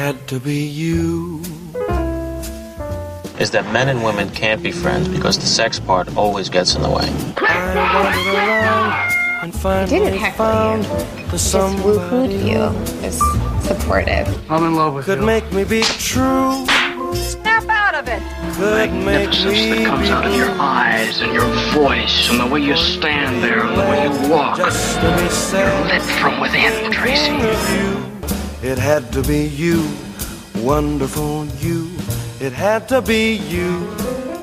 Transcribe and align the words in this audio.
had 0.00 0.26
to 0.26 0.40
be 0.40 0.64
you. 0.64 1.42
Is 3.38 3.50
that 3.50 3.70
men 3.70 3.90
and 3.90 4.02
women 4.02 4.30
can't 4.30 4.62
be 4.62 4.72
friends 4.72 5.08
because 5.08 5.36
the 5.38 5.44
sex 5.44 5.78
part 5.78 6.16
always 6.16 6.48
gets 6.48 6.74
in 6.74 6.80
the 6.80 6.88
way. 6.88 7.08
I 7.36 7.74
wandered 7.92 8.34
around 8.34 9.42
and 9.42 9.54
finally 9.54 9.98
didn't 9.98 10.18
heckle 10.18 10.46
found 10.46 10.84
you. 10.84 10.90
the 11.26 11.32
Just 11.32 11.50
someone 11.50 11.84
woo-hooed 11.84 12.32
you. 12.32 12.62
Is 13.06 13.20
supportive. 13.68 14.26
I'm 14.50 14.64
in 14.64 14.74
love 14.74 14.94
with 14.94 15.04
could 15.04 15.18
you. 15.18 15.26
make 15.26 15.52
me 15.52 15.64
be 15.64 15.82
true. 15.82 16.64
Snap 17.14 17.68
out 17.68 17.94
of 17.94 18.08
it. 18.08 18.22
Could 18.54 18.92
make 18.92 19.04
magnificence 19.04 19.52
me 19.52 19.68
that 19.68 19.86
comes 19.86 20.08
out 20.08 20.24
of 20.24 20.34
your 20.34 20.50
eyes 20.58 21.20
and 21.20 21.34
your 21.34 21.50
voice 21.74 22.30
and 22.30 22.40
the 22.40 22.46
way 22.46 22.60
you 22.60 22.74
stand 22.74 23.44
there 23.44 23.66
and 23.66 23.76
the 23.76 23.84
way 23.90 24.04
you 24.04 24.32
walk. 24.32 24.56
Just 24.56 24.94
to 24.94 25.16
be 25.20 25.28
sad. 25.28 25.92
Lit 25.92 26.02
from 26.20 26.40
within, 26.40 26.90
Tracy. 26.90 28.19
Of 28.60 28.66
you. 28.66 28.72
It 28.72 28.78
had 28.78 29.12
to 29.12 29.22
be 29.22 29.46
you, 29.46 29.90
wonderful 30.56 31.46
you. 31.46 31.90
It 32.40 32.52
had 32.52 32.88
to 32.88 33.00
be 33.00 33.36
you. 33.36 33.86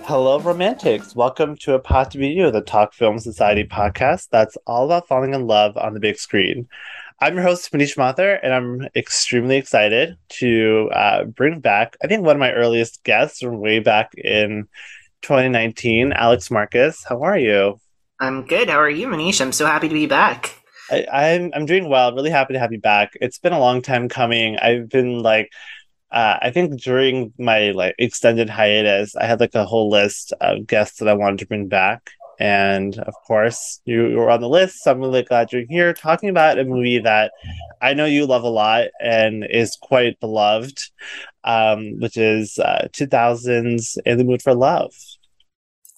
Hello, 0.05 0.39
romantics. 0.39 1.15
Welcome 1.15 1.55
to 1.57 1.75
It 1.75 1.83
Pod 1.83 2.11
to 2.11 2.17
Be 2.17 2.29
You, 2.29 2.49
the 2.49 2.61
Talk 2.61 2.93
Film 2.93 3.19
Society 3.19 3.63
podcast 3.63 4.29
that's 4.29 4.57
all 4.65 4.85
about 4.85 5.07
falling 5.07 5.33
in 5.33 5.45
love 5.45 5.77
on 5.77 5.93
the 5.93 5.99
big 5.99 6.17
screen. 6.17 6.67
I'm 7.19 7.35
your 7.35 7.43
host, 7.43 7.71
Manish 7.71 7.95
Mathur, 7.97 8.39
and 8.41 8.53
I'm 8.53 8.87
extremely 8.95 9.57
excited 9.57 10.17
to 10.29 10.89
uh, 10.93 11.23
bring 11.25 11.59
back, 11.59 11.97
I 12.03 12.07
think, 12.07 12.25
one 12.25 12.35
of 12.35 12.39
my 12.39 12.53
earliest 12.53 13.03
guests 13.03 13.39
from 13.39 13.59
way 13.59 13.79
back 13.79 14.13
in 14.15 14.67
2019, 15.23 16.13
Alex 16.13 16.49
Marcus. 16.49 17.03
How 17.07 17.21
are 17.23 17.37
you? 17.37 17.79
I'm 18.19 18.45
good. 18.45 18.69
How 18.69 18.79
are 18.79 18.89
you, 18.89 19.07
Manish? 19.07 19.41
I'm 19.41 19.51
so 19.51 19.65
happy 19.65 19.87
to 19.87 19.93
be 19.93 20.07
back. 20.07 20.56
I, 20.91 21.05
I'm 21.11 21.51
I'm 21.53 21.65
doing 21.65 21.89
well. 21.89 22.13
Really 22.13 22.29
happy 22.29 22.53
to 22.53 22.59
have 22.59 22.71
you 22.71 22.79
back. 22.79 23.13
It's 23.21 23.39
been 23.39 23.53
a 23.53 23.59
long 23.59 23.81
time 23.81 24.09
coming. 24.09 24.57
I've 24.57 24.89
been 24.89 25.21
like, 25.21 25.51
uh, 26.11 26.37
I 26.41 26.51
think 26.51 26.81
during 26.81 27.33
my 27.37 27.71
like 27.71 27.95
extended 27.99 28.49
hiatus, 28.49 29.15
I 29.15 29.25
had 29.25 29.39
like 29.39 29.55
a 29.55 29.65
whole 29.65 29.89
list 29.89 30.33
of 30.41 30.67
guests 30.67 30.99
that 30.99 31.09
I 31.09 31.13
wanted 31.13 31.39
to 31.39 31.47
bring 31.47 31.67
back, 31.67 32.11
and 32.39 32.97
of 32.99 33.13
course, 33.25 33.81
you, 33.85 34.15
were 34.15 34.29
on 34.29 34.41
the 34.41 34.49
list. 34.49 34.83
So 34.83 34.91
I'm 34.91 34.99
really 34.99 35.23
glad 35.23 35.51
you're 35.51 35.65
here 35.67 35.93
talking 35.93 36.29
about 36.29 36.59
a 36.59 36.65
movie 36.65 36.99
that 36.99 37.31
I 37.81 37.93
know 37.93 38.05
you 38.05 38.25
love 38.25 38.43
a 38.43 38.49
lot 38.49 38.87
and 39.01 39.45
is 39.49 39.77
quite 39.81 40.19
beloved, 40.19 40.79
um, 41.43 41.99
which 41.99 42.17
is 42.17 42.59
uh, 42.59 42.87
2000's 42.93 43.97
In 44.05 44.17
the 44.17 44.23
Mood 44.23 44.41
for 44.41 44.53
Love. 44.53 44.93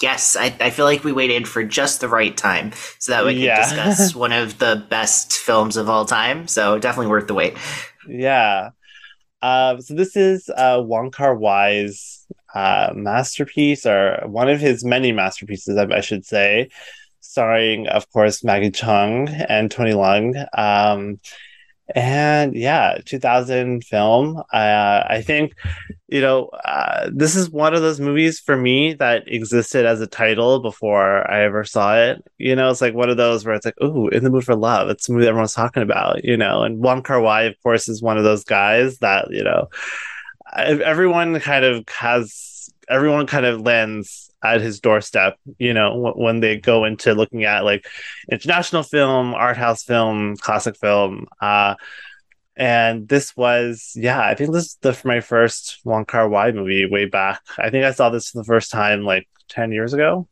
Yes, 0.02 0.38
I, 0.38 0.56
I 0.62 0.70
feel 0.70 0.86
like 0.86 1.04
we 1.04 1.12
waited 1.12 1.48
for 1.48 1.64
just 1.64 2.00
the 2.00 2.08
right 2.08 2.36
time 2.36 2.72
so 3.00 3.12
that 3.12 3.26
we 3.26 3.34
could 3.34 3.44
Yeah. 3.44 3.56
discuss 3.56 4.16
one 4.16 4.32
of 4.32 4.58
the 4.60 4.86
best 4.90 5.34
films 5.34 5.76
of 5.76 5.90
all 5.90 6.06
time. 6.06 6.48
So 6.48 6.80
definitely 6.80 7.08
worth 7.08 7.28
the 7.28 7.34
wait. 7.34 7.58
Yeah. 8.08 8.70
Um, 9.42 9.82
so 9.82 9.94
this 9.96 10.16
is 10.18 10.50
uh, 10.50 10.82
Wong 10.86 11.12
Kar 11.12 11.36
Wai's 11.38 12.26
uh, 12.54 12.92
masterpiece, 12.96 13.86
or 13.86 14.24
one 14.26 14.50
of 14.50 14.60
his 14.60 14.84
many 14.84 15.12
masterpieces, 15.12 15.78
I, 15.78 15.86
I 15.86 16.02
should 16.02 16.26
say, 16.26 16.70
starring, 17.22 17.88
of 17.88 18.10
course, 18.12 18.44
Maggie 18.44 18.72
Cheung 18.72 19.46
and 19.50 19.72
Tony 19.72 19.92
Leung. 19.94 20.48
Um, 20.58 21.20
and 21.96 22.56
yeah, 22.56 22.98
2000 23.06 23.84
film. 23.84 24.38
Uh, 24.54 25.04
I 25.10 25.24
think, 25.26 25.54
you 26.12 26.22
know, 26.22 26.48
uh, 26.66 27.10
this 27.14 27.36
is 27.36 27.52
one 27.52 27.76
of 27.76 27.82
those 27.82 28.00
movies 28.00 28.40
for 28.40 28.58
me 28.58 28.94
that 28.94 29.24
existed 29.28 29.86
as 29.86 30.02
a 30.02 30.08
title 30.08 30.60
before 30.60 31.30
I 31.30 31.44
ever 31.44 31.64
saw 31.64 31.98
it. 31.98 32.26
You 32.40 32.56
know, 32.56 32.72
it's 32.72 32.82
like 32.82 32.96
one 32.96 33.10
of 33.12 33.18
those 33.18 33.46
where 33.46 33.54
it's 33.54 33.66
like, 33.66 33.80
ooh, 33.82 34.08
in 34.08 34.24
the 34.24 34.32
mood 34.32 34.44
for 34.44 34.56
love. 34.56 34.90
It's 34.90 35.08
a 35.08 35.12
movie 35.12 35.28
everyone's 35.28 35.54
talking 35.54 35.84
about, 35.84 36.24
you 36.24 36.36
know. 36.36 36.64
And 36.64 36.80
Wong 36.80 37.04
Kar 37.04 37.22
Wai, 37.22 37.44
of 37.44 37.62
course, 37.62 37.88
is 37.88 38.02
one 38.02 38.18
of 38.18 38.24
those 38.24 38.44
guys 38.44 38.98
that, 39.00 39.28
you 39.30 39.44
know, 39.44 39.70
everyone 40.56 41.40
kind 41.42 41.64
of 41.64 41.88
has, 41.90 42.72
everyone 42.90 43.28
kind 43.28 43.46
of 43.46 43.62
lands 43.62 44.32
at 44.44 44.62
his 44.62 44.80
doorstep, 44.80 45.38
you 45.60 45.74
know, 45.76 46.14
when 46.16 46.40
they 46.40 46.58
go 46.58 46.86
into 46.86 47.14
looking 47.14 47.44
at 47.44 47.66
like 47.66 47.86
international 48.32 48.82
film, 48.82 49.36
art 49.36 49.58
house 49.58 49.84
film, 49.84 50.38
classic 50.38 50.76
film. 50.76 51.28
Uh, 51.40 51.76
and 52.60 53.08
this 53.08 53.36
was, 53.38 53.94
yeah, 53.96 54.22
I 54.22 54.36
think 54.36 54.52
this 54.52 54.66
is 54.66 54.78
the 54.82 55.00
my 55.06 55.22
first 55.22 55.80
Wong 55.86 56.06
Kar 56.06 56.28
Wai 56.28 56.52
movie 56.52 56.86
way 56.86 57.06
back. 57.06 57.42
I 57.58 57.70
think 57.72 57.86
I 57.86 57.92
saw 57.92 58.10
this 58.10 58.30
for 58.30 58.40
the 58.40 58.44
first 58.44 58.70
time 58.70 59.04
like 59.04 59.28
ten 59.48 59.72
years 59.72 59.94
ago. 59.94 60.28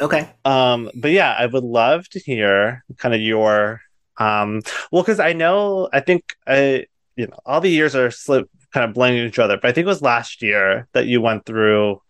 Okay. 0.00 0.28
Um, 0.44 0.90
but 0.94 1.12
yeah, 1.12 1.34
I 1.38 1.46
would 1.46 1.62
love 1.62 2.08
to 2.10 2.18
hear 2.18 2.84
kind 2.98 3.14
of 3.14 3.20
your, 3.20 3.80
um, 4.16 4.62
well, 4.90 5.04
because 5.04 5.20
I 5.20 5.32
know, 5.32 5.88
I 5.92 6.00
think, 6.00 6.34
I, 6.46 6.86
you 7.14 7.28
know, 7.28 7.38
all 7.46 7.60
the 7.60 7.70
years 7.70 7.94
are 7.94 8.10
slip 8.10 8.50
kind 8.72 8.84
of 8.88 8.94
blending 8.94 9.24
each 9.24 9.38
other. 9.38 9.56
But 9.56 9.68
I 9.68 9.72
think 9.72 9.84
it 9.84 9.88
was 9.88 10.02
last 10.02 10.42
year 10.42 10.88
that 10.92 11.06
you 11.06 11.20
went 11.20 11.46
through 11.46 12.02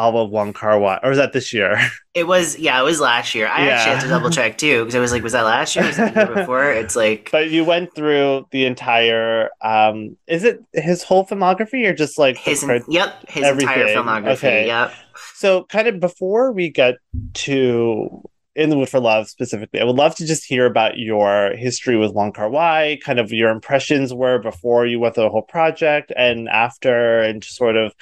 all 0.00 0.16
of 0.24 0.30
Wong 0.30 0.54
Kar 0.54 0.80
Wai, 0.80 0.98
or 1.02 1.10
was 1.10 1.18
that 1.18 1.32
this 1.32 1.52
year? 1.52 1.78
It 2.12 2.26
was, 2.26 2.58
yeah, 2.58 2.80
it 2.80 2.82
was 2.82 2.98
last 2.98 3.36
year. 3.36 3.46
I 3.46 3.68
actually 3.68 3.94
had 3.94 4.00
to 4.00 4.08
double 4.08 4.30
check 4.30 4.58
too 4.58 4.80
because 4.80 4.96
I 4.96 4.98
was 4.98 5.12
like, 5.12 5.22
was 5.22 5.30
that 5.30 5.42
last 5.42 5.76
year? 5.76 5.86
Was 5.86 5.96
that 5.96 6.12
the 6.12 6.24
year 6.26 6.34
before? 6.40 6.72
It's 6.72 6.96
like, 6.96 7.28
but 7.30 7.50
you 7.50 7.64
went 7.64 7.94
through 7.94 8.48
the 8.50 8.64
entire. 8.64 9.50
Um, 9.62 10.16
is 10.26 10.42
it 10.42 10.60
his 10.72 11.04
whole 11.04 11.24
filmography 11.24 11.86
or 11.86 11.94
just 11.94 12.18
like 12.18 12.36
his, 12.36 12.64
part- 12.64 12.82
yep, 12.88 13.14
his 13.28 13.46
entire 13.46 13.86
filmography. 13.86 14.32
Okay. 14.32 14.66
Yep. 14.66 14.92
So, 15.34 15.64
kind 15.64 15.86
of 15.86 16.00
before 16.00 16.50
we 16.50 16.68
get 16.68 16.96
to 17.34 18.22
In 18.56 18.70
the 18.70 18.76
Mood 18.76 18.88
for 18.88 18.98
Love 18.98 19.28
specifically, 19.28 19.80
I 19.80 19.84
would 19.84 19.94
love 19.94 20.16
to 20.16 20.26
just 20.26 20.44
hear 20.44 20.66
about 20.66 20.98
your 20.98 21.54
history 21.56 21.96
with 21.96 22.12
Wong 22.12 22.32
Kar 22.32 22.50
Wai, 22.50 22.98
kind 23.04 23.20
of 23.20 23.30
your 23.30 23.50
impressions 23.50 24.12
were 24.12 24.40
before 24.40 24.84
you 24.84 24.98
went 24.98 25.14
through 25.14 25.24
the 25.24 25.30
whole 25.30 25.42
project 25.42 26.12
and 26.16 26.48
after, 26.48 27.20
and 27.20 27.40
just 27.40 27.56
sort 27.56 27.76
of, 27.76 27.94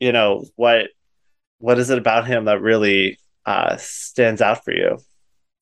you 0.00 0.12
know, 0.12 0.44
what 0.54 0.90
what 1.64 1.78
is 1.78 1.88
it 1.88 1.96
about 1.96 2.26
him 2.26 2.44
that 2.44 2.60
really 2.60 3.18
uh, 3.46 3.76
stands 3.78 4.42
out 4.42 4.62
for 4.64 4.72
you? 4.72 4.98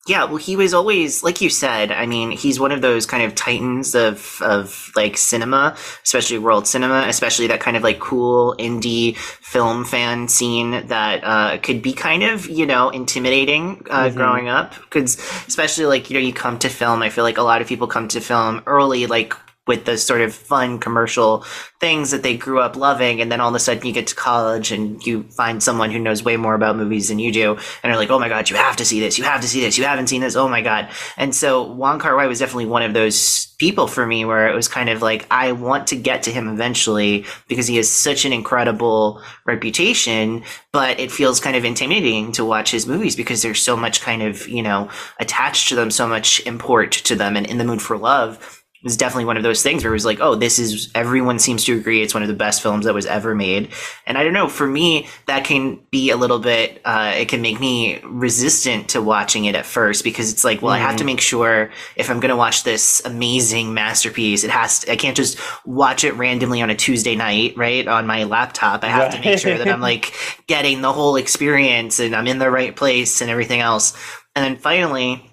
Yeah, 0.05 0.25
well, 0.25 0.35
he 0.35 0.57
was 0.57 0.73
always, 0.73 1.23
like 1.23 1.39
you 1.39 1.49
said, 1.49 1.89
I 1.89 2.05
mean, 2.07 2.31
he's 2.31 2.59
one 2.59 2.73
of 2.73 2.81
those 2.81 3.05
kind 3.05 3.23
of 3.23 3.35
titans 3.35 3.95
of, 3.95 4.41
of 4.41 4.91
like 4.97 5.15
cinema, 5.15 5.77
especially 6.03 6.39
world 6.39 6.67
cinema, 6.67 7.05
especially 7.07 7.47
that 7.47 7.61
kind 7.61 7.77
of 7.77 7.83
like 7.83 7.99
cool 8.01 8.53
indie 8.59 9.15
film 9.15 9.85
fan 9.85 10.27
scene 10.27 10.71
that 10.87 11.23
uh, 11.23 11.57
could 11.59 11.81
be 11.81 11.93
kind 11.93 12.21
of, 12.23 12.49
you 12.49 12.65
know, 12.65 12.89
intimidating 12.89 13.81
uh, 13.89 14.09
Mhm. 14.09 14.15
growing 14.17 14.49
up. 14.49 14.75
Because, 14.81 15.17
especially 15.47 15.85
like, 15.85 16.09
you 16.09 16.15
know, 16.19 16.25
you 16.25 16.33
come 16.33 16.59
to 16.59 16.67
film, 16.67 17.01
I 17.01 17.09
feel 17.09 17.23
like 17.23 17.37
a 17.37 17.43
lot 17.43 17.61
of 17.61 17.69
people 17.69 17.87
come 17.87 18.09
to 18.09 18.19
film 18.19 18.61
early, 18.65 19.07
like, 19.07 19.33
with 19.67 19.85
the 19.85 19.97
sort 19.97 20.21
of 20.21 20.33
fun 20.33 20.79
commercial 20.79 21.45
things 21.79 22.11
that 22.11 22.23
they 22.23 22.35
grew 22.35 22.59
up 22.59 22.75
loving 22.75 23.21
and 23.21 23.31
then 23.31 23.41
all 23.41 23.49
of 23.49 23.55
a 23.55 23.59
sudden 23.59 23.85
you 23.85 23.93
get 23.93 24.07
to 24.07 24.15
college 24.15 24.71
and 24.71 25.05
you 25.05 25.23
find 25.23 25.63
someone 25.63 25.91
who 25.91 25.99
knows 25.99 26.23
way 26.23 26.37
more 26.37 26.55
about 26.55 26.75
movies 26.77 27.09
than 27.09 27.19
you 27.19 27.31
do 27.31 27.57
and 27.81 27.91
are 27.91 27.97
like 27.97 28.09
oh 28.09 28.19
my 28.19 28.29
god 28.29 28.49
you 28.49 28.55
have 28.55 28.75
to 28.75 28.85
see 28.85 28.99
this 28.99 29.17
you 29.17 29.23
have 29.23 29.41
to 29.41 29.47
see 29.47 29.61
this 29.61 29.77
you 29.77 29.83
haven't 29.83 30.07
seen 30.07 30.21
this 30.21 30.35
oh 30.35 30.47
my 30.47 30.61
god. 30.61 30.89
And 31.17 31.33
so 31.33 31.63
Wong 31.63 31.99
Kar 31.99 32.15
Wai 32.15 32.27
was 32.27 32.39
definitely 32.39 32.65
one 32.65 32.83
of 32.83 32.93
those 32.93 33.47
people 33.57 33.87
for 33.87 34.05
me 34.05 34.25
where 34.25 34.47
it 34.47 34.55
was 34.55 34.67
kind 34.67 34.89
of 34.89 35.01
like 35.01 35.25
I 35.31 35.51
want 35.51 35.87
to 35.87 35.95
get 35.95 36.23
to 36.23 36.31
him 36.31 36.47
eventually 36.47 37.25
because 37.47 37.67
he 37.67 37.77
has 37.77 37.89
such 37.89 38.25
an 38.25 38.33
incredible 38.33 39.21
reputation 39.45 40.43
but 40.71 40.99
it 40.99 41.11
feels 41.11 41.39
kind 41.39 41.55
of 41.55 41.65
intimidating 41.65 42.31
to 42.33 42.45
watch 42.45 42.71
his 42.71 42.87
movies 42.87 43.15
because 43.15 43.41
there's 43.41 43.61
so 43.61 43.77
much 43.77 44.01
kind 44.01 44.21
of 44.21 44.47
you 44.47 44.61
know 44.61 44.89
attached 45.19 45.69
to 45.69 45.75
them 45.75 45.91
so 45.91 46.07
much 46.07 46.45
import 46.45 46.91
to 46.91 47.15
them 47.15 47.35
and 47.35 47.47
in 47.47 47.57
the 47.57 47.63
mood 47.63 47.81
for 47.81 47.97
love 47.97 48.62
was 48.83 48.97
definitely 48.97 49.25
one 49.25 49.37
of 49.37 49.43
those 49.43 49.63
things 49.63 49.83
where 49.83 49.91
it 49.91 49.95
was 49.95 50.05
like, 50.05 50.19
oh, 50.19 50.35
this 50.35 50.59
is 50.59 50.91
everyone 50.93 51.39
seems 51.39 51.63
to 51.65 51.77
agree 51.77 52.01
it's 52.01 52.13
one 52.13 52.23
of 52.23 52.29
the 52.29 52.35
best 52.35 52.61
films 52.61 52.85
that 52.85 52.93
was 52.93 53.05
ever 53.05 53.33
made. 53.33 53.69
And 54.05 54.17
I 54.17 54.23
don't 54.23 54.33
know, 54.33 54.49
for 54.49 54.67
me, 54.67 55.07
that 55.25 55.45
can 55.45 55.79
be 55.89 56.09
a 56.09 56.17
little 56.17 56.39
bit, 56.39 56.81
uh, 56.83 57.13
it 57.15 57.29
can 57.29 57.41
make 57.41 57.59
me 57.59 57.99
resistant 58.03 58.89
to 58.89 59.01
watching 59.01 59.45
it 59.45 59.55
at 59.55 59.65
first 59.65 60.03
because 60.03 60.31
it's 60.31 60.43
like, 60.43 60.61
well, 60.61 60.73
I 60.73 60.79
have 60.79 60.97
to 60.97 61.05
make 61.05 61.21
sure 61.21 61.71
if 61.95 62.09
I'm 62.09 62.19
going 62.19 62.29
to 62.29 62.35
watch 62.35 62.63
this 62.63 63.01
amazing 63.05 63.73
masterpiece, 63.73 64.43
it 64.43 64.49
has 64.49 64.79
to, 64.79 64.91
I 64.91 64.95
can't 64.95 65.15
just 65.15 65.39
watch 65.65 66.03
it 66.03 66.15
randomly 66.15 66.61
on 66.61 66.69
a 66.69 66.75
Tuesday 66.75 67.15
night, 67.15 67.55
right? 67.55 67.87
On 67.87 68.05
my 68.05 68.25
laptop. 68.25 68.83
I 68.83 68.87
have 68.87 69.13
to 69.13 69.19
make 69.21 69.39
sure 69.39 69.57
that 69.57 69.67
I'm 69.67 69.81
like 69.81 70.13
getting 70.47 70.81
the 70.81 70.91
whole 70.91 71.15
experience 71.15 71.99
and 71.99 72.15
I'm 72.15 72.27
in 72.27 72.39
the 72.39 72.51
right 72.51 72.75
place 72.75 73.21
and 73.21 73.31
everything 73.31 73.61
else. 73.61 73.93
And 74.35 74.43
then 74.43 74.57
finally, 74.57 75.32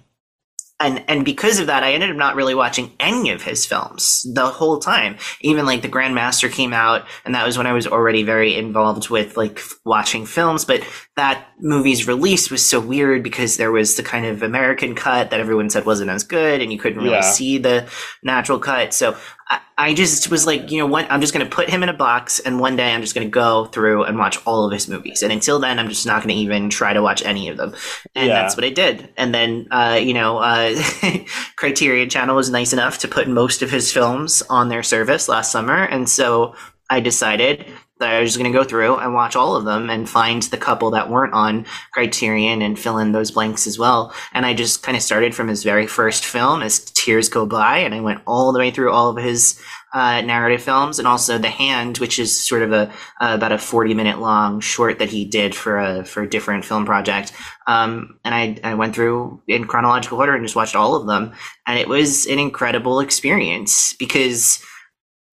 and 0.80 1.04
and 1.08 1.24
because 1.24 1.58
of 1.60 1.66
that, 1.66 1.82
I 1.82 1.92
ended 1.92 2.10
up 2.10 2.16
not 2.16 2.34
really 2.36 2.54
watching 2.54 2.92
any 2.98 3.30
of 3.30 3.42
his 3.42 3.66
films 3.66 4.26
the 4.34 4.46
whole 4.46 4.78
time. 4.78 5.16
Even 5.42 5.66
like 5.66 5.82
the 5.82 5.88
Grandmaster 5.88 6.50
came 6.50 6.72
out, 6.72 7.06
and 7.24 7.34
that 7.34 7.46
was 7.46 7.58
when 7.58 7.66
I 7.66 7.72
was 7.72 7.86
already 7.86 8.22
very 8.22 8.54
involved 8.56 9.10
with 9.10 9.36
like 9.36 9.58
f- 9.58 9.74
watching 9.84 10.26
films. 10.26 10.64
But 10.64 10.82
that 11.16 11.46
movie's 11.60 12.08
release 12.08 12.50
was 12.50 12.66
so 12.66 12.80
weird 12.80 13.22
because 13.22 13.56
there 13.58 13.70
was 13.72 13.96
the 13.96 14.02
kind 14.02 14.24
of 14.26 14.42
American 14.42 14.94
cut 14.94 15.30
that 15.30 15.40
everyone 15.40 15.68
said 15.70 15.84
wasn't 15.84 16.10
as 16.10 16.24
good, 16.24 16.60
and 16.62 16.72
you 16.72 16.78
couldn't 16.78 16.98
really 16.98 17.10
Yeah. 17.10 17.20
see 17.20 17.58
the 17.58 17.88
natural 18.22 18.58
cut. 18.58 18.94
So 18.94 19.16
I, 19.50 19.60
I 19.76 19.94
just 19.94 20.30
was 20.30 20.46
like, 20.46 20.70
you 20.70 20.78
know 20.78 20.86
what? 20.86 21.10
I'm 21.10 21.20
just 21.20 21.34
going 21.34 21.44
to 21.44 21.54
put 21.54 21.68
him 21.68 21.82
in 21.82 21.88
a 21.88 21.92
box, 21.94 22.38
and 22.38 22.60
one 22.60 22.76
day 22.76 22.92
I'm 22.92 23.00
just 23.00 23.14
going 23.14 23.26
to 23.26 23.30
go 23.30 23.66
through 23.66 24.04
and 24.04 24.16
watch 24.18 24.38
all 24.46 24.64
of 24.64 24.72
his 24.72 24.88
movies. 24.88 25.22
And 25.22 25.32
until 25.32 25.58
then, 25.58 25.78
I'm 25.78 25.88
just 25.88 26.06
not 26.06 26.22
going 26.22 26.34
to 26.34 26.40
even 26.40 26.70
try 26.70 26.92
to 26.92 27.02
watch 27.02 27.24
any 27.24 27.48
of 27.48 27.56
them. 27.56 27.74
And 28.14 28.28
Yeah. 28.28 28.34
that's 28.42 28.56
what 28.56 28.64
I 28.64 28.70
did. 28.70 29.12
And 29.16 29.34
then, 29.34 29.66
uh, 29.70 29.98
you 30.00 30.14
know, 30.14 30.38
uh, 30.38 30.74
Criterion 31.56 32.08
Channel 32.08 32.36
was 32.36 32.50
nice 32.50 32.72
enough 32.72 32.98
to 32.98 33.08
put 33.08 33.28
most 33.28 33.62
of 33.62 33.70
his 33.70 33.92
films 33.92 34.42
on 34.48 34.68
their 34.68 34.82
service 34.82 35.28
last 35.28 35.50
summer, 35.50 35.82
and 35.84 36.08
so 36.08 36.54
I 36.88 37.00
decided 37.00 37.66
I 38.08 38.20
was 38.20 38.36
going 38.36 38.50
to 38.50 38.58
go 38.58 38.64
through 38.64 38.96
and 38.96 39.14
watch 39.14 39.36
all 39.36 39.56
of 39.56 39.64
them 39.64 39.90
and 39.90 40.08
find 40.08 40.42
the 40.44 40.56
couple 40.56 40.90
that 40.92 41.10
weren't 41.10 41.34
on 41.34 41.66
Criterion 41.92 42.62
and 42.62 42.78
fill 42.78 42.98
in 42.98 43.12
those 43.12 43.30
blanks 43.30 43.66
as 43.66 43.78
well. 43.78 44.14
And 44.32 44.46
I 44.46 44.54
just 44.54 44.82
kind 44.82 44.96
of 44.96 45.02
started 45.02 45.34
from 45.34 45.48
his 45.48 45.62
very 45.62 45.86
first 45.86 46.24
film 46.24 46.62
as 46.62 46.80
Tears 46.80 47.28
Go 47.28 47.46
By, 47.46 47.78
and 47.78 47.94
I 47.94 48.00
went 48.00 48.22
all 48.26 48.52
the 48.52 48.58
way 48.58 48.70
through 48.70 48.92
all 48.92 49.10
of 49.10 49.22
his 49.22 49.60
uh, 49.92 50.20
narrative 50.20 50.62
films, 50.62 50.98
and 50.98 51.08
also 51.08 51.36
The 51.36 51.50
Hand, 51.50 51.98
which 51.98 52.18
is 52.18 52.38
sort 52.38 52.62
of 52.62 52.72
a 52.72 52.92
uh, 53.20 53.34
about 53.34 53.52
a 53.52 53.58
forty 53.58 53.92
minute 53.92 54.20
long 54.20 54.60
short 54.60 54.98
that 54.98 55.10
he 55.10 55.24
did 55.24 55.54
for 55.54 55.78
a 55.78 56.04
for 56.04 56.22
a 56.22 56.30
different 56.30 56.64
film 56.64 56.86
project. 56.86 57.32
Um, 57.66 58.18
and 58.24 58.34
I 58.34 58.56
I 58.62 58.74
went 58.74 58.94
through 58.94 59.42
in 59.48 59.66
chronological 59.66 60.18
order 60.18 60.34
and 60.34 60.44
just 60.44 60.56
watched 60.56 60.76
all 60.76 60.94
of 60.94 61.06
them, 61.06 61.32
and 61.66 61.78
it 61.78 61.88
was 61.88 62.26
an 62.26 62.38
incredible 62.38 63.00
experience 63.00 63.92
because 63.94 64.64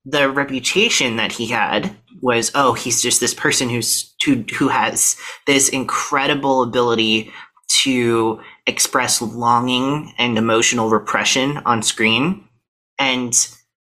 the 0.05 0.29
reputation 0.29 1.17
that 1.17 1.33
he 1.33 1.47
had 1.47 1.95
was 2.21 2.51
oh 2.55 2.73
he's 2.73 3.01
just 3.01 3.19
this 3.19 3.33
person 3.33 3.69
who's 3.69 4.13
who, 4.25 4.43
who 4.57 4.67
has 4.67 5.17
this 5.45 5.69
incredible 5.69 6.63
ability 6.63 7.31
to 7.83 8.39
express 8.65 9.21
longing 9.21 10.13
and 10.17 10.37
emotional 10.37 10.89
repression 10.89 11.57
on 11.65 11.83
screen. 11.83 12.43
And 12.99 13.33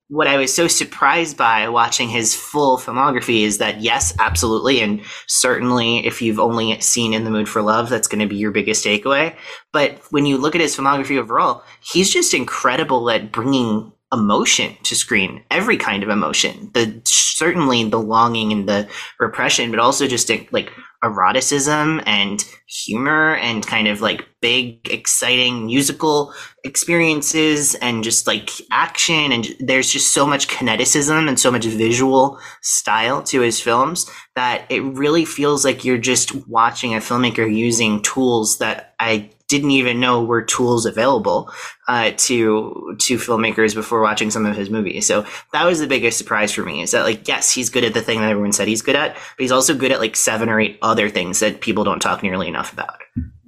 what 0.08 0.26
i 0.26 0.37
was 0.37 0.55
so 0.55 0.69
surprised 0.69 1.38
by 1.38 1.67
watching 1.70 2.06
his 2.06 2.34
full 2.34 2.76
filmography 2.76 3.44
is 3.44 3.58
that 3.58 3.81
yes 3.81 4.14
absolutely. 4.19 4.81
And 4.81 5.02
certainly 5.26 6.06
if 6.06 6.20
you've 6.20 6.40
only 6.40 6.78
seen 6.81 7.14
in 7.14 7.25
the 7.25 7.31
mood 7.31 7.49
for 7.49 7.62
love 7.62 7.88
that's 7.88 8.08
going 8.08 8.20
to 8.20 8.26
be 8.26 8.37
your 8.37 8.50
biggest 8.50 8.85
takeaway. 8.85 9.35
But 9.73 10.00
when 10.11 10.26
you 10.26 10.37
look 10.37 10.55
at 10.55 10.61
his 10.61 10.76
filmography 10.76 11.19
overall 11.19 11.64
he's 11.81 12.12
just 12.12 12.35
incredible 12.35 13.08
at 13.11 13.32
bringing 13.32 13.93
emotion 14.12 14.76
to 14.82 14.94
screen 14.94 15.43
every 15.50 15.76
kind 15.76 16.03
of 16.03 16.09
emotion. 16.09 16.70
The 16.75 17.00
certainly 17.05 17.88
the 17.88 18.00
longing 18.00 18.53
and 18.53 18.69
the 18.69 18.88
repression 19.19 19.70
but 19.70 19.81
also 19.81 20.06
just 20.06 20.31
like 20.53 20.70
eroticism 21.03 22.00
and 22.06 22.44
humor 22.69 23.35
and 23.37 23.67
kind 23.67 23.88
of 23.88 24.00
like 24.00 24.25
big 24.41 24.88
exciting 24.88 25.67
musical 25.67 26.32
experiences 26.64 27.75
and 27.76 28.05
just 28.05 28.26
like 28.26 28.50
action 28.70 29.32
and 29.32 29.49
there's 29.59 29.91
just 29.91 30.12
so 30.12 30.25
much 30.25 30.47
kineticism 30.47 31.29
and 31.29 31.41
so 31.41 31.50
much 31.50 31.64
visual 31.64 32.38
style 32.61 33.23
to 33.23 33.41
his 33.41 33.61
films 33.61 34.09
that 34.37 34.64
it 34.69 34.81
really 34.82 35.25
feels 35.25 35.64
like 35.64 35.85
you're 35.85 35.99
just 35.99 36.35
watching 36.47 36.94
a 36.94 36.99
filmmaker 36.99 37.53
using 37.53 38.00
tools 38.03 38.59
that 38.59 38.94
I 39.00 39.31
didn't 39.52 39.72
even 39.72 40.00
know 40.00 40.25
were 40.25 40.40
tools 40.40 40.87
available 40.87 41.52
uh, 41.88 42.12
to 42.16 42.96
to 42.99 43.19
filmmakers 43.19 43.75
before 43.75 44.00
watching 44.00 44.31
some 44.31 44.46
of 44.46 44.56
his 44.56 44.70
movies. 44.70 45.06
So 45.06 45.26
that 45.52 45.66
was 45.66 45.78
the 45.78 45.87
biggest 45.87 46.16
surprise 46.16 46.52
for 46.52 46.62
me 46.62 46.81
is 46.81 46.93
that 46.93 47.04
like 47.04 47.28
yes, 47.28 47.52
he's 47.52 47.69
good 47.69 47.84
at 47.84 47.93
the 47.93 48.00
thing 48.00 48.20
that 48.20 48.31
everyone 48.31 48.52
said 48.52 48.66
he's 48.66 48.81
good 48.81 48.96
at, 48.96 49.12
but 49.14 49.22
he's 49.38 49.52
also 49.52 49.75
good 49.75 49.93
at 49.93 50.00
like 50.00 50.16
seven 50.16 50.49
or 50.49 50.58
eight 50.58 50.78
other 50.81 51.10
things 51.10 51.40
that 51.40 51.60
people 51.60 51.84
don't 51.84 52.00
talk 52.00 52.22
nearly 52.22 52.49
enough 52.49 52.72
about. 52.72 52.99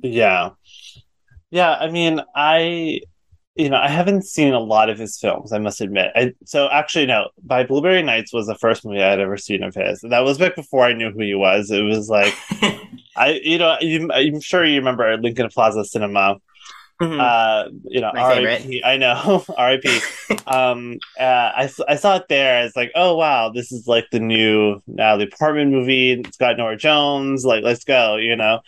Yeah. 0.02 0.50
Yeah, 1.50 1.72
I 1.72 1.88
mean, 1.88 2.20
I 2.34 3.00
you 3.56 3.70
know, 3.70 3.76
I 3.76 3.88
haven't 3.88 4.24
seen 4.24 4.52
a 4.52 4.58
lot 4.58 4.90
of 4.90 4.98
his 4.98 5.16
films, 5.16 5.52
I 5.52 5.58
must 5.58 5.80
admit. 5.80 6.10
I, 6.16 6.34
so 6.44 6.68
actually 6.70 7.06
no, 7.06 7.28
My 7.48 7.62
Blueberry 7.62 8.02
Nights 8.02 8.32
was 8.32 8.46
the 8.46 8.56
first 8.56 8.84
movie 8.84 9.02
I 9.02 9.10
had 9.10 9.20
ever 9.20 9.36
seen 9.36 9.62
of 9.62 9.74
his. 9.74 10.02
And 10.02 10.10
that 10.12 10.24
was 10.24 10.38
back 10.38 10.56
before 10.56 10.84
I 10.84 10.92
knew 10.92 11.10
who 11.10 11.22
he 11.22 11.34
was. 11.34 11.70
It 11.70 11.82
was 11.82 12.08
like 12.08 12.34
I 13.16 13.40
you 13.42 13.58
know, 13.58 13.76
you, 13.80 14.10
I'm 14.12 14.40
sure 14.40 14.64
you 14.64 14.78
remember 14.78 15.16
Lincoln 15.16 15.48
Plaza 15.50 15.84
Cinema. 15.84 16.38
Mhm. 17.04 17.18
Uh, 17.20 17.70
you 17.84 18.00
know, 18.00 18.12
RIP. 18.16 18.80
I 18.84 18.96
know, 18.96 19.44
RIP. 19.58 19.84
um, 20.46 20.98
uh, 21.18 21.22
I, 21.56 21.64
s- 21.64 21.80
I 21.88 21.96
saw 21.96 22.16
it 22.16 22.28
there. 22.28 22.64
It's 22.64 22.76
like, 22.76 22.92
oh 22.94 23.16
wow, 23.16 23.50
this 23.50 23.72
is 23.72 23.86
like 23.86 24.06
the 24.10 24.20
new 24.20 24.80
Natalie 24.86 25.26
Portman 25.38 25.70
movie. 25.70 26.12
It's 26.12 26.36
got 26.36 26.56
Norah 26.56 26.76
Jones. 26.76 27.44
Like, 27.44 27.64
let's 27.64 27.84
go, 27.84 28.16
you 28.16 28.36
know. 28.36 28.60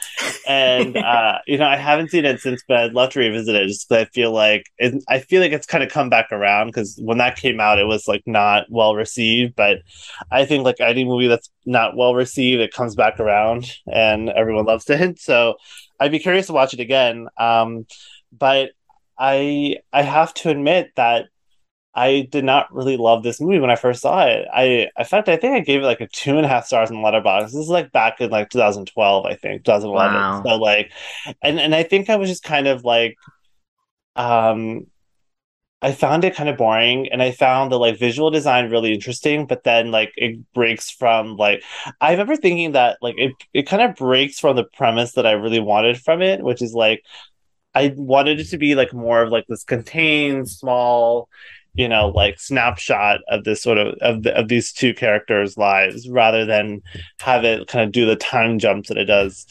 And 0.46 0.96
uh, 0.96 1.38
you 1.46 1.58
know, 1.58 1.66
I 1.66 1.76
haven't 1.76 2.10
seen 2.10 2.24
it 2.24 2.40
since, 2.40 2.62
but 2.68 2.76
I'd 2.78 2.92
love 2.94 3.10
to 3.12 3.20
revisit 3.20 3.54
it 3.54 3.68
just 3.68 3.88
because 3.88 4.02
I 4.06 4.10
feel 4.10 4.32
like 4.32 4.64
it, 4.78 5.02
I 5.08 5.20
feel 5.20 5.40
like 5.40 5.52
it's 5.52 5.66
kind 5.66 5.84
of 5.84 5.90
come 5.90 6.08
back 6.10 6.32
around 6.32 6.68
because 6.68 6.98
when 7.02 7.18
that 7.18 7.36
came 7.36 7.60
out, 7.60 7.78
it 7.78 7.86
was 7.86 8.06
like 8.08 8.22
not 8.26 8.66
well 8.70 8.94
received. 8.94 9.54
But 9.56 9.78
I 10.30 10.44
think 10.44 10.64
like 10.64 10.80
any 10.80 11.04
movie 11.04 11.28
that's 11.28 11.50
not 11.64 11.96
well 11.96 12.14
received, 12.14 12.60
it 12.60 12.72
comes 12.72 12.94
back 12.94 13.18
around 13.20 13.70
and 13.90 14.28
everyone 14.30 14.64
loves 14.66 14.88
it. 14.88 15.18
So 15.20 15.54
I'd 15.98 16.10
be 16.12 16.18
curious 16.18 16.46
to 16.46 16.52
watch 16.52 16.74
it 16.74 16.80
again. 16.80 17.28
Um, 17.38 17.86
but 18.32 18.70
I 19.18 19.76
I 19.92 20.02
have 20.02 20.34
to 20.34 20.50
admit 20.50 20.92
that 20.96 21.26
I 21.96 22.28
did 22.30 22.44
not 22.44 22.72
really 22.74 22.98
love 22.98 23.22
this 23.22 23.40
movie 23.40 23.58
when 23.58 23.70
I 23.70 23.76
first 23.76 24.02
saw 24.02 24.26
it. 24.26 24.46
I 24.52 24.88
in 24.98 25.04
fact 25.06 25.30
I 25.30 25.36
think 25.36 25.54
I 25.54 25.60
gave 25.60 25.80
it 25.80 25.86
like 25.86 26.02
a 26.02 26.08
two 26.08 26.36
and 26.36 26.44
a 26.44 26.48
half 26.48 26.66
stars 26.66 26.90
in 26.90 26.98
Letterboxd. 26.98 27.46
This 27.46 27.54
is 27.54 27.68
like 27.68 27.90
back 27.90 28.20
in 28.20 28.30
like 28.30 28.50
2012, 28.50 29.24
I 29.24 29.34
think 29.34 29.64
2011. 29.64 30.14
Wow. 30.14 30.42
So 30.44 30.56
like, 30.56 30.92
and 31.42 31.58
and 31.58 31.74
I 31.74 31.82
think 31.82 32.10
I 32.10 32.16
was 32.16 32.28
just 32.28 32.42
kind 32.42 32.66
of 32.66 32.84
like, 32.84 33.16
um, 34.14 34.86
I 35.80 35.92
found 35.92 36.24
it 36.24 36.34
kind 36.34 36.48
of 36.50 36.58
boring, 36.58 37.08
and 37.12 37.22
I 37.22 37.30
found 37.30 37.72
the 37.72 37.78
like 37.78 37.98
visual 37.98 38.30
design 38.30 38.70
really 38.70 38.92
interesting, 38.92 39.46
but 39.46 39.64
then 39.64 39.90
like 39.90 40.12
it 40.16 40.38
breaks 40.52 40.90
from 40.90 41.36
like 41.36 41.62
I 42.00 42.12
remember 42.12 42.36
thinking 42.36 42.72
that 42.72 42.98
like 43.00 43.14
it 43.18 43.32
it 43.54 43.62
kind 43.66 43.82
of 43.82 43.96
breaks 43.96 44.38
from 44.38 44.56
the 44.56 44.64
premise 44.64 45.12
that 45.12 45.26
I 45.26 45.32
really 45.32 45.60
wanted 45.60 45.98
from 45.98 46.20
it, 46.20 46.42
which 46.42 46.60
is 46.60 46.74
like 46.74 47.04
I 47.76 47.92
wanted 47.96 48.40
it 48.40 48.48
to 48.50 48.58
be 48.58 48.74
like 48.74 48.92
more 48.94 49.22
of 49.22 49.30
like 49.30 49.46
this 49.48 49.64
contained, 49.64 50.48
small, 50.48 51.28
you 51.74 51.88
know, 51.88 52.08
like 52.08 52.40
snapshot 52.40 53.20
of 53.28 53.44
this 53.44 53.62
sort 53.62 53.76
of 53.78 53.94
of, 54.00 54.22
the, 54.22 54.34
of 54.34 54.48
these 54.48 54.72
two 54.72 54.94
characters' 54.94 55.58
lives, 55.58 56.08
rather 56.08 56.46
than 56.46 56.80
have 57.20 57.44
it 57.44 57.68
kind 57.68 57.84
of 57.84 57.92
do 57.92 58.06
the 58.06 58.16
time 58.16 58.58
jumps 58.58 58.88
that 58.88 58.96
it 58.96 59.04
does, 59.04 59.46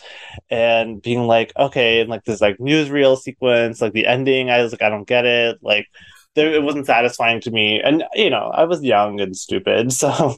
and 0.50 1.02
being 1.02 1.28
like, 1.28 1.54
okay, 1.56 2.02
and 2.02 2.10
like 2.10 2.24
this 2.26 2.42
like 2.42 2.58
newsreel 2.58 3.18
sequence, 3.18 3.82
like 3.82 3.94
the 3.94 4.08
ending, 4.08 4.50
I 4.50 4.64
was 4.64 4.72
like, 4.72 4.82
I 4.82 4.90
don't 4.90 5.08
get 5.08 5.26
it, 5.26 5.60
like. 5.62 5.88
There, 6.36 6.54
it 6.54 6.64
wasn't 6.64 6.86
satisfying 6.86 7.40
to 7.42 7.52
me, 7.52 7.82
and 7.82 8.04
you 8.14 8.30
know 8.30 8.52
I 8.54 8.66
was 8.66 8.84
young 8.84 9.22
and 9.22 9.36
stupid, 9.36 9.92
so 9.94 10.36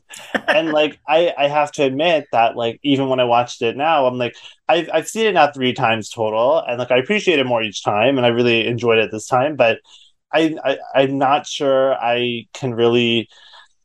and 0.48 0.72
like 0.72 1.00
I, 1.08 1.34
I 1.38 1.48
have 1.48 1.72
to 1.74 1.84
admit 1.84 2.28
that 2.32 2.56
like 2.56 2.80
even 2.84 3.10
when 3.10 3.20
I 3.20 3.24
watched 3.26 3.62
it 3.62 3.76
now, 3.76 4.06
I'm 4.06 4.18
like 4.18 4.36
I've 4.70 4.90
I've 4.94 5.08
seen 5.08 5.26
it 5.28 5.34
now 5.34 5.52
three 5.52 5.74
times 5.74 6.10
total, 6.10 6.60
and 6.60 6.80
like 6.80 6.92
I 6.92 6.98
appreciate 6.98 7.40
it 7.40 7.46
more 7.46 7.64
each 7.64 7.84
time, 7.84 8.18
and 8.18 8.26
I 8.26 8.30
really 8.30 8.68
enjoyed 8.68 9.00
it 9.00 9.12
this 9.12 9.28
time. 9.28 9.56
But 9.56 9.80
I, 10.34 10.56
I 10.64 10.78
I'm 10.96 11.18
not 11.18 11.48
sure 11.48 11.94
I 11.96 12.48
can 12.54 12.74
really. 12.74 13.30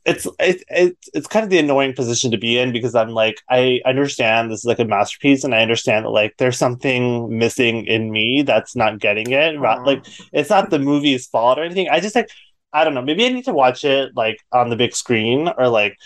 It's 0.04 0.26
it, 0.40 0.64
it 0.68 0.96
it's 1.14 1.28
kind 1.28 1.44
of 1.44 1.50
the 1.50 1.58
annoying 1.58 1.94
position 1.94 2.32
to 2.32 2.38
be 2.38 2.58
in 2.58 2.72
because 2.72 2.94
I'm 2.94 3.10
like 3.10 3.40
I 3.48 3.80
understand 3.84 4.50
this 4.50 4.60
is 4.60 4.64
like 4.64 4.80
a 4.80 4.84
masterpiece 4.84 5.44
and 5.44 5.54
I 5.54 5.62
understand 5.62 6.04
that 6.04 6.10
like 6.10 6.34
there's 6.38 6.58
something 6.58 7.38
missing 7.38 7.86
in 7.86 8.10
me 8.10 8.42
that's 8.42 8.74
not 8.74 8.98
getting 8.98 9.30
it. 9.30 9.58
Like 9.60 10.04
it's 10.32 10.50
not 10.50 10.70
the 10.70 10.80
movie's 10.80 11.26
fault 11.26 11.58
or 11.58 11.62
anything. 11.62 11.88
I 11.88 12.00
just 12.00 12.16
like 12.16 12.30
I 12.72 12.84
don't 12.84 12.94
know. 12.94 13.02
Maybe 13.02 13.24
I 13.26 13.28
need 13.28 13.44
to 13.44 13.52
watch 13.52 13.84
it 13.84 14.16
like 14.16 14.38
on 14.52 14.70
the 14.70 14.76
big 14.76 14.94
screen 14.96 15.48
or 15.56 15.68
like 15.68 15.96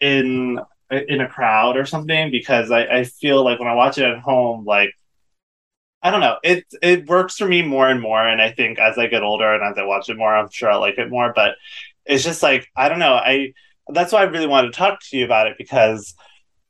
in 0.00 0.60
in 0.90 1.20
a 1.20 1.28
crowd 1.28 1.76
or 1.76 1.84
something 1.86 2.30
because 2.30 2.70
I, 2.70 2.84
I 2.86 3.04
feel 3.04 3.44
like 3.44 3.58
when 3.58 3.68
I 3.68 3.74
watch 3.74 3.98
it 3.98 4.04
at 4.04 4.20
home, 4.20 4.64
like 4.64 4.94
I 6.02 6.10
don't 6.10 6.20
know, 6.20 6.38
it 6.44 6.64
it 6.80 7.08
works 7.08 7.36
for 7.36 7.46
me 7.48 7.62
more 7.62 7.88
and 7.88 8.00
more. 8.00 8.26
And 8.26 8.40
I 8.40 8.52
think 8.52 8.78
as 8.78 8.96
I 8.98 9.08
get 9.08 9.22
older 9.22 9.52
and 9.52 9.62
as 9.64 9.78
I 9.78 9.84
watch 9.84 10.08
it 10.08 10.16
more, 10.16 10.34
I'm 10.34 10.48
sure 10.50 10.70
I'll 10.70 10.80
like 10.80 10.98
it 10.98 11.10
more. 11.10 11.32
But 11.34 11.56
it's 12.08 12.24
just 12.24 12.42
like 12.42 12.66
I 12.76 12.88
don't 12.88 12.98
know. 12.98 13.14
I 13.14 13.52
that's 13.88 14.12
why 14.12 14.20
I 14.20 14.24
really 14.24 14.46
wanted 14.46 14.72
to 14.72 14.78
talk 14.78 15.00
to 15.00 15.16
you 15.16 15.24
about 15.24 15.46
it 15.46 15.56
because 15.58 16.14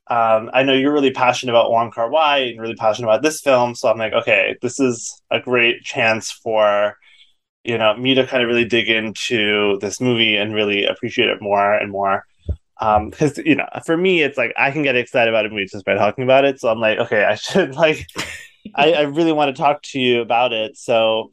um, 0.07 0.49
I 0.53 0.63
know 0.63 0.73
you're 0.73 0.93
really 0.93 1.11
passionate 1.11 1.51
about 1.51 1.71
Wong 1.71 1.91
Kar 1.91 2.09
Wai 2.09 2.37
and 2.39 2.61
really 2.61 2.75
passionate 2.75 3.07
about 3.07 3.21
this 3.21 3.41
film. 3.41 3.75
So 3.75 3.89
I'm 3.89 3.97
like, 3.97 4.13
okay, 4.13 4.55
this 4.61 4.79
is 4.79 5.21
a 5.29 5.39
great 5.39 5.83
chance 5.83 6.31
for 6.31 6.95
you 7.63 7.77
know 7.77 7.95
me 7.95 8.15
to 8.15 8.25
kind 8.25 8.41
of 8.41 8.47
really 8.47 8.65
dig 8.65 8.89
into 8.89 9.77
this 9.79 9.99
movie 9.99 10.35
and 10.35 10.53
really 10.53 10.85
appreciate 10.85 11.29
it 11.29 11.41
more 11.41 11.73
and 11.73 11.91
more 11.91 12.23
um 12.79 13.09
because 13.09 13.37
you 13.39 13.55
know 13.55 13.67
for 13.85 13.97
me 13.97 14.21
it's 14.21 14.37
like 14.37 14.53
i 14.57 14.71
can 14.71 14.81
get 14.81 14.95
excited 14.95 15.29
about 15.29 15.45
a 15.45 15.49
movie 15.49 15.65
just 15.65 15.85
by 15.85 15.93
talking 15.93 16.23
about 16.23 16.45
it 16.45 16.59
so 16.59 16.69
i'm 16.69 16.79
like 16.79 16.97
okay 16.97 17.23
i 17.23 17.35
should 17.35 17.75
like 17.85 18.07
I, 18.75 18.93
I 18.93 19.01
really 19.01 19.31
want 19.31 19.55
to 19.55 19.61
talk 19.61 19.81
to 19.83 19.99
you 19.99 20.21
about 20.21 20.53
it 20.53 20.77
so 20.77 21.31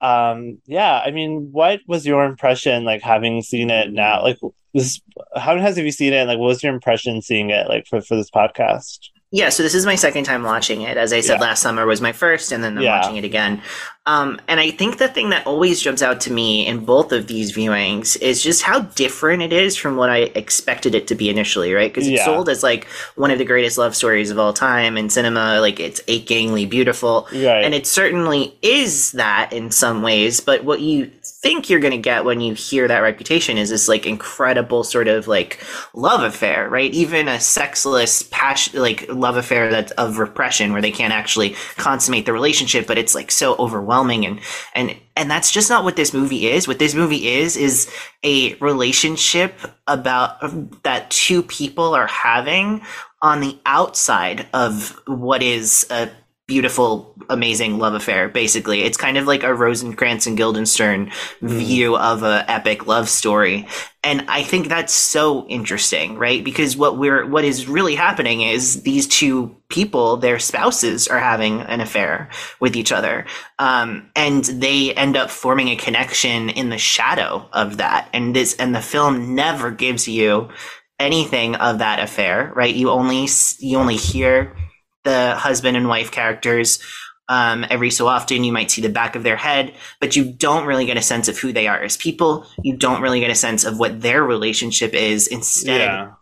um 0.00 0.58
yeah 0.66 1.02
i 1.04 1.10
mean 1.10 1.48
what 1.52 1.80
was 1.86 2.06
your 2.06 2.24
impression 2.24 2.84
like 2.84 3.02
having 3.02 3.42
seen 3.42 3.70
it 3.70 3.92
now 3.92 4.22
like 4.22 4.38
this 4.74 5.00
how 5.36 5.52
many 5.52 5.62
times 5.64 5.76
have 5.76 5.84
you 5.84 5.92
seen 5.92 6.12
it 6.12 6.16
and 6.18 6.28
like 6.28 6.38
what 6.38 6.46
was 6.48 6.62
your 6.62 6.72
impression 6.72 7.20
seeing 7.20 7.50
it 7.50 7.68
like 7.68 7.86
for 7.86 8.00
for 8.00 8.16
this 8.16 8.30
podcast 8.30 8.98
Yeah, 9.32 9.48
so 9.50 9.62
this 9.62 9.74
is 9.76 9.86
my 9.86 9.94
second 9.94 10.24
time 10.24 10.42
watching 10.42 10.80
it. 10.82 10.96
As 10.96 11.12
I 11.12 11.20
said, 11.20 11.34
Yeah. 11.38 11.46
last 11.46 11.62
summer 11.62 11.86
was 11.86 12.00
my 12.00 12.10
first, 12.10 12.50
and 12.50 12.64
then 12.64 12.76
I'm 12.76 12.82
Yeah. 12.82 12.98
watching 12.98 13.14
it 13.16 13.22
again. 13.24 13.62
Um, 14.10 14.40
and 14.48 14.58
I 14.58 14.72
think 14.72 14.98
the 14.98 15.06
thing 15.06 15.30
that 15.30 15.46
always 15.46 15.80
jumps 15.80 16.02
out 16.02 16.20
to 16.22 16.32
me 16.32 16.66
in 16.66 16.84
both 16.84 17.12
of 17.12 17.28
these 17.28 17.52
viewings 17.52 18.20
is 18.20 18.42
just 18.42 18.62
how 18.62 18.80
different 18.80 19.40
it 19.40 19.52
is 19.52 19.76
from 19.76 19.94
what 19.94 20.10
I 20.10 20.30
expected 20.34 20.96
it 20.96 21.06
to 21.08 21.14
be 21.14 21.30
initially, 21.30 21.72
right? 21.72 21.92
Because 21.92 22.08
it's 22.08 22.18
Yeah. 22.18 22.24
sold 22.24 22.48
as 22.48 22.64
like 22.64 22.88
one 23.14 23.30
of 23.30 23.38
the 23.38 23.44
greatest 23.44 23.78
love 23.78 23.94
stories 23.94 24.32
of 24.32 24.38
all 24.38 24.52
time 24.52 24.96
in 24.96 25.10
cinema, 25.10 25.60
like 25.60 25.78
it's 25.78 26.00
achingly 26.08 26.66
beautiful. 26.66 27.28
Right. 27.30 27.64
And 27.64 27.72
it 27.72 27.86
certainly 27.86 28.52
is 28.62 29.12
that 29.12 29.52
in 29.52 29.70
some 29.70 30.02
ways, 30.02 30.40
but 30.40 30.64
what 30.64 30.80
you 30.80 31.08
think 31.22 31.70
you're 31.70 31.78
going 31.80 31.92
to 31.92 31.96
get 31.98 32.24
when 32.24 32.40
you 32.40 32.54
hear 32.54 32.88
that 32.88 32.98
reputation 32.98 33.58
is 33.58 33.70
this 33.70 33.86
like 33.86 34.06
incredible 34.06 34.82
sort 34.82 35.06
of 35.06 35.28
like 35.28 35.64
love 35.94 36.24
affair, 36.24 36.68
right? 36.68 36.92
Even 36.92 37.28
a 37.28 37.38
sexless 37.38 38.24
passion, 38.24 38.80
like 38.80 39.06
love 39.08 39.36
affair 39.36 39.70
that's 39.70 39.92
of 39.92 40.18
repression 40.18 40.72
where 40.72 40.82
they 40.82 40.90
can't 40.90 41.12
actually 41.12 41.54
consummate 41.76 42.26
the 42.26 42.32
relationship, 42.32 42.88
but 42.88 42.98
it's 42.98 43.14
like 43.14 43.30
so 43.30 43.54
overwhelming 43.58 43.99
and, 44.24 44.40
and, 44.74 44.96
and 45.16 45.30
that's 45.30 45.50
just 45.50 45.68
not 45.68 45.84
what 45.84 45.96
this 45.96 46.14
movie 46.14 46.48
is. 46.48 46.66
What 46.66 46.78
this 46.78 46.94
movie 46.94 47.28
is, 47.28 47.56
is 47.56 47.92
a 48.22 48.54
relationship 48.54 49.54
about 49.86 50.42
um, 50.42 50.70
that 50.84 51.10
two 51.10 51.42
people 51.42 51.94
are 51.94 52.06
having 52.06 52.82
on 53.22 53.40
the 53.40 53.58
outside 53.66 54.46
of 54.54 54.98
what 55.06 55.42
is 55.42 55.86
a 55.90 56.10
beautiful, 56.50 57.14
amazing 57.28 57.78
love 57.78 57.94
affair. 57.94 58.28
Basically, 58.28 58.82
it's 58.82 58.96
kind 58.96 59.16
of 59.16 59.24
like 59.24 59.44
a 59.44 59.54
Rosencrantz 59.54 60.26
and 60.26 60.36
Guildenstern 60.36 61.12
view 61.40 61.96
of 61.96 62.24
a 62.24 62.44
epic 62.50 62.88
love 62.88 63.08
story, 63.08 63.68
and 64.02 64.24
I 64.26 64.42
think 64.42 64.66
that's 64.66 64.92
so 64.92 65.46
interesting, 65.46 66.18
right? 66.18 66.42
Because 66.42 66.76
what 66.76 66.98
we're 66.98 67.24
what 67.24 67.44
is 67.44 67.68
really 67.68 67.94
happening 67.94 68.40
is 68.40 68.82
these 68.82 69.06
two 69.06 69.54
people, 69.68 70.16
their 70.16 70.40
spouses, 70.40 71.06
are 71.06 71.20
having 71.20 71.60
an 71.60 71.80
affair 71.80 72.28
with 72.58 72.74
each 72.74 72.90
other, 72.90 73.26
um, 73.60 74.10
and 74.16 74.44
they 74.46 74.92
end 74.94 75.16
up 75.16 75.30
forming 75.30 75.68
a 75.68 75.76
connection 75.76 76.50
in 76.50 76.68
the 76.70 76.78
shadow 76.78 77.48
of 77.52 77.76
that. 77.76 78.08
And 78.12 78.34
this 78.34 78.56
and 78.56 78.74
the 78.74 78.82
film 78.82 79.36
never 79.36 79.70
gives 79.70 80.08
you 80.08 80.48
anything 80.98 81.54
of 81.54 81.78
that 81.78 82.00
affair, 82.00 82.52
right? 82.56 82.74
You 82.74 82.90
only 82.90 83.28
you 83.60 83.78
only 83.78 83.96
hear 83.96 84.56
the 85.04 85.34
husband 85.34 85.76
and 85.76 85.88
wife 85.88 86.10
characters. 86.10 86.78
Um, 87.28 87.64
every 87.70 87.90
so 87.90 88.08
often, 88.08 88.42
you 88.42 88.52
might 88.52 88.70
see 88.70 88.82
the 88.82 88.88
back 88.88 89.14
of 89.14 89.22
their 89.22 89.36
head, 89.36 89.72
but 90.00 90.16
you 90.16 90.32
don't 90.32 90.66
really 90.66 90.84
get 90.84 90.96
a 90.96 91.02
sense 91.02 91.28
of 91.28 91.38
who 91.38 91.52
they 91.52 91.68
are 91.68 91.80
as 91.80 91.96
people. 91.96 92.44
You 92.64 92.76
don't 92.76 93.02
really 93.02 93.20
get 93.20 93.30
a 93.30 93.36
sense 93.36 93.64
of 93.64 93.78
what 93.78 94.00
their 94.00 94.24
relationship 94.24 94.94
is. 94.94 95.28
Instead, 95.28 95.80
yeah. 95.80 96.12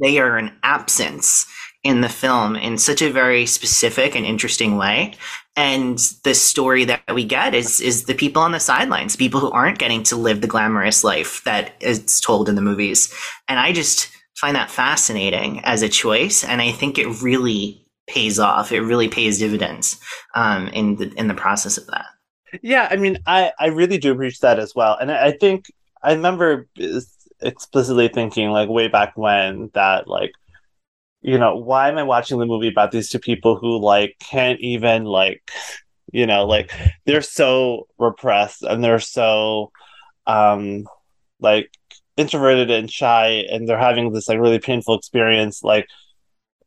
they 0.00 0.18
are 0.18 0.38
an 0.38 0.52
absence 0.62 1.46
in 1.84 2.00
the 2.00 2.08
film 2.08 2.56
in 2.56 2.78
such 2.78 3.02
a 3.02 3.10
very 3.10 3.44
specific 3.44 4.14
and 4.14 4.24
interesting 4.24 4.76
way. 4.76 5.14
And 5.56 5.98
the 6.24 6.34
story 6.34 6.84
that 6.86 7.02
we 7.12 7.24
get 7.24 7.54
is 7.54 7.80
is 7.80 8.04
the 8.04 8.14
people 8.14 8.40
on 8.40 8.52
the 8.52 8.60
sidelines, 8.60 9.16
people 9.16 9.40
who 9.40 9.50
aren't 9.50 9.78
getting 9.78 10.02
to 10.04 10.16
live 10.16 10.40
the 10.40 10.46
glamorous 10.46 11.04
life 11.04 11.42
that 11.44 11.74
is 11.80 12.20
told 12.20 12.48
in 12.48 12.54
the 12.54 12.62
movies. 12.62 13.12
And 13.48 13.58
I 13.58 13.72
just 13.72 14.10
find 14.36 14.56
that 14.56 14.70
fascinating 14.70 15.60
as 15.64 15.82
a 15.82 15.88
choice, 15.88 16.42
and 16.42 16.62
I 16.62 16.72
think 16.72 16.98
it 16.98 17.22
really 17.22 17.81
pays 18.06 18.38
off. 18.38 18.72
It 18.72 18.80
really 18.80 19.08
pays 19.08 19.38
dividends 19.38 19.98
um, 20.34 20.68
in 20.68 20.96
the 20.96 21.12
in 21.14 21.28
the 21.28 21.34
process 21.34 21.78
of 21.78 21.86
that. 21.86 22.06
Yeah, 22.62 22.88
I 22.90 22.96
mean, 22.96 23.18
I 23.26 23.52
I 23.58 23.66
really 23.68 23.98
do 23.98 24.12
appreciate 24.12 24.42
that 24.42 24.58
as 24.58 24.74
well, 24.74 24.96
and 25.00 25.10
I, 25.10 25.26
I 25.28 25.30
think 25.32 25.70
I 26.02 26.12
remember 26.12 26.66
explicitly 27.40 28.08
thinking 28.08 28.50
like 28.50 28.68
way 28.68 28.88
back 28.88 29.16
when 29.16 29.70
that 29.74 30.06
like, 30.08 30.32
you 31.22 31.38
know, 31.38 31.56
why 31.56 31.88
am 31.88 31.98
I 31.98 32.02
watching 32.02 32.38
the 32.38 32.46
movie 32.46 32.68
about 32.68 32.90
these 32.92 33.08
two 33.08 33.18
people 33.18 33.56
who 33.56 33.78
like 33.80 34.16
can't 34.20 34.60
even 34.60 35.04
like, 35.04 35.50
you 36.12 36.26
know, 36.26 36.44
like 36.44 36.72
they're 37.06 37.22
so 37.22 37.88
repressed 37.98 38.62
and 38.62 38.82
they're 38.82 38.98
so, 38.98 39.72
um, 40.26 40.86
like 41.40 41.70
introverted 42.16 42.70
and 42.70 42.90
shy, 42.90 43.46
and 43.50 43.68
they're 43.68 43.78
having 43.78 44.12
this 44.12 44.28
like 44.28 44.38
really 44.38 44.58
painful 44.58 44.96
experience, 44.96 45.62
like 45.62 45.86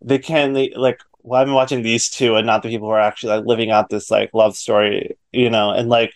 they 0.01 0.17
can't 0.17 0.53
like 0.75 0.99
why 1.25 1.41
am 1.41 1.49
I 1.49 1.53
watching 1.53 1.81
these 1.81 2.09
two 2.09 2.35
and 2.35 2.45
not 2.45 2.61
the 2.61 2.69
people 2.69 2.87
who 2.87 2.93
are 2.93 2.99
actually 2.99 3.37
like 3.37 3.45
living 3.45 3.71
out 3.71 3.89
this 3.89 4.11
like 4.11 4.29
love 4.33 4.55
story, 4.55 5.17
you 5.31 5.49
know? 5.49 5.71
And 5.71 5.89
like, 5.89 6.13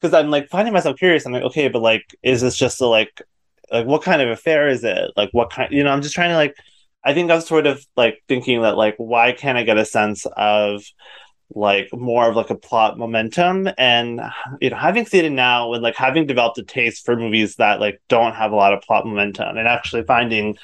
because 0.00 0.12
I'm 0.12 0.30
like 0.30 0.48
finding 0.50 0.74
myself 0.74 0.98
curious. 0.98 1.24
I'm 1.24 1.32
like, 1.32 1.44
okay, 1.44 1.68
but 1.68 1.80
like, 1.80 2.02
is 2.22 2.42
this 2.42 2.56
just 2.56 2.80
a 2.80 2.86
like, 2.86 3.22
like 3.70 3.86
what 3.86 4.02
kind 4.02 4.20
of 4.20 4.28
affair 4.28 4.68
is 4.68 4.84
it? 4.84 5.10
Like, 5.16 5.30
what 5.32 5.50
kind? 5.50 5.72
You 5.72 5.82
know, 5.84 5.90
I'm 5.90 6.02
just 6.02 6.14
trying 6.14 6.30
to 6.30 6.36
like. 6.36 6.54
I 7.04 7.14
think 7.14 7.32
I'm 7.32 7.40
sort 7.40 7.66
of 7.66 7.84
like 7.96 8.22
thinking 8.28 8.62
that 8.62 8.76
like, 8.76 8.94
why 8.96 9.32
can't 9.32 9.58
I 9.58 9.64
get 9.64 9.76
a 9.76 9.84
sense 9.84 10.24
of 10.36 10.84
like 11.54 11.88
more 11.92 12.28
of 12.28 12.36
like 12.36 12.50
a 12.50 12.54
plot 12.54 12.98
momentum 12.98 13.68
and 13.76 14.20
you 14.60 14.70
know 14.70 14.76
having 14.76 15.04
seen 15.04 15.24
it 15.24 15.30
now 15.30 15.72
and 15.74 15.82
like 15.82 15.96
having 15.96 16.26
developed 16.26 16.56
a 16.58 16.62
taste 16.62 17.04
for 17.04 17.16
movies 17.16 17.56
that 17.56 17.80
like 17.80 18.00
don't 18.08 18.34
have 18.34 18.52
a 18.52 18.56
lot 18.56 18.72
of 18.72 18.80
plot 18.80 19.04
momentum 19.04 19.58
and 19.58 19.68
actually 19.68 20.02
finding 20.04 20.56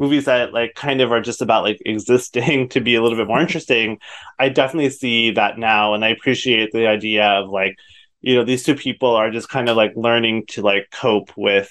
movies 0.00 0.24
that 0.24 0.52
like 0.52 0.74
kind 0.74 1.00
of 1.00 1.12
are 1.12 1.20
just 1.20 1.42
about 1.42 1.62
like 1.62 1.80
existing 1.86 2.68
to 2.70 2.80
be 2.80 2.96
a 2.96 3.02
little 3.02 3.18
bit 3.18 3.28
more 3.28 3.40
interesting 3.40 3.98
i 4.38 4.48
definitely 4.48 4.90
see 4.90 5.30
that 5.30 5.58
now 5.58 5.94
and 5.94 6.04
i 6.04 6.08
appreciate 6.08 6.72
the 6.72 6.88
idea 6.88 7.24
of 7.24 7.48
like 7.48 7.76
you 8.20 8.34
know 8.34 8.44
these 8.44 8.64
two 8.64 8.74
people 8.74 9.10
are 9.10 9.30
just 9.30 9.48
kind 9.48 9.68
of 9.68 9.76
like 9.76 9.92
learning 9.94 10.44
to 10.46 10.62
like 10.62 10.90
cope 10.90 11.30
with 11.36 11.70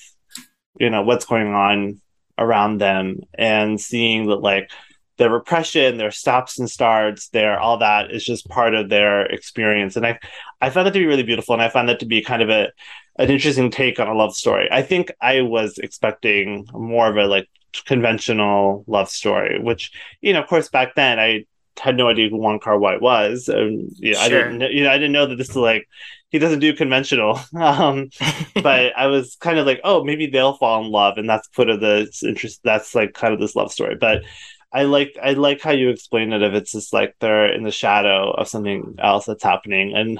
you 0.79 0.89
know 0.89 1.01
what's 1.01 1.25
going 1.25 1.53
on 1.53 1.99
around 2.37 2.77
them 2.77 3.19
and 3.37 3.79
seeing 3.79 4.27
that 4.27 4.37
like 4.37 4.71
their 5.17 5.29
repression 5.29 5.97
their 5.97 6.11
stops 6.11 6.57
and 6.57 6.69
starts 6.69 7.27
their 7.29 7.59
all 7.59 7.77
that 7.77 8.09
is 8.09 8.23
just 8.23 8.47
part 8.47 8.73
of 8.73 8.89
their 8.89 9.25
experience. 9.25 9.95
And 9.95 10.07
i 10.07 10.17
i 10.61 10.69
found 10.69 10.87
that 10.87 10.93
to 10.93 10.99
be 10.99 11.05
really 11.05 11.23
beautiful 11.23 11.53
and 11.53 11.61
i 11.61 11.69
found 11.69 11.89
that 11.89 11.99
to 11.99 12.05
be 12.05 12.21
kind 12.21 12.41
of 12.41 12.49
a 12.49 12.71
an 13.17 13.29
interesting 13.29 13.69
take 13.69 13.99
on 13.99 14.07
a 14.07 14.13
love 14.13 14.33
story. 14.33 14.67
I 14.71 14.81
think 14.81 15.11
i 15.21 15.41
was 15.41 15.77
expecting 15.77 16.65
more 16.73 17.09
of 17.09 17.17
a 17.17 17.27
like 17.27 17.49
conventional 17.85 18.83
love 18.87 19.09
story, 19.09 19.59
which 19.59 19.91
you 20.21 20.33
know, 20.33 20.41
of 20.41 20.47
course, 20.47 20.69
back 20.69 20.95
then 20.95 21.19
I 21.19 21.45
had 21.79 21.97
no 21.97 22.07
idea 22.09 22.29
who 22.29 22.37
Wong 22.37 22.59
Kar 22.59 22.77
Wai 22.77 22.97
was. 22.97 23.47
And, 23.47 23.91
you 23.95 24.13
know, 24.13 24.19
I 24.19 24.29
didn't, 24.29 24.61
you 24.73 24.83
know, 24.83 24.91
I 24.91 24.97
didn't 24.97 25.13
know 25.13 25.25
that 25.27 25.37
this 25.37 25.49
is 25.49 25.55
like 25.55 25.87
he 26.29 26.39
doesn't 26.39 26.59
do 26.59 26.73
conventional. 26.73 27.39
Um, 27.55 28.09
but 28.63 28.97
I 28.97 29.07
was 29.07 29.35
kind 29.35 29.59
of 29.59 29.65
like, 29.65 29.81
oh, 29.83 30.03
maybe 30.03 30.27
they'll 30.27 30.57
fall 30.57 30.83
in 30.83 30.91
love, 30.91 31.17
and 31.17 31.29
that's 31.29 31.47
part 31.49 31.69
of 31.69 31.79
the 31.79 32.11
interest. 32.23 32.61
That's 32.63 32.95
like 32.95 33.13
kind 33.13 33.33
of 33.33 33.39
this 33.39 33.55
love 33.55 33.71
story, 33.71 33.95
but. 33.99 34.23
I 34.71 34.83
like 34.83 35.17
I 35.19 35.33
like 35.33 35.61
how 35.63 35.71
you 35.71 35.89
explain 35.89 36.31
it 36.31 36.43
if 36.43 36.53
it's 36.53 36.73
just 36.73 36.93
like 36.93 37.15
they're 37.19 37.51
in 37.51 37.63
the 37.63 37.71
shadow 37.71 38.29
of 38.29 38.47
something 38.47 38.97
else 38.99 39.25
that's 39.25 39.41
happening 39.41 39.95
and 39.95 40.19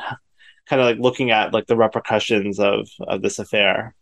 kind 0.68 0.82
of 0.82 0.88
like 0.88 0.98
looking 0.98 1.30
at 1.30 1.54
like 1.54 1.68
the 1.68 1.78
repercussions 1.78 2.60
of 2.60 2.90
of 3.00 3.22
this 3.22 3.38
affair. 3.38 3.94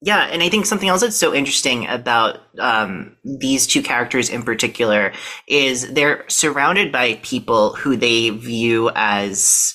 Yeah, 0.00 0.28
and 0.30 0.42
I 0.42 0.48
think 0.48 0.64
something 0.66 0.88
else 0.88 1.00
that's 1.00 1.16
so 1.16 1.34
interesting 1.34 1.88
about 1.88 2.38
um, 2.60 3.16
these 3.24 3.66
two 3.66 3.82
characters 3.82 4.30
in 4.30 4.44
particular 4.44 5.12
is 5.48 5.92
they're 5.92 6.24
surrounded 6.28 6.92
by 6.92 7.14
people 7.22 7.74
who 7.74 7.96
they 7.96 8.30
view 8.30 8.90
as 8.94 9.74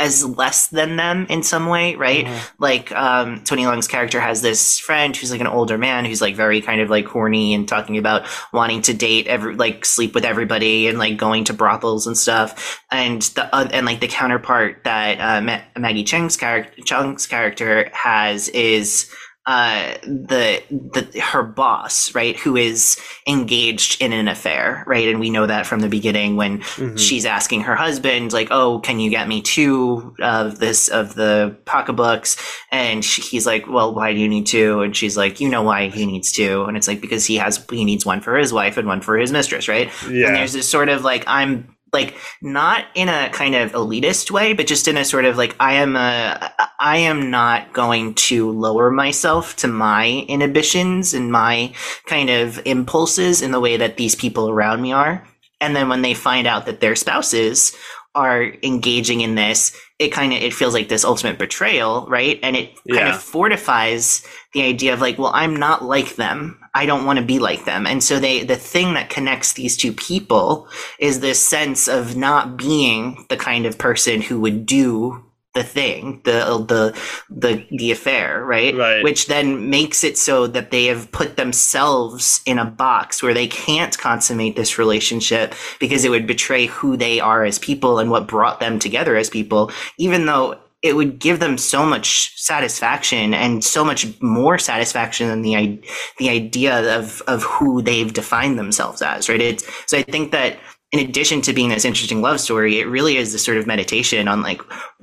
as 0.00 0.24
less 0.24 0.68
than 0.68 0.96
them 0.96 1.26
in 1.28 1.42
some 1.42 1.66
way, 1.66 1.94
right? 1.94 2.26
Like 2.58 2.90
um, 2.92 3.44
Tony 3.44 3.66
Leung's 3.66 3.86
character 3.86 4.18
has 4.18 4.40
this 4.40 4.78
friend 4.78 5.14
who's 5.14 5.30
like 5.30 5.42
an 5.42 5.46
older 5.46 5.76
man 5.76 6.06
who's 6.06 6.22
like 6.22 6.34
very 6.34 6.62
kind 6.62 6.80
of 6.80 6.88
like 6.88 7.04
horny 7.04 7.52
and 7.52 7.68
talking 7.68 7.98
about 7.98 8.26
wanting 8.52 8.80
to 8.82 8.94
date 8.94 9.26
every 9.26 9.54
like 9.54 9.84
sleep 9.84 10.14
with 10.14 10.24
everybody 10.24 10.88
and 10.88 10.98
like 10.98 11.18
going 11.18 11.44
to 11.44 11.52
brothels 11.52 12.06
and 12.06 12.16
stuff. 12.16 12.82
And 12.90 13.20
the 13.22 13.54
uh, 13.54 13.68
and 13.72 13.84
like 13.84 14.00
the 14.00 14.08
counterpart 14.08 14.84
that 14.84 15.20
uh, 15.20 15.42
Ma- 15.42 15.60
Maggie 15.76 16.04
Cheung's 16.04 16.38
character 16.38 16.82
Cheung's 16.82 17.26
character 17.26 17.90
has 17.92 18.48
is 18.48 19.10
uh 19.46 19.92
the 20.04 20.62
the 20.70 21.20
her 21.20 21.42
boss 21.42 22.14
right 22.14 22.38
who 22.38 22.56
is 22.56 22.98
engaged 23.26 24.00
in 24.00 24.12
an 24.12 24.26
affair 24.28 24.82
right? 24.86 25.08
And 25.08 25.20
we 25.20 25.28
know 25.28 25.46
that 25.46 25.66
from 25.66 25.80
the 25.80 25.88
beginning 25.88 26.36
when 26.36 26.60
Mhm. 26.60 26.98
she's 26.98 27.26
asking 27.26 27.62
her 27.62 27.76
husband 27.76 28.32
like 28.32 28.48
oh 28.50 28.78
can 28.78 29.00
you 29.00 29.10
get 29.10 29.28
me 29.28 29.42
two 29.42 30.14
of 30.22 30.58
this 30.60 30.88
of 30.88 31.14
the 31.14 31.54
pocketbooks? 31.66 32.36
And 32.72 33.04
she, 33.04 33.20
he's 33.22 33.46
like 33.46 33.68
well 33.68 33.94
why 33.94 34.14
do 34.14 34.18
you 34.20 34.28
need 34.28 34.46
two? 34.46 34.80
And 34.80 34.96
she's 34.96 35.16
like 35.16 35.40
you 35.40 35.48
know 35.50 35.62
why 35.62 35.88
he 35.88 36.06
needs 36.06 36.32
two. 36.32 36.64
And 36.64 36.76
it's 36.76 36.88
like 36.88 37.00
because 37.02 37.26
he 37.26 37.36
has 37.36 37.64
he 37.70 37.84
needs 37.84 38.06
one 38.06 38.20
for 38.22 38.36
his 38.38 38.52
wife 38.52 38.76
and 38.78 38.88
one 38.88 39.00
for 39.02 39.18
his 39.18 39.30
mistress 39.32 39.68
right? 39.68 39.90
Yeah. 40.10 40.28
and 40.28 40.36
there's 40.36 40.54
this 40.54 40.68
sort 40.68 40.88
of 40.88 41.04
like 41.04 41.24
i'm 41.26 41.73
like 41.94 42.14
not 42.42 42.84
in 42.94 43.08
a 43.08 43.30
kind 43.30 43.54
of 43.54 43.72
elitist 43.72 44.30
way 44.30 44.52
but 44.52 44.66
just 44.66 44.86
in 44.86 44.98
a 44.98 45.04
sort 45.04 45.24
of 45.24 45.38
like 45.38 45.56
i 45.60 45.72
am 45.74 45.96
a 45.96 46.52
i 46.78 46.98
am 46.98 47.30
not 47.30 47.72
going 47.72 48.12
to 48.14 48.50
lower 48.50 48.90
myself 48.90 49.56
to 49.56 49.66
my 49.66 50.26
inhibitions 50.28 51.14
and 51.14 51.32
my 51.32 51.72
kind 52.06 52.28
of 52.28 52.60
impulses 52.66 53.40
in 53.40 53.50
the 53.50 53.60
way 53.60 53.76
that 53.76 53.96
these 53.96 54.14
people 54.14 54.50
around 54.50 54.82
me 54.82 54.92
are. 54.92 55.26
And 55.60 55.74
then 55.74 55.88
when 55.88 56.02
they 56.02 56.14
find 56.14 56.46
out 56.46 56.66
that 56.66 56.80
their 56.80 56.96
spouses 56.96 57.74
are 58.14 58.52
engaging 58.62 59.20
in 59.22 59.34
this 59.34 59.76
it 59.98 60.08
kind 60.10 60.32
of 60.32 60.42
it 60.42 60.54
feels 60.54 60.74
like 60.74 60.88
this 60.88 61.04
ultimate 61.04 61.38
betrayal 61.38 62.06
right? 62.08 62.40
And 62.42 62.56
it 62.56 62.74
kind 62.92 63.08
Yeah. 63.08 63.14
of 63.14 63.22
fortifies 63.22 64.26
the 64.52 64.62
idea 64.62 64.92
of 64.94 65.00
like 65.00 65.18
well 65.18 65.32
i'm 65.34 65.56
not 65.56 65.84
like 65.84 66.16
them. 66.16 66.58
I 66.74 66.86
don't 66.86 67.04
want 67.06 67.18
to 67.20 67.24
be 67.24 67.38
like 67.38 67.64
them. 67.64 67.86
And 67.86 68.02
so 68.02 68.18
they 68.18 68.42
the 68.44 68.56
thing 68.56 68.94
that 68.94 69.10
connects 69.10 69.52
these 69.54 69.76
two 69.76 69.92
people 69.92 70.68
is 70.98 71.20
this 71.20 71.40
sense 71.44 71.88
of 71.88 72.16
not 72.16 72.56
being 72.56 73.26
the 73.28 73.36
kind 73.36 73.66
of 73.66 73.78
person 73.78 74.22
who 74.22 74.40
would 74.40 74.66
do 74.66 75.24
the 75.54 75.62
thing, 75.62 76.20
the 76.24 76.64
the 76.68 77.00
the 77.30 77.66
the 77.70 77.92
affair, 77.92 78.44
right? 78.44 78.76
Right. 78.76 79.02
Which 79.02 79.26
then 79.26 79.70
makes 79.70 80.02
it 80.04 80.18
so 80.18 80.46
that 80.48 80.70
they 80.70 80.86
have 80.86 81.10
put 81.12 81.36
themselves 81.36 82.40
in 82.44 82.58
a 82.58 82.64
box 82.64 83.22
where 83.22 83.34
they 83.34 83.46
can't 83.46 83.96
consummate 83.96 84.56
this 84.56 84.78
relationship 84.78 85.54
because 85.78 86.04
it 86.04 86.10
would 86.10 86.26
betray 86.26 86.66
who 86.66 86.96
they 86.96 87.20
are 87.20 87.44
as 87.44 87.58
people 87.58 87.98
and 87.98 88.10
what 88.10 88.26
brought 88.26 88.60
them 88.60 88.78
together 88.78 89.16
as 89.16 89.30
people, 89.30 89.70
even 89.96 90.26
though 90.26 90.58
it 90.84 90.96
would 90.96 91.18
give 91.18 91.40
them 91.40 91.56
so 91.56 91.86
much 91.86 92.38
satisfaction 92.38 93.32
and 93.32 93.64
so 93.64 93.82
much 93.82 94.06
more 94.20 94.58
satisfaction 94.58 95.28
than 95.28 95.40
the 95.40 95.82
the 96.18 96.28
idea 96.28 96.96
of 96.96 97.22
of 97.22 97.42
who 97.44 97.80
they've 97.80 98.12
defined 98.12 98.58
themselves 98.58 99.00
as, 99.00 99.28
right? 99.28 99.40
It's 99.40 99.64
so 99.86 99.96
I 99.96 100.02
think 100.02 100.32
that 100.32 100.58
in 100.94 101.00
addition 101.00 101.40
to 101.42 101.52
being 101.52 101.70
this 101.70 101.84
interesting 101.84 102.22
love 102.22 102.38
story, 102.40 102.78
it 102.78 102.84
really 102.86 103.16
is 103.16 103.32
this 103.32 103.44
sort 103.44 103.56
of 103.58 103.66
meditation 103.66 104.28
on 104.28 104.42
like 104.42 104.62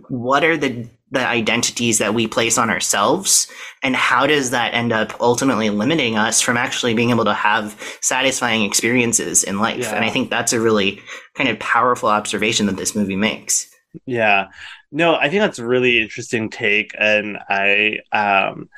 what 0.10 0.44
are 0.44 0.56
the 0.56 0.88
the 1.14 1.28
identities 1.28 1.98
that 1.98 2.14
we 2.14 2.26
place 2.26 2.58
on 2.58 2.70
ourselves 2.70 3.46
and 3.84 3.94
how 3.98 4.26
does 4.26 4.52
that 4.52 4.74
end 4.74 4.94
up 4.94 5.20
ultimately 5.20 5.70
limiting 5.70 6.18
us 6.18 6.40
from 6.40 6.56
actually 6.56 6.94
being 6.94 7.10
able 7.10 7.26
to 7.26 7.34
have 7.34 7.76
satisfying 8.00 8.64
experiences 8.64 9.44
in 9.44 9.60
life 9.60 9.80
Yeah. 9.80 9.96
and 9.96 10.06
i 10.06 10.10
think 10.10 10.30
that's 10.30 10.54
a 10.54 10.60
really 10.62 11.02
kind 11.36 11.50
of 11.50 11.60
powerful 11.60 12.08
observation 12.08 12.66
that 12.68 12.78
this 12.78 12.96
movie 12.96 13.18
makes 13.18 13.68
Yeah. 14.06 14.48
No, 14.94 15.16
I 15.16 15.28
think 15.30 15.42
that's 15.42 15.60
a 15.60 15.68
really 15.68 16.00
interesting 16.02 16.50
take 16.50 16.96
and 16.98 17.38
I 17.50 18.00
um 18.14 18.70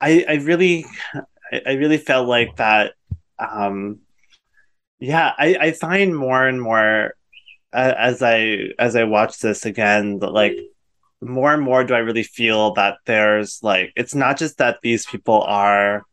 I 0.00 0.24
I 0.28 0.34
really 0.50 0.86
I 1.52 1.62
I 1.66 1.72
really 1.72 1.98
felt 1.98 2.28
like 2.28 2.54
that 2.56 2.92
um 3.40 3.98
yeah, 4.98 5.32
I 5.38 5.56
I 5.60 5.72
find 5.72 6.16
more 6.16 6.46
and 6.46 6.60
more 6.60 7.14
uh, 7.72 7.94
as 7.98 8.22
I 8.22 8.70
as 8.78 8.96
I 8.96 9.04
watch 9.04 9.40
this 9.40 9.66
again 9.66 10.20
that 10.20 10.32
like 10.32 10.58
more 11.22 11.54
and 11.54 11.62
more 11.62 11.84
do 11.84 11.94
I 11.94 11.98
really 12.00 12.24
feel 12.24 12.74
that 12.74 12.98
there's 13.06 13.60
like 13.62 13.92
it's 13.96 14.14
not 14.14 14.38
just 14.38 14.58
that 14.58 14.78
these 14.82 15.06
people 15.06 15.42
are 15.42 16.04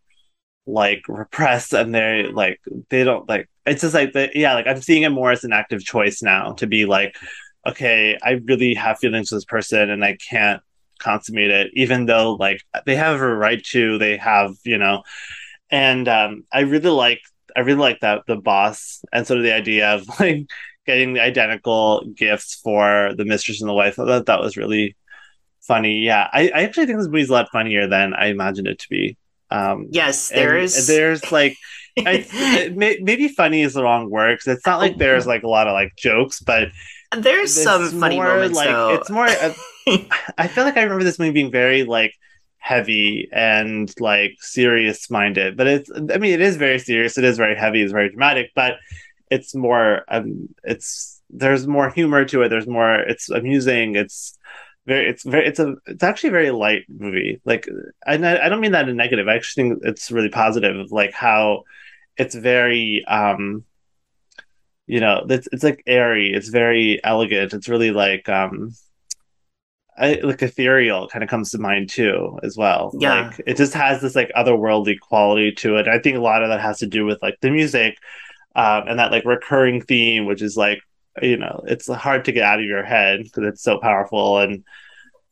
like 0.68 1.04
repressed 1.10 1.74
and 1.74 1.94
they're 1.96 2.32
like 2.32 2.60
they 2.90 3.04
don't 3.04 3.28
like 3.30 3.50
it's 3.66 3.82
just 3.82 3.94
like 3.96 4.14
the 4.14 4.30
yeah 4.36 4.54
like 4.56 4.68
I'm 4.68 4.82
seeing 4.82 5.04
it 5.04 5.10
more 5.10 5.32
as 5.32 5.44
an 5.44 5.54
active 5.54 5.84
choice 5.84 6.22
now 6.24 6.54
to 6.54 6.68
be 6.68 6.86
like 6.86 7.18
okay 7.68 8.18
I 8.24 8.42
really 8.46 8.74
have 8.76 9.00
feelings 9.00 9.30
for 9.30 9.36
this 9.36 9.46
person 9.46 9.90
and 9.90 10.04
I 10.06 10.18
can't 10.30 10.62
consummate 11.00 11.52
it 11.52 11.72
even 11.76 12.06
though 12.06 12.34
like 12.36 12.62
they 12.86 12.96
have 12.96 13.22
a 13.22 13.36
right 13.36 13.64
to 13.66 13.98
they 13.98 14.18
have 14.18 14.52
you 14.64 14.78
know 14.78 15.04
and 15.72 16.08
um 16.08 16.44
I 16.54 16.62
really 16.62 16.90
like 16.90 17.22
I 17.56 17.62
really 17.62 17.80
like 17.80 18.00
that 18.02 18.24
the 18.28 18.36
boss 18.36 19.04
and 19.12 19.26
sort 19.26 19.40
of 19.40 19.44
the 19.44 19.54
idea 19.54 19.94
of 19.94 20.08
like 20.20 20.46
getting 20.86 21.14
the 21.14 21.22
identical 21.22 22.06
gifts 22.16 22.56
for 22.56 23.14
the 23.18 23.26
mistress 23.26 23.62
and 23.62 23.70
the 23.70 23.74
wife. 23.74 24.00
I 24.00 24.06
thought 24.06 24.26
that 24.26 24.42
was 24.42 24.58
really 24.58 24.96
funny. 25.62 26.00
Yeah, 26.00 26.28
I, 26.32 26.50
I 26.54 26.64
actually 26.64 26.86
think 26.88 27.00
this 27.00 27.08
movie's 27.08 27.30
a 27.30 27.34
lot 27.34 27.50
funnier 27.52 27.88
than 27.88 28.14
I 28.14 28.28
imagined 28.28 28.68
it 28.68 28.80
to 28.80 28.90
be. 28.90 29.18
Um, 29.50 29.88
yes 29.92 30.30
there 30.30 30.58
is. 30.58 30.88
there's 30.88 31.32
like 31.32 31.56
I, 32.00 32.26
it 32.32 32.76
may, 32.76 32.98
maybe 33.02 33.28
funny 33.28 33.62
is 33.62 33.74
the 33.76 33.84
wrong 33.84 34.10
word 34.10 34.40
'cause 34.40 34.56
it's 34.56 34.66
not 34.66 34.80
like 34.80 34.98
there's 34.98 35.28
like 35.28 35.44
a 35.44 35.48
lot 35.48 35.68
of 35.68 35.74
like 35.74 35.96
jokes, 35.96 36.40
but 36.40 36.70
there's 37.16 37.54
some 37.54 37.88
funny 38.00 38.16
more 38.16 38.26
moments 38.26 38.58
like 38.58 38.68
though 38.70 38.96
it's 38.96 39.10
more. 39.12 39.28
Uh, 39.28 39.54
I 40.38 40.48
feel 40.48 40.64
like 40.64 40.78
I 40.78 40.84
remember 40.84 41.04
this 41.04 41.20
movie 41.20 41.32
being 41.32 41.52
very 41.52 41.84
like 41.84 42.14
heavy 42.64 43.28
and 43.34 43.94
like 44.00 44.38
serious 44.40 45.10
minded, 45.12 45.58
but 45.58 45.68
it's. 45.68 45.92
I 45.92 46.18
mean, 46.18 46.34
it 46.34 46.42
is 46.42 46.56
very 46.56 46.80
serious. 46.80 47.18
It 47.18 47.26
is 47.26 47.38
very 47.38 47.56
heavy. 47.58 47.82
It's 47.84 47.92
very 47.92 48.10
dramatic, 48.10 48.52
but 48.56 48.78
it's 49.30 49.54
more. 49.54 50.04
Um, 50.08 50.50
it's 50.64 51.22
there's 51.30 51.68
more 51.68 51.90
humor 51.90 52.24
to 52.26 52.42
it. 52.44 52.50
There's 52.50 52.68
more. 52.68 52.96
It's 53.02 53.30
amusing. 53.30 53.96
It's 53.96 54.38
very. 54.88 55.10
It's 55.10 55.24
very. 55.24 55.46
It's 55.48 55.60
a. 55.60 55.76
It's 55.88 56.04
actually 56.04 56.30
a 56.30 56.40
very 56.40 56.52
light 56.52 56.86
movie. 56.88 57.42
Like, 57.44 57.68
and 58.08 58.26
I, 58.26 58.46
I 58.46 58.50
don't 58.50 58.62
mean 58.62 58.72
that 58.72 58.88
in 58.88 58.96
negative. 58.96 59.28
I 59.28 59.36
actually 59.36 59.64
think 59.64 59.82
it's 59.84 60.10
really 60.12 60.30
positive. 60.30 60.78
Of 60.80 60.92
like 60.92 61.14
how 61.14 61.64
it's 62.18 62.36
very. 62.36 63.04
um 63.08 63.66
you 64.86 65.00
know 65.00 65.26
it's 65.30 65.48
it's 65.54 65.64
like 65.64 65.82
airy 65.88 66.34
it's 66.34 66.50
very 66.50 67.00
elegant 67.06 67.54
it's 67.54 67.70
really 67.70 67.92
like 67.92 68.28
um 68.28 68.76
I, 69.98 70.16
like 70.24 70.42
ethereal 70.42 71.08
kind 71.08 71.24
of 71.24 71.30
comes 71.30 71.52
to 71.52 71.60
mind 71.60 71.90
too 71.90 72.40
as 72.44 72.58
well 72.58 72.92
Yeah. 73.00 73.28
like 73.28 73.42
it 73.46 73.58
just 73.58 73.74
has 73.76 74.02
this 74.02 74.16
like 74.16 74.32
otherworldly 74.36 75.00
quality 75.00 75.52
to 75.58 75.78
it 75.78 75.88
i 75.88 76.00
think 76.00 76.18
a 76.18 76.22
lot 76.22 76.44
of 76.44 76.50
that 76.50 76.62
has 76.62 76.80
to 76.80 76.88
do 76.88 77.06
with 77.06 77.20
like 77.22 77.38
the 77.42 77.52
music 77.52 77.98
um 78.56 78.88
and 78.88 79.00
that 79.00 79.12
like 79.12 79.26
recurring 79.26 79.82
theme 79.82 80.26
which 80.26 80.42
is 80.42 80.58
like 80.58 80.80
you 81.22 81.38
know 81.38 81.64
it's 81.68 81.88
hard 81.88 82.26
to 82.26 82.32
get 82.32 82.44
out 82.44 82.60
of 82.60 82.66
your 82.66 82.84
head 82.84 83.24
because 83.24 83.44
it's 83.46 83.64
so 83.64 83.80
powerful 83.80 84.40
and 84.40 84.64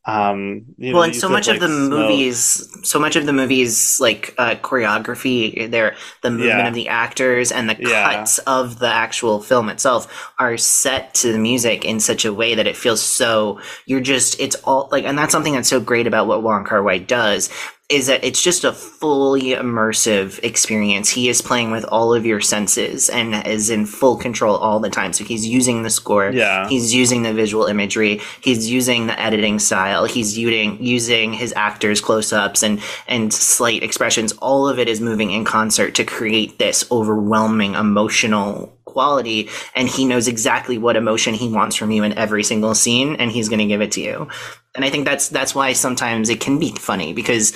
um 0.04 0.64
you 0.78 0.90
know, 0.90 0.96
well 0.98 1.04
and 1.04 1.14
so 1.14 1.28
much 1.28 1.46
of 1.46 1.52
like, 1.54 1.60
the 1.60 1.68
smoke. 1.68 1.90
movies 1.90 2.68
so 2.82 2.98
much 2.98 3.14
of 3.14 3.24
the 3.24 3.32
movies 3.32 3.98
like 4.00 4.34
uh, 4.36 4.56
choreography 4.56 5.70
there 5.70 5.94
the 6.22 6.30
movement 6.30 6.58
Yeah. 6.58 6.68
of 6.68 6.74
the 6.74 6.88
actors 6.88 7.52
and 7.52 7.70
the 7.70 7.76
Yeah. 7.78 8.12
cuts 8.16 8.38
of 8.38 8.80
the 8.80 8.88
actual 8.88 9.40
film 9.40 9.68
itself 9.68 10.32
are 10.40 10.56
set 10.56 11.14
to 11.14 11.30
the 11.32 11.38
music 11.38 11.84
in 11.84 12.00
such 12.00 12.24
a 12.24 12.32
way 12.34 12.56
that 12.56 12.66
it 12.66 12.76
feels 12.76 13.00
so 13.00 13.60
you're 13.86 14.00
just 14.00 14.40
it's 14.40 14.56
all 14.64 14.88
like 14.90 15.04
and 15.04 15.16
that's 15.16 15.30
something 15.30 15.52
that's 15.52 15.68
so 15.68 15.78
great 15.80 16.08
about 16.08 16.26
what 16.26 16.42
Wong 16.42 16.64
Kar 16.64 16.82
Wai 16.82 16.98
does 16.98 17.48
is 17.88 18.06
that 18.06 18.24
it's 18.24 18.42
just 18.42 18.64
a 18.64 18.72
fully 18.72 19.50
immersive 19.50 20.42
experience. 20.42 21.10
He 21.10 21.28
is 21.28 21.42
playing 21.42 21.70
with 21.70 21.84
all 21.84 22.14
of 22.14 22.24
your 22.24 22.40
senses 22.40 23.10
and 23.10 23.46
is 23.46 23.68
in 23.68 23.84
full 23.84 24.16
control 24.16 24.56
all 24.56 24.80
the 24.80 24.88
time. 24.88 25.12
So 25.12 25.24
he's 25.24 25.46
using 25.46 25.82
the 25.82 25.90
score. 25.90 26.30
Yeah. 26.30 26.68
He's 26.68 26.94
using 26.94 27.22
the 27.22 27.34
visual 27.34 27.66
imagery. 27.66 28.20
He's 28.40 28.70
using 28.70 29.08
the 29.08 29.20
editing 29.20 29.58
style. 29.58 30.06
He's 30.06 30.38
using 30.38 30.82
using 30.82 31.34
his 31.34 31.52
actors 31.54 32.00
close 32.00 32.32
ups 32.32 32.62
and 32.62 32.80
and 33.08 33.32
slight 33.32 33.82
expressions. 33.82 34.32
All 34.40 34.68
of 34.68 34.78
it 34.78 34.88
is 34.88 35.00
moving 35.00 35.30
in 35.30 35.44
concert 35.44 35.94
to 35.96 36.04
create 36.04 36.58
this 36.58 36.90
overwhelming 36.90 37.74
emotional 37.74 38.72
quality. 38.84 39.48
And 39.74 39.88
he 39.88 40.04
knows 40.04 40.28
exactly 40.28 40.78
what 40.78 40.96
emotion 40.96 41.34
he 41.34 41.48
wants 41.48 41.76
from 41.76 41.90
you 41.90 42.02
in 42.02 42.16
every 42.18 42.44
single 42.44 42.74
scene, 42.74 43.16
and 43.16 43.30
he's 43.30 43.48
going 43.48 43.58
to 43.60 43.66
give 43.66 43.80
it 43.80 43.92
to 43.92 44.00
you. 44.00 44.28
And 44.74 44.84
I 44.84 44.90
think 44.90 45.04
that's 45.04 45.28
that's 45.28 45.54
why 45.54 45.72
sometimes 45.72 46.28
it 46.28 46.40
can 46.40 46.58
be 46.58 46.72
funny 46.72 47.12
because 47.12 47.52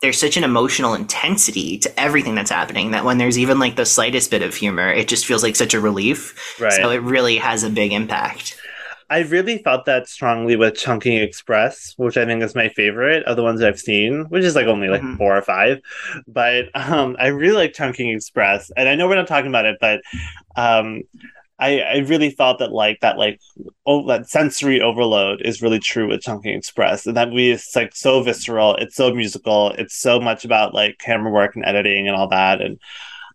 there's 0.00 0.18
such 0.18 0.36
an 0.36 0.44
emotional 0.44 0.94
intensity 0.94 1.76
to 1.78 2.00
everything 2.00 2.34
that's 2.34 2.50
happening 2.50 2.92
that 2.92 3.04
when 3.04 3.18
there's 3.18 3.38
even 3.38 3.58
like 3.58 3.76
the 3.76 3.84
slightest 3.84 4.30
bit 4.30 4.42
of 4.42 4.54
humor, 4.54 4.90
it 4.90 5.08
just 5.08 5.26
feels 5.26 5.42
like 5.42 5.56
such 5.56 5.74
a 5.74 5.80
relief. 5.80 6.58
Right. 6.58 6.72
So 6.72 6.90
it 6.90 7.02
really 7.02 7.36
has 7.36 7.64
a 7.64 7.70
big 7.70 7.92
impact. 7.92 8.56
I 9.10 9.20
really 9.20 9.58
felt 9.58 9.86
that 9.86 10.08
strongly 10.08 10.54
with 10.56 10.76
Chungking 10.76 11.18
Express, 11.18 11.94
which 11.96 12.16
I 12.16 12.24
think 12.24 12.42
is 12.44 12.54
my 12.54 12.68
favorite 12.68 13.24
of 13.24 13.36
the 13.36 13.42
ones 13.42 13.60
I've 13.60 13.78
seen, 13.80 14.26
which 14.28 14.44
is 14.44 14.54
like 14.54 14.68
only 14.68 14.88
like 14.88 15.02
Mhm. 15.02 15.18
four 15.18 15.36
or 15.36 15.42
five. 15.42 15.80
But 16.28 16.66
um, 16.74 17.16
I 17.18 17.28
really 17.28 17.56
like 17.56 17.74
Chungking 17.74 18.10
Express, 18.10 18.70
and 18.76 18.88
I 18.88 18.94
know 18.94 19.08
we're 19.08 19.16
not 19.16 19.26
talking 19.26 19.48
about 19.50 19.66
it, 19.66 19.78
but 19.80 20.00
um, 20.56 21.02
I, 21.58 21.80
I 21.80 21.96
really 21.98 22.30
felt 22.30 22.60
that 22.60 22.72
like 22.72 23.00
that 23.00 23.18
like 23.18 23.40
oh 23.86 24.06
that 24.08 24.28
sensory 24.30 24.80
overload 24.80 25.42
is 25.42 25.60
really 25.62 25.80
true 25.80 26.08
with 26.08 26.22
Chungking 26.22 26.54
Express, 26.56 27.06
and 27.06 27.16
that 27.16 27.32
we 27.32 27.50
is 27.50 27.68
like 27.76 27.94
so 27.96 28.22
visceral. 28.22 28.76
It's 28.76 28.96
so 28.96 29.12
musical. 29.14 29.72
It's 29.72 29.96
so 29.96 30.20
much 30.20 30.44
about 30.44 30.74
like 30.74 30.98
camera 30.98 31.32
work 31.32 31.56
and 31.56 31.64
editing 31.66 32.08
and 32.08 32.16
all 32.16 32.28
that, 32.28 32.62
and 32.62 32.78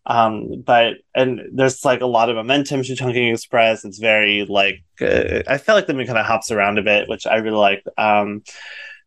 um 0.08 0.62
but 0.65 0.96
and 1.15 1.41
there's 1.54 1.84
like 1.84 2.02
a 2.02 2.06
lot 2.06 2.30
of 2.30 2.36
momentum 2.36 2.84
to 2.84 2.96
chungking 2.96 3.30
express. 3.30 3.84
It's 3.86 3.98
very 4.00 4.46
like 4.48 4.84
uh, 5.02 5.41
i 5.48 5.58
feel 5.58 5.76
like 5.76 5.88
the 5.88 5.94
movie 5.94 6.06
kind 6.06 6.18
of 6.20 6.26
hops 6.26 6.52
around 6.52 6.78
a 6.78 6.84
bit 6.84 7.10
which 7.10 7.26
i 7.28 7.38
really 7.38 7.58
like. 7.58 7.84
Um 7.98 8.44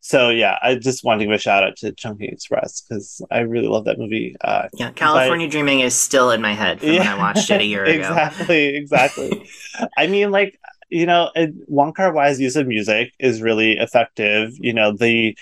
so 0.01 0.31
yeah 0.31 0.57
i 0.63 0.77
just 0.77 1.03
wanted 1.05 1.19
to 1.21 1.25
give 1.27 1.35
a 1.35 1.39
shout 1.39 1.65
out 1.65 1.77
to 1.77 1.93
chungking 1.93 2.31
express 2.31 2.83
because 2.83 3.21
i 3.33 3.41
really 3.41 3.67
love 3.69 3.85
that 3.85 3.99
movie 3.99 4.37
uh 4.43 4.69
Yeah, 4.75 4.91
California 4.93 5.49
Dreaming 5.49 5.81
is 5.81 5.95
still 5.95 6.31
in 6.31 6.41
my 6.41 6.53
head 6.53 6.79
from 6.81 6.91
when 6.91 7.03
I 7.03 7.17
watched 7.19 7.51
it 7.51 7.61
a 7.61 7.65
year 7.65 7.85
ago. 7.93 7.99
exactly 7.99 8.77
exactly. 8.77 9.49
I 9.97 10.07
mean 10.07 10.31
like 10.31 10.59
you 10.89 11.05
know 11.07 11.31
it, 11.35 11.51
Wong 11.67 11.93
Kar 11.93 12.13
Wai's 12.15 12.41
use 12.41 12.57
of 12.57 12.67
music 12.67 13.13
is 13.19 13.43
really 13.43 13.73
effective. 13.79 14.53
You 14.59 14.73
know 14.73 14.93
the 14.97 15.37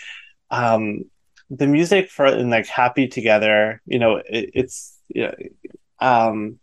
um 0.50 1.02
the 1.50 1.66
music 1.66 2.10
for 2.10 2.26
in 2.26 2.50
like 2.50 2.66
happy 2.66 3.06
together 3.08 3.80
you 3.86 3.98
know 3.98 4.16
it, 4.16 4.50
it's 4.54 4.95
know, 5.14 5.34
um 6.00 6.58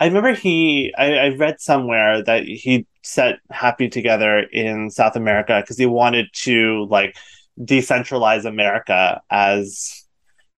i 0.00 0.06
remember 0.06 0.34
he 0.34 0.94
I, 0.98 1.14
I 1.16 1.28
read 1.30 1.60
somewhere 1.60 2.22
that 2.24 2.44
he 2.44 2.86
set 3.02 3.36
happy 3.50 3.88
together 3.88 4.40
in 4.40 4.90
south 4.90 5.16
america 5.16 5.60
because 5.62 5.78
he 5.78 5.86
wanted 5.86 6.28
to 6.44 6.86
like 6.90 7.16
decentralize 7.60 8.44
america 8.46 9.22
as 9.30 10.04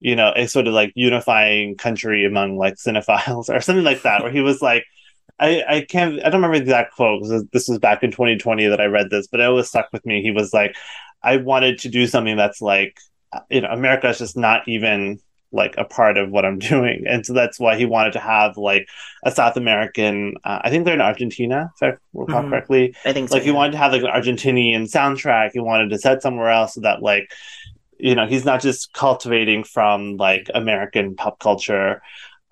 you 0.01 0.17
know 0.17 0.33
a 0.37 0.47
sort 0.47 0.67
of 0.67 0.75
like 0.75 0.93
unifying 0.97 1.77
country 1.77 2.25
among 2.25 2.57
like 2.59 2.75
cinephiles 2.77 3.49
or 3.55 3.61
something 3.61 3.85
like 3.85 4.03
that 4.03 4.23
where 4.23 4.33
he 4.33 4.41
was 4.41 4.63
like 4.63 4.85
I, 5.39 5.63
I 5.69 5.81
can't 5.83 6.21
I 6.21 6.25
don't 6.31 6.43
remember 6.43 6.59
the 6.59 6.63
exact 6.65 6.95
quote 6.95 7.23
'cause 7.23 7.45
this 7.53 7.69
was 7.69 7.79
back 7.79 8.03
in 8.03 8.11
2020 8.11 8.67
that 8.69 8.81
I 8.81 8.87
read 8.87 9.11
this, 9.11 9.27
but 9.27 9.41
it 9.41 9.47
always 9.47 9.69
stuck 9.69 9.89
with 9.93 10.05
me. 10.07 10.23
He 10.23 10.31
was 10.31 10.53
like, 10.53 10.77
I 11.23 11.39
wanted 11.39 11.79
to 11.81 11.89
do 11.89 12.07
something 12.07 12.37
that's 12.37 12.61
like, 12.61 12.99
you 13.51 13.63
know, 13.63 13.69
America 13.69 14.09
is 14.09 14.19
just 14.19 14.37
not 14.37 14.69
even 14.69 15.19
like 15.53 15.75
a 15.79 15.85
part 15.85 16.17
of 16.19 16.31
what 16.31 16.45
I'm 16.45 16.59
doing, 16.73 17.05
and 17.09 17.25
so 17.27 17.33
that's 17.33 17.59
why 17.59 17.77
he 17.77 17.87
wanted 17.87 18.13
to 18.15 18.21
have 18.21 18.57
like 18.57 18.89
a 19.25 19.31
South 19.31 19.57
American. 19.57 20.35
Uh, 20.45 20.61
I 20.65 20.71
think 20.71 20.85
they're 20.85 20.95
in 20.95 21.01
Argentina, 21.01 21.71
if 21.81 21.95
I 21.95 21.97
recall 22.15 22.43
Mhm. 22.43 22.51
correctly. 22.51 22.95
I 23.05 23.13
think 23.13 23.29
so. 23.29 23.37
Like 23.37 23.45
he 23.45 23.51
wanted 23.51 23.73
to 23.73 23.79
have 23.79 23.93
like 23.93 24.03
an 24.03 24.09
Argentinian 24.09 24.91
soundtrack. 24.91 25.51
He 25.53 25.61
wanted 25.61 25.91
to 25.91 25.99
set 25.99 26.23
somewhere 26.23 26.51
else 26.51 26.75
so 26.75 26.81
that 26.83 27.03
like 27.03 27.31
you 27.99 28.15
know 28.15 28.27
he's 28.27 28.45
not 28.45 28.61
just 28.61 28.93
cultivating 28.93 29.65
from 29.65 30.17
like 30.17 30.49
American 30.55 31.17
pop 31.17 31.39
culture. 31.39 32.03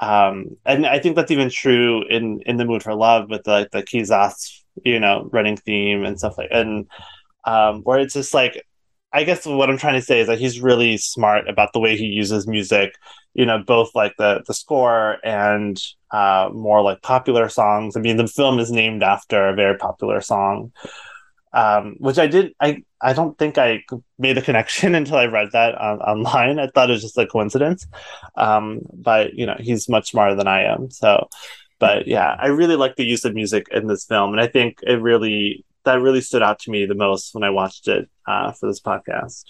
Um, 0.00 0.56
and 0.64 0.86
I 0.86 0.98
think 1.00 1.16
that's 1.16 1.30
even 1.30 1.50
true 1.50 2.04
in 2.08 2.40
in 2.46 2.56
the 2.56 2.64
Mood 2.64 2.82
for 2.82 2.94
Love 2.94 3.30
with 3.30 3.44
the 3.44 3.68
the 3.72 3.82
Quizás, 3.82 4.60
you 4.84 5.00
know, 5.00 5.28
running 5.32 5.56
theme 5.56 6.04
and 6.04 6.18
stuff 6.18 6.38
like 6.38 6.50
and 6.52 6.86
um, 7.44 7.82
where 7.82 7.98
it's 8.00 8.14
just 8.14 8.34
like 8.34 8.64
I 9.12 9.24
guess 9.24 9.46
what 9.46 9.70
I'm 9.70 9.78
trying 9.78 9.98
to 9.98 10.04
say 10.04 10.20
is 10.20 10.26
that 10.26 10.38
he's 10.38 10.60
really 10.60 10.98
smart 10.98 11.48
about 11.48 11.72
the 11.72 11.80
way 11.80 11.96
he 11.96 12.04
uses 12.06 12.46
music, 12.46 12.94
you 13.34 13.46
know, 13.46 13.58
both 13.58 13.94
like 13.94 14.14
the 14.18 14.42
the 14.46 14.52
score 14.52 15.16
and 15.24 15.80
uh, 16.10 16.50
more 16.52 16.82
like 16.82 17.00
popular 17.02 17.48
songs. 17.48 17.96
I 17.96 18.00
mean, 18.00 18.18
the 18.18 18.26
film 18.26 18.58
is 18.58 18.70
named 18.70 19.02
after 19.02 19.48
a 19.48 19.54
very 19.54 19.78
popular 19.78 20.20
song, 20.20 20.72
um, 21.54 21.96
which 21.98 22.18
I 22.18 22.26
did. 22.26 22.52
I 22.60 22.82
I 23.00 23.14
don't 23.14 23.38
think 23.38 23.56
I 23.56 23.82
made 24.18 24.36
the 24.36 24.42
connection 24.42 24.94
until 25.00 25.16
I 25.16 25.26
read 25.26 25.52
that 25.52 25.74
on, 25.76 26.00
online. 26.00 26.58
I 26.58 26.66
thought 26.68 26.90
it 26.90 26.94
was 26.94 27.02
just 27.02 27.18
a 27.18 27.26
coincidence, 27.26 27.86
um, 28.36 28.80
but 28.92 29.34
you 29.34 29.46
know, 29.46 29.56
he's 29.58 29.88
much 29.88 30.10
smarter 30.10 30.34
than 30.34 30.48
I 30.48 30.64
am. 30.64 30.90
So, 30.90 31.28
but 31.78 32.06
yeah, 32.06 32.36
I 32.38 32.48
really 32.48 32.76
like 32.76 32.96
the 32.96 33.06
use 33.06 33.24
of 33.24 33.34
music 33.34 33.68
in 33.72 33.86
this 33.86 34.04
film, 34.04 34.32
and 34.32 34.40
I 34.40 34.48
think 34.48 34.80
it 34.82 35.00
really 35.00 35.64
that 35.88 36.00
really 36.00 36.20
stood 36.20 36.42
out 36.42 36.60
to 36.60 36.70
me 36.70 36.86
the 36.86 36.94
most 36.94 37.34
when 37.34 37.42
I 37.42 37.50
watched 37.50 37.88
it 37.88 38.08
uh, 38.26 38.52
for 38.52 38.66
this 38.66 38.80
podcast. 38.80 39.44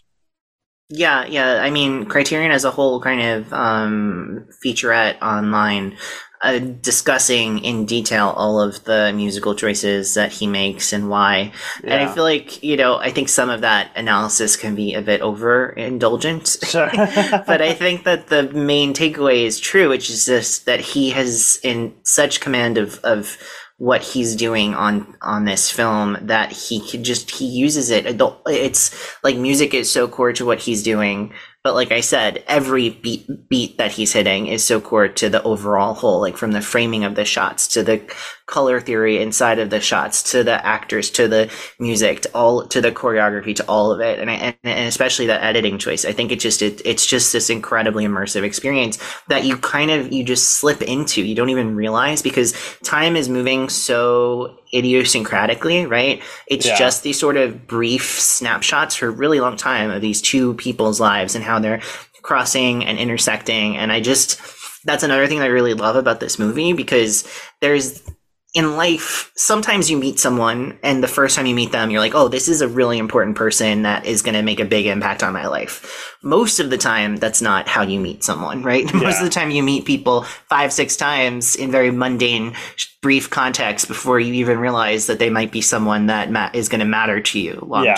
Yeah, 0.90 1.26
yeah. 1.26 1.60
I 1.60 1.70
mean, 1.70 2.06
Criterion 2.06 2.50
as 2.50 2.64
a 2.64 2.70
whole 2.70 3.00
kind 3.00 3.20
of 3.20 3.52
um, 3.52 4.48
featurette 4.64 5.20
online 5.20 5.98
uh, 6.40 6.58
discussing 6.58 7.58
in 7.58 7.84
detail 7.84 8.28
all 8.36 8.60
of 8.60 8.84
the 8.84 9.12
musical 9.14 9.54
choices 9.54 10.14
that 10.14 10.32
he 10.32 10.46
makes 10.46 10.92
and 10.92 11.10
why. 11.10 11.52
And 11.82 11.94
I 11.94 12.12
feel 12.14 12.22
like, 12.22 12.62
you 12.62 12.76
know, 12.76 12.96
I 12.96 13.10
think 13.10 13.28
some 13.28 13.50
of 13.50 13.62
that 13.62 13.90
analysis 13.96 14.56
can 14.56 14.74
be 14.74 14.94
a 14.94 15.02
bit 15.02 15.20
overindulgent. 15.20 16.64
Sure. 16.64 16.90
but 17.46 17.60
I 17.60 17.74
think 17.74 18.04
that 18.04 18.28
the 18.28 18.44
main 18.52 18.94
takeaway 18.94 19.42
is 19.42 19.58
true, 19.58 19.88
which 19.88 20.10
is 20.10 20.26
just 20.26 20.66
that 20.66 20.80
he 20.80 21.10
has 21.10 21.58
in 21.62 21.92
such 22.04 22.40
command 22.40 22.78
of, 22.78 23.00
of 23.00 23.36
what 23.78 24.02
he's 24.02 24.34
doing 24.34 24.74
on 24.74 25.16
on 25.22 25.44
this 25.44 25.70
film 25.70 26.18
that 26.22 26.52
he 26.52 26.80
could 26.80 27.04
just 27.04 27.30
he 27.30 27.46
uses 27.46 27.90
it. 27.90 28.06
It 28.06 28.20
It's 28.46 29.16
like 29.22 29.36
music 29.36 29.72
is 29.72 29.90
so 29.90 30.08
core 30.08 30.32
to 30.34 30.44
what 30.44 30.58
he's 30.58 30.82
doing, 30.82 31.32
but 31.68 31.74
like 31.74 31.92
I 31.92 32.00
said, 32.00 32.42
every 32.46 32.88
beat 32.88 33.28
beat 33.50 33.76
that 33.76 33.92
he's 33.92 34.14
hitting 34.14 34.46
is 34.46 34.64
so 34.64 34.80
core 34.80 35.06
to 35.06 35.28
the 35.28 35.42
overall 35.42 35.92
whole. 35.92 36.18
Like 36.18 36.38
from 36.38 36.52
the 36.52 36.62
framing 36.62 37.04
of 37.04 37.14
the 37.14 37.26
shots 37.26 37.68
to 37.68 37.82
the 37.82 38.00
color 38.48 38.80
theory 38.80 39.20
inside 39.20 39.58
of 39.58 39.68
the 39.68 39.78
shots 39.78 40.22
to 40.32 40.42
the 40.42 40.64
actors 40.64 41.10
to 41.10 41.28
the 41.28 41.52
music 41.78 42.22
to 42.22 42.30
all 42.34 42.66
to 42.66 42.80
the 42.80 42.90
choreography 42.90 43.54
to 43.54 43.62
all 43.68 43.92
of 43.92 44.00
it 44.00 44.18
and 44.18 44.30
I, 44.30 44.34
and, 44.34 44.56
and 44.64 44.88
especially 44.88 45.26
that 45.26 45.44
editing 45.44 45.76
choice 45.76 46.06
i 46.06 46.12
think 46.12 46.32
it 46.32 46.40
just 46.40 46.62
it, 46.62 46.80
it's 46.86 47.04
just 47.04 47.30
this 47.34 47.50
incredibly 47.50 48.06
immersive 48.06 48.44
experience 48.44 48.98
that 49.28 49.44
you 49.44 49.58
kind 49.58 49.90
of 49.90 50.10
you 50.10 50.24
just 50.24 50.54
slip 50.54 50.80
into 50.80 51.22
you 51.22 51.34
don't 51.34 51.50
even 51.50 51.76
realize 51.76 52.22
because 52.22 52.54
time 52.82 53.16
is 53.16 53.28
moving 53.28 53.68
so 53.68 54.58
idiosyncratically 54.74 55.88
right 55.88 56.22
it's 56.46 56.66
Yeah. 56.66 56.76
just 56.78 57.02
these 57.02 57.18
sort 57.18 57.36
of 57.36 57.66
brief 57.66 58.20
snapshots 58.20 58.94
for 58.94 59.06
a 59.08 59.10
really 59.10 59.40
long 59.40 59.56
time 59.56 59.90
of 59.90 60.00
these 60.00 60.20
two 60.20 60.54
people's 60.54 61.00
lives 61.00 61.34
and 61.34 61.44
how 61.44 61.58
they're 61.58 61.80
crossing 62.22 62.84
and 62.84 62.98
intersecting 62.98 63.76
and 63.76 63.90
i 63.92 64.00
just 64.00 64.40
that's 64.84 65.02
another 65.02 65.26
thing 65.26 65.38
that 65.38 65.46
i 65.46 65.48
really 65.48 65.74
love 65.74 65.96
about 65.96 66.20
this 66.20 66.38
movie 66.38 66.72
because 66.72 67.26
there's 67.60 68.02
in 68.54 68.76
life, 68.76 69.30
sometimes 69.36 69.90
you 69.90 69.98
meet 69.98 70.18
someone, 70.18 70.78
and 70.82 71.02
the 71.02 71.08
first 71.08 71.36
time 71.36 71.44
you 71.44 71.54
meet 71.54 71.70
them, 71.70 71.90
you're 71.90 72.00
like, 72.00 72.14
oh, 72.14 72.28
this 72.28 72.48
is 72.48 72.62
a 72.62 72.68
really 72.68 72.98
important 72.98 73.36
person 73.36 73.82
that 73.82 74.06
is 74.06 74.22
going 74.22 74.34
to 74.34 74.42
make 74.42 74.58
a 74.58 74.64
big 74.64 74.86
impact 74.86 75.22
on 75.22 75.34
my 75.34 75.46
life. 75.46 76.16
Most 76.22 76.58
of 76.58 76.70
the 76.70 76.78
time, 76.78 77.16
that's 77.16 77.42
not 77.42 77.68
how 77.68 77.82
you 77.82 78.00
meet 78.00 78.24
someone, 78.24 78.62
right? 78.62 78.92
Most 78.94 79.18
of 79.18 79.24
the 79.24 79.30
time, 79.30 79.50
you 79.50 79.62
meet 79.62 79.84
people 79.84 80.22
five, 80.22 80.72
six 80.72 80.96
times 80.96 81.56
in 81.56 81.70
very 81.70 81.90
mundane, 81.90 82.54
brief 83.02 83.28
context 83.28 83.86
before 83.86 84.18
you 84.18 84.32
even 84.34 84.58
realize 84.58 85.06
that 85.06 85.18
they 85.18 85.30
might 85.30 85.52
be 85.52 85.60
someone 85.60 86.06
that 86.06 86.30
ma- 86.30 86.50
is 86.54 86.68
going 86.68 86.80
to 86.80 86.86
matter 86.86 87.20
to 87.20 87.38
you 87.38 87.58
long 87.66 87.84
Yeah. 87.84 87.94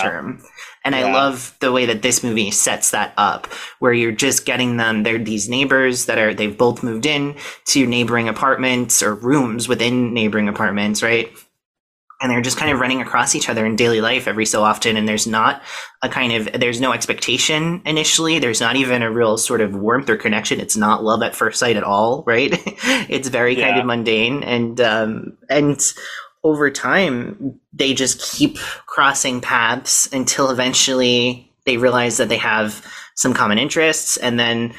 And 0.83 0.95
I 0.95 1.11
love 1.11 1.55
the 1.59 1.71
way 1.71 1.85
that 1.85 2.01
this 2.01 2.23
movie 2.23 2.49
sets 2.49 2.89
that 2.91 3.13
up, 3.15 3.45
where 3.79 3.93
you're 3.93 4.11
just 4.11 4.45
getting 4.45 4.77
them. 4.77 5.03
They're 5.03 5.19
these 5.19 5.47
neighbors 5.47 6.07
that 6.07 6.17
are, 6.17 6.33
they've 6.33 6.57
both 6.57 6.81
moved 6.81 7.05
in 7.05 7.35
to 7.65 7.85
neighboring 7.85 8.27
apartments 8.27 9.03
or 9.03 9.13
rooms 9.13 9.67
within 9.67 10.13
neighboring 10.13 10.47
apartments, 10.47 11.03
right? 11.03 11.31
And 12.19 12.31
they're 12.31 12.41
just 12.41 12.57
kind 12.57 12.71
of 12.71 12.79
running 12.79 13.01
across 13.01 13.33
each 13.35 13.49
other 13.49 13.65
in 13.65 13.75
daily 13.75 13.99
life 13.99 14.27
every 14.27 14.45
so 14.45 14.63
often. 14.63 14.95
And 14.95 15.07
there's 15.07 15.25
not 15.25 15.61
a 16.03 16.09
kind 16.09 16.33
of, 16.33 16.59
there's 16.59 16.79
no 16.79 16.93
expectation 16.93 17.81
initially. 17.85 18.37
There's 18.37 18.61
not 18.61 18.75
even 18.75 19.01
a 19.01 19.11
real 19.11 19.37
sort 19.37 19.61
of 19.61 19.75
warmth 19.75 20.09
or 20.09 20.17
connection. 20.17 20.59
It's 20.59 20.77
not 20.77 21.03
love 21.03 21.23
at 21.23 21.35
first 21.35 21.59
sight 21.59 21.77
at 21.77 21.83
all, 21.83 22.23
right? 22.27 22.51
it's 23.09 23.27
very 23.27 23.55
kind 23.55 23.79
of 23.79 23.85
mundane. 23.85 24.43
And, 24.43 24.79
um, 24.81 25.37
and, 25.49 25.79
over 26.43 26.71
time, 26.71 27.59
they 27.71 27.93
just 27.93 28.33
keep 28.33 28.57
crossing 28.87 29.41
paths 29.41 30.09
until 30.11 30.49
eventually 30.49 31.51
they 31.65 31.77
realize 31.77 32.17
that 32.17 32.29
they 32.29 32.37
have 32.37 32.85
some 33.15 33.33
common 33.33 33.57
interests, 33.59 34.17
and 34.17 34.39
then 34.39 34.73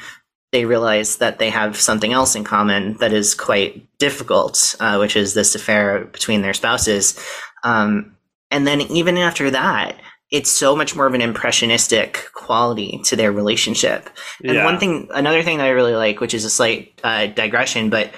they 0.51 0.65
realize 0.65 1.17
that 1.19 1.39
they 1.39 1.49
have 1.49 1.77
something 1.81 2.13
else 2.13 2.35
in 2.35 2.45
common 2.45 2.97
that 2.99 3.13
is 3.13 3.35
quite 3.35 3.87
difficult, 3.99 4.75
uh, 4.81 4.97
which 4.99 5.17
is 5.17 5.35
this 5.35 5.55
affair 5.55 6.05
between 6.07 6.43
their 6.43 6.53
spouses. 6.53 7.19
Um, 7.63 8.17
and 8.51 8.67
then 8.67 8.81
even 8.83 9.17
after 9.17 9.51
that, 9.51 9.97
it's 10.31 10.51
so 10.51 10.75
much 10.75 10.97
more 10.97 11.07
of 11.07 11.15
an 11.15 11.21
impressionistic 11.21 12.27
quality 12.35 13.01
to 13.05 13.17
their 13.17 13.33
relationship. 13.33 14.11
And 14.43 14.57
Yeah. 14.57 14.65
one 14.65 14.79
thing, 14.79 15.09
another 15.15 15.43
thing 15.43 15.59
that 15.59 15.67
I 15.67 15.71
really 15.71 15.95
like, 15.95 16.21
which 16.21 16.35
is 16.35 16.45
a 16.45 16.51
slight 16.51 17.01
uh, 17.05 17.27
digression, 17.27 17.89
but 17.91 18.11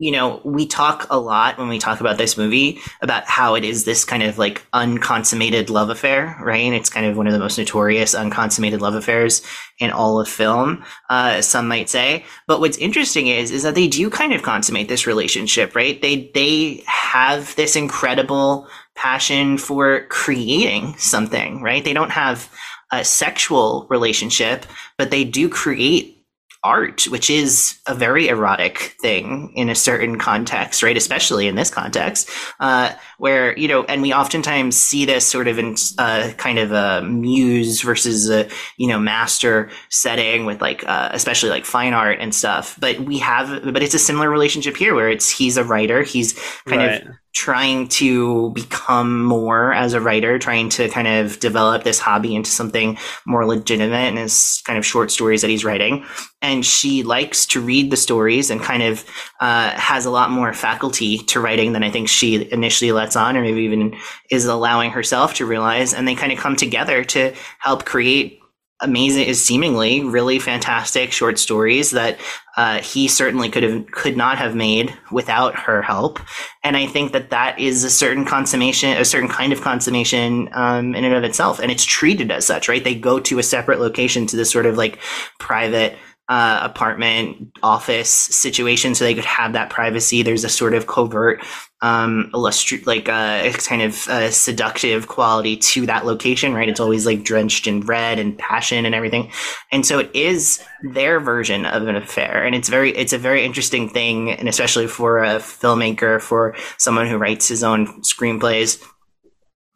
you 0.00 0.10
know, 0.10 0.40
we 0.44 0.66
talk 0.66 1.06
a 1.10 1.20
lot 1.20 1.58
when 1.58 1.68
we 1.68 1.78
talk 1.78 2.00
about 2.00 2.16
this 2.16 2.38
movie 2.38 2.80
about 3.02 3.24
how 3.26 3.54
it 3.54 3.64
is 3.64 3.84
this 3.84 4.02
kind 4.02 4.22
of 4.22 4.38
like 4.38 4.66
unconsummated 4.72 5.68
love 5.68 5.90
affair, 5.90 6.38
right? 6.40 6.62
And 6.62 6.74
it's 6.74 6.88
kind 6.88 7.04
of 7.04 7.18
one 7.18 7.26
of 7.26 7.34
the 7.34 7.38
most 7.38 7.58
notorious 7.58 8.14
unconsummated 8.14 8.80
love 8.80 8.94
affairs 8.94 9.42
in 9.78 9.90
all 9.90 10.18
of 10.18 10.26
film, 10.26 10.82
uh, 11.10 11.42
some 11.42 11.68
might 11.68 11.90
say. 11.90 12.24
But 12.46 12.60
what's 12.60 12.78
interesting 12.78 13.26
is, 13.26 13.50
is 13.50 13.62
that 13.62 13.74
they 13.74 13.88
do 13.88 14.08
kind 14.08 14.32
of 14.32 14.42
consummate 14.42 14.88
this 14.88 15.06
relationship, 15.06 15.76
right? 15.76 16.00
They, 16.00 16.30
they 16.32 16.82
have 16.86 17.54
this 17.56 17.76
incredible 17.76 18.68
passion 18.94 19.58
for 19.58 20.06
creating 20.06 20.96
something, 20.96 21.60
right? 21.60 21.84
They 21.84 21.92
don't 21.92 22.10
have 22.10 22.50
a 22.90 23.04
sexual 23.04 23.86
relationship, 23.90 24.64
but 24.96 25.10
they 25.10 25.24
do 25.24 25.50
create 25.50 26.19
art, 26.62 27.04
which 27.08 27.30
is 27.30 27.78
a 27.86 27.94
very 27.94 28.28
erotic 28.28 28.94
thing 29.00 29.52
in 29.54 29.70
a 29.70 29.74
certain 29.74 30.18
context, 30.18 30.82
right? 30.82 30.96
Especially 30.96 31.48
in 31.48 31.54
this 31.54 31.70
context, 31.70 32.28
uh, 32.60 32.92
where, 33.18 33.56
you 33.56 33.66
know, 33.66 33.84
and 33.84 34.02
we 34.02 34.12
oftentimes 34.12 34.76
see 34.76 35.04
this 35.04 35.26
sort 35.26 35.48
of 35.48 35.58
in 35.58 35.74
uh, 35.98 36.32
kind 36.36 36.58
of 36.58 36.72
a 36.72 37.02
muse 37.02 37.80
versus 37.80 38.28
a, 38.28 38.48
you 38.76 38.86
know, 38.88 38.98
master 38.98 39.70
setting 39.88 40.44
with 40.44 40.60
like, 40.60 40.84
uh, 40.86 41.08
especially 41.12 41.50
like 41.50 41.64
fine 41.64 41.94
art 41.94 42.18
and 42.20 42.34
stuff. 42.34 42.76
But 42.78 43.00
we 43.00 43.18
have, 43.18 43.72
but 43.72 43.82
it's 43.82 43.94
a 43.94 43.98
similar 43.98 44.28
relationship 44.28 44.76
here 44.76 44.94
where 44.94 45.08
it's, 45.08 45.30
he's 45.30 45.56
a 45.56 45.64
writer, 45.64 46.02
he's 46.02 46.34
kind 46.66 46.82
Right. 46.82 47.06
of 47.06 47.14
trying 47.32 47.86
to 47.88 48.50
become 48.50 49.24
more 49.24 49.72
as 49.72 49.92
a 49.92 50.00
writer, 50.00 50.38
trying 50.38 50.68
to 50.68 50.88
kind 50.88 51.06
of 51.06 51.38
develop 51.38 51.84
this 51.84 52.00
hobby 52.00 52.34
into 52.34 52.50
something 52.50 52.98
more 53.24 53.46
legitimate 53.46 54.08
in 54.08 54.16
his 54.16 54.62
kind 54.66 54.78
of 54.78 54.84
short 54.84 55.10
stories 55.10 55.40
that 55.42 55.50
he's 55.50 55.64
writing. 55.64 56.04
And 56.42 56.66
she 56.66 57.02
likes 57.02 57.46
to 57.46 57.60
read 57.60 57.90
the 57.90 57.96
stories 57.96 58.50
and 58.50 58.60
kind 58.60 58.82
of 58.82 59.04
uh, 59.40 59.70
has 59.70 60.06
a 60.06 60.10
lot 60.10 60.30
more 60.30 60.52
faculty 60.52 61.18
to 61.18 61.40
writing 61.40 61.72
than 61.72 61.84
I 61.84 61.90
think 61.90 62.08
she 62.08 62.50
initially 62.50 62.90
lets 62.92 63.14
on, 63.14 63.36
or 63.36 63.42
maybe 63.42 63.62
even 63.62 63.96
is 64.30 64.46
allowing 64.46 64.90
herself 64.90 65.34
to 65.34 65.46
realize. 65.46 65.94
And 65.94 66.08
they 66.08 66.14
kind 66.16 66.32
of 66.32 66.38
come 66.38 66.56
together 66.56 67.04
to 67.04 67.34
help 67.58 67.84
create 67.84 68.39
amazing 68.82 69.26
is 69.26 69.44
seemingly 69.44 70.02
really 70.02 70.38
fantastic 70.38 71.12
short 71.12 71.38
stories 71.38 71.90
that 71.90 72.18
uh, 72.56 72.80
he 72.80 73.08
certainly 73.08 73.48
could 73.48 73.62
have 73.62 73.86
could 73.90 74.16
not 74.16 74.38
have 74.38 74.54
made 74.54 74.92
without 75.10 75.54
her 75.54 75.82
help. 75.82 76.18
And 76.62 76.76
i 76.76 76.86
think 76.86 77.12
that 77.12 77.30
that 77.30 77.58
is 77.58 77.84
a 77.84 77.90
certain 77.90 78.24
consummation 78.24 78.96
a 78.96 79.04
certain 79.04 79.28
kind 79.28 79.52
of 79.52 79.60
consummation 79.60 80.48
um, 80.52 80.94
in 80.94 81.04
and 81.04 81.14
of 81.14 81.24
itself. 81.24 81.58
And 81.60 81.70
it's 81.70 81.84
treated 81.84 82.30
as 82.30 82.46
such 82.46 82.68
right? 82.68 82.82
They 82.82 82.94
go 82.94 83.20
to 83.20 83.38
a 83.38 83.42
separate 83.42 83.80
location 83.80 84.26
to 84.26 84.36
this 84.36 84.50
sort 84.50 84.66
of 84.66 84.76
like 84.76 84.98
private 85.38 85.96
uh, 86.30 86.60
apartment 86.62 87.50
office 87.60 88.08
situation 88.08 88.94
so 88.94 89.04
they 89.04 89.16
could 89.16 89.24
have 89.24 89.52
that 89.52 89.68
privacy. 89.68 90.22
There's 90.22 90.44
a 90.44 90.48
sort 90.48 90.74
of 90.74 90.86
covert, 90.86 91.44
um, 91.82 92.30
illustri- 92.32 92.86
like 92.86 93.08
a 93.08 93.48
uh, 93.48 93.52
kind 93.54 93.82
of 93.82 94.06
uh, 94.08 94.30
seductive 94.30 95.08
quality 95.08 95.56
to 95.56 95.86
that 95.86 96.06
location, 96.06 96.54
right? 96.54 96.68
It's 96.68 96.78
always 96.78 97.04
like 97.04 97.24
drenched 97.24 97.66
in 97.66 97.80
red 97.80 98.20
and 98.20 98.38
passion 98.38 98.86
and 98.86 98.94
everything, 98.94 99.32
and 99.72 99.84
so 99.84 99.98
it 99.98 100.10
is 100.14 100.64
their 100.92 101.18
version 101.18 101.66
of 101.66 101.88
an 101.88 101.96
affair, 101.96 102.44
and 102.44 102.54
it's 102.54 102.68
very, 102.68 102.96
it's 102.96 103.12
a 103.12 103.18
very 103.18 103.44
interesting 103.44 103.88
thing, 103.88 104.30
and 104.30 104.48
especially 104.48 104.86
for 104.86 105.24
a 105.24 105.40
filmmaker, 105.40 106.22
for 106.22 106.54
someone 106.78 107.08
who 107.08 107.18
writes 107.18 107.48
his 107.48 107.64
own 107.64 107.88
screenplays, 108.02 108.80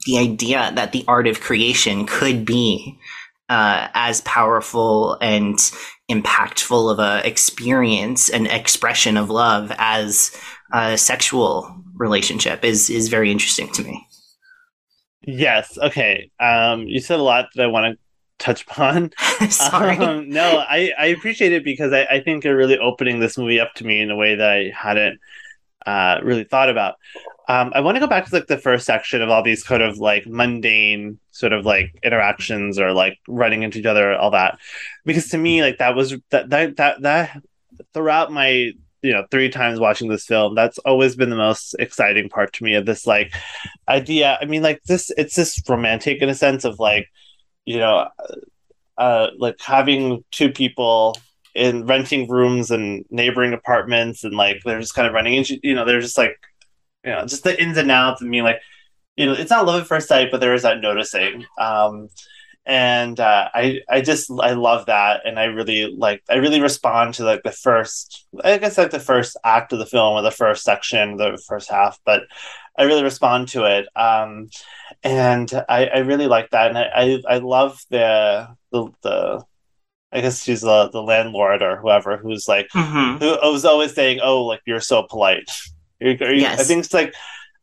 the 0.06 0.18
idea 0.18 0.70
that 0.76 0.92
the 0.92 1.04
art 1.08 1.26
of 1.26 1.40
creation 1.40 2.06
could 2.06 2.44
be 2.44 2.96
uh, 3.48 3.88
as 3.94 4.20
powerful 4.22 5.18
and 5.20 5.58
impactful 6.10 6.92
of 6.92 6.98
a 6.98 7.26
experience 7.26 8.28
and 8.28 8.46
expression 8.46 9.16
of 9.16 9.30
love 9.30 9.72
as 9.78 10.36
a 10.72 10.98
sexual 10.98 11.74
relationship 11.94 12.64
is 12.64 12.90
is 12.90 13.08
very 13.08 13.30
interesting 13.30 13.72
to 13.72 13.82
me. 13.82 14.06
Yes. 15.26 15.78
Okay. 15.78 16.30
Um, 16.38 16.82
you 16.82 17.00
said 17.00 17.18
a 17.18 17.22
lot 17.22 17.46
that 17.54 17.62
I 17.62 17.66
want 17.66 17.94
to 17.94 18.44
touch 18.44 18.62
upon. 18.62 19.10
Sorry. 19.50 19.96
Um, 19.96 20.28
no, 20.28 20.58
I, 20.68 20.92
I 20.98 21.06
appreciate 21.06 21.52
it 21.52 21.64
because 21.64 21.92
I, 21.92 22.04
I 22.04 22.20
think 22.20 22.44
you're 22.44 22.56
really 22.56 22.78
opening 22.78 23.20
this 23.20 23.38
movie 23.38 23.60
up 23.60 23.72
to 23.74 23.84
me 23.86 24.00
in 24.00 24.10
a 24.10 24.16
way 24.16 24.34
that 24.34 24.50
I 24.50 24.72
hadn't 24.76 25.18
uh, 25.86 26.20
really 26.22 26.44
thought 26.44 26.68
about. 26.68 26.96
Um, 27.46 27.72
I 27.74 27.80
want 27.80 27.96
to 27.96 28.00
go 28.00 28.06
back 28.06 28.26
to 28.26 28.34
like 28.34 28.46
the 28.46 28.56
first 28.56 28.86
section 28.86 29.20
of 29.20 29.28
all 29.28 29.42
these 29.42 29.62
kind 29.62 29.82
of 29.82 29.98
like 29.98 30.26
mundane 30.26 31.18
sort 31.30 31.52
of 31.52 31.66
like 31.66 31.94
interactions 32.02 32.78
or 32.78 32.92
like 32.92 33.18
running 33.28 33.62
into 33.62 33.78
each 33.78 33.86
other, 33.86 34.14
all 34.14 34.30
that, 34.30 34.58
because 35.04 35.28
to 35.28 35.38
me 35.38 35.62
like 35.62 35.78
that 35.78 35.94
was 35.94 36.16
that 36.30 36.48
that 36.50 36.76
that 36.76 37.02
that 37.02 37.42
throughout 37.92 38.32
my 38.32 38.72
you 39.02 39.12
know 39.12 39.26
three 39.30 39.50
times 39.50 39.78
watching 39.78 40.08
this 40.08 40.24
film 40.24 40.54
that's 40.54 40.78
always 40.78 41.14
been 41.14 41.28
the 41.28 41.36
most 41.36 41.74
exciting 41.78 42.30
part 42.30 42.54
to 42.54 42.64
me 42.64 42.74
of 42.74 42.86
this 42.86 43.06
like 43.06 43.34
idea. 43.88 44.38
I 44.40 44.46
mean 44.46 44.62
like 44.62 44.82
this 44.84 45.10
it's 45.18 45.34
just 45.34 45.68
romantic 45.68 46.22
in 46.22 46.30
a 46.30 46.34
sense 46.34 46.64
of 46.64 46.78
like 46.78 47.08
you 47.66 47.78
know 47.78 48.08
uh 48.96 49.28
like 49.38 49.60
having 49.60 50.24
two 50.30 50.50
people 50.50 51.16
in 51.54 51.86
renting 51.86 52.28
rooms 52.28 52.70
and 52.70 53.04
neighboring 53.10 53.52
apartments 53.52 54.24
and 54.24 54.34
like 54.34 54.62
they're 54.64 54.80
just 54.80 54.94
kind 54.94 55.06
of 55.06 55.12
running 55.12 55.34
into 55.34 55.58
you 55.62 55.74
know 55.74 55.84
they're 55.84 56.00
just 56.00 56.18
like 56.18 56.38
you 57.04 57.10
know, 57.12 57.24
just 57.26 57.44
the 57.44 57.60
ins 57.60 57.76
and 57.76 57.90
outs 57.90 58.20
and 58.22 58.30
being 58.30 58.44
like, 58.44 58.60
you 59.16 59.26
know, 59.26 59.32
it's 59.32 59.50
not 59.50 59.66
love 59.66 59.82
at 59.82 59.86
first 59.86 60.08
sight, 60.08 60.30
but 60.30 60.40
there 60.40 60.54
is 60.54 60.62
that 60.62 60.80
noticing. 60.80 61.44
Um, 61.58 62.08
and 62.66 63.20
uh, 63.20 63.50
I, 63.52 63.80
I 63.88 64.00
just, 64.00 64.30
I 64.30 64.52
love 64.52 64.86
that, 64.86 65.20
and 65.26 65.38
I 65.38 65.44
really 65.44 65.94
like, 65.94 66.22
I 66.30 66.36
really 66.36 66.60
respond 66.62 67.14
to 67.14 67.24
like 67.24 67.42
the 67.42 67.52
first, 67.52 68.26
I 68.42 68.56
guess 68.58 68.78
like 68.78 68.90
the 68.90 68.98
first 68.98 69.36
act 69.44 69.72
of 69.72 69.78
the 69.78 69.86
film 69.86 70.14
or 70.14 70.22
the 70.22 70.30
first 70.30 70.64
section, 70.64 71.16
the 71.18 71.38
first 71.46 71.70
half, 71.70 72.00
but 72.06 72.22
I 72.76 72.84
really 72.84 73.02
respond 73.04 73.48
to 73.48 73.64
it. 73.64 73.86
Um, 73.94 74.48
and 75.02 75.52
I, 75.68 75.86
I 75.86 75.98
really 75.98 76.26
like 76.26 76.50
that, 76.50 76.68
and 76.70 76.78
I, 76.78 76.88
I, 76.94 77.22
I 77.34 77.38
love 77.38 77.80
the, 77.90 78.48
the, 78.72 78.88
the 79.02 79.44
I 80.10 80.20
guess 80.20 80.44
she's 80.44 80.60
the 80.60 80.88
the 80.90 81.02
landlord 81.02 81.60
or 81.60 81.76
whoever 81.76 82.16
who's 82.16 82.46
like 82.46 82.68
Mhm. 82.72 83.18
who 83.18 83.50
was 83.52 83.64
always 83.64 83.92
saying, 83.94 84.20
"Oh, 84.22 84.44
like 84.44 84.60
you're 84.64 84.80
so 84.80 85.02
polite." 85.02 85.50
You're, 86.00 86.16
are 86.22 86.32
you- 86.32 86.42
Yes. 86.42 86.60
I 86.60 86.64
think 86.64 86.84
it's 86.84 86.94
like 86.94 87.14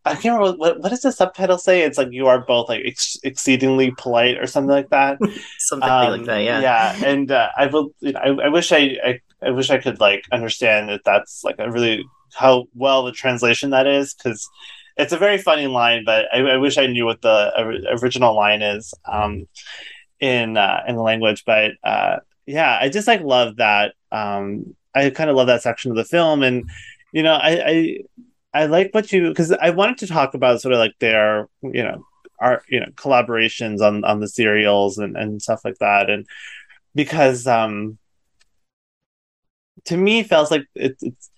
I 0.03 0.13
can't 0.15 0.39
remember 0.39 0.57
what 0.57 0.79
what 0.79 0.89
does 0.89 1.01
the 1.01 1.11
subtitle 1.11 1.59
say. 1.59 1.81
It's 1.83 1.97
like 1.97 2.07
you 2.11 2.25
are 2.27 2.39
both 2.39 2.69
like 2.69 2.81
ex- 2.85 3.19
exceedingly 3.23 3.91
polite 3.97 4.39
or 4.39 4.47
something 4.47 4.71
like 4.71 4.89
that. 4.89 5.19
Something 5.59 5.87
Um, 5.89 6.11
like 6.11 6.25
that, 6.25 6.39
yeah. 6.43 6.59
yeah. 6.59 7.05
And 7.05 7.31
uh, 7.31 7.49
I 7.55 7.67
will. 7.67 7.93
You 7.99 8.13
know, 8.13 8.19
I, 8.19 8.45
I 8.45 8.49
wish 8.49 8.71
I, 8.71 8.97
I 9.05 9.19
I 9.43 9.51
wish 9.51 9.69
I 9.69 9.77
could 9.77 9.99
like 9.99 10.23
understand 10.31 10.89
that 10.89 11.01
that's 11.05 11.43
like 11.43 11.57
a 11.59 11.69
really 11.69 12.03
how 12.33 12.65
well 12.73 13.03
the 13.03 13.11
translation 13.11 13.69
that 13.71 13.85
is 13.85 14.15
because 14.15 14.49
it's 14.97 15.13
a 15.13 15.17
very 15.17 15.37
funny 15.37 15.67
line, 15.67 16.03
but 16.03 16.25
I, 16.33 16.39
I 16.39 16.57
wish 16.57 16.77
I 16.79 16.87
knew 16.87 17.05
what 17.05 17.21
the 17.21 17.51
ori- 17.57 17.85
original 18.01 18.35
line 18.35 18.61
is 18.63 18.93
um, 19.07 19.47
in 20.19 20.57
uh, 20.57 20.81
in 20.87 20.95
the 20.95 21.01
language. 21.03 21.43
But 21.45 21.73
uh, 21.83 22.17
yeah, 22.47 22.75
I 22.81 22.89
just 22.89 23.07
like 23.07 23.21
love 23.21 23.57
that. 23.57 23.93
Um, 24.11 24.75
I 24.95 25.11
kind 25.11 25.29
of 25.29 25.35
love 25.35 25.47
that 25.47 25.61
section 25.61 25.91
of 25.91 25.97
the 25.97 26.05
film, 26.05 26.41
and 26.41 26.67
you 27.11 27.23
know, 27.23 27.33
I 27.33 27.69
I, 27.69 27.97
I 28.53 28.65
like 28.67 28.93
what 28.93 29.11
you 29.11 29.29
because 29.29 29.51
I 29.51 29.71
wanted 29.71 29.99
to 29.99 30.07
talk 30.07 30.33
about 30.33 30.61
sort 30.61 30.73
of 30.73 30.79
like 30.79 30.95
their 30.99 31.47
you 31.61 31.83
know 31.83 32.03
art 32.39 32.63
you 32.69 32.79
know 32.79 32.87
collaborations 32.95 33.81
on 33.81 34.03
on 34.03 34.19
the 34.19 34.27
serials 34.27 34.97
and 34.97 35.15
and 35.17 35.41
stuff 35.41 35.61
like 35.65 35.77
that, 35.79 36.09
and 36.09 36.27
because 36.95 37.47
um 37.47 37.97
to 39.85 39.97
me 39.97 40.19
it 40.19 40.27
feels 40.29 40.51
like 40.51 40.65
it, 40.75 40.95
it's 41.01 41.29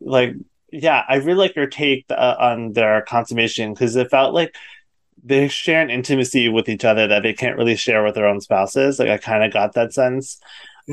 like 0.00 0.34
yeah 0.72 1.04
i 1.08 1.16
really 1.16 1.38
like 1.38 1.56
your 1.56 1.66
take 1.66 2.04
uh, 2.10 2.36
on 2.38 2.72
their 2.72 3.02
consummation 3.02 3.72
because 3.72 3.96
it 3.96 4.10
felt 4.10 4.34
like 4.34 4.54
they 5.24 5.48
share 5.48 5.82
an 5.82 5.90
intimacy 5.90 6.48
with 6.48 6.68
each 6.68 6.84
other 6.84 7.06
that 7.08 7.22
they 7.22 7.32
can't 7.32 7.56
really 7.56 7.76
share 7.76 8.04
with 8.04 8.14
their 8.14 8.26
own 8.26 8.40
spouses 8.40 8.98
like 8.98 9.08
i 9.08 9.18
kind 9.18 9.44
of 9.44 9.52
got 9.52 9.74
that 9.74 9.92
sense 9.92 10.38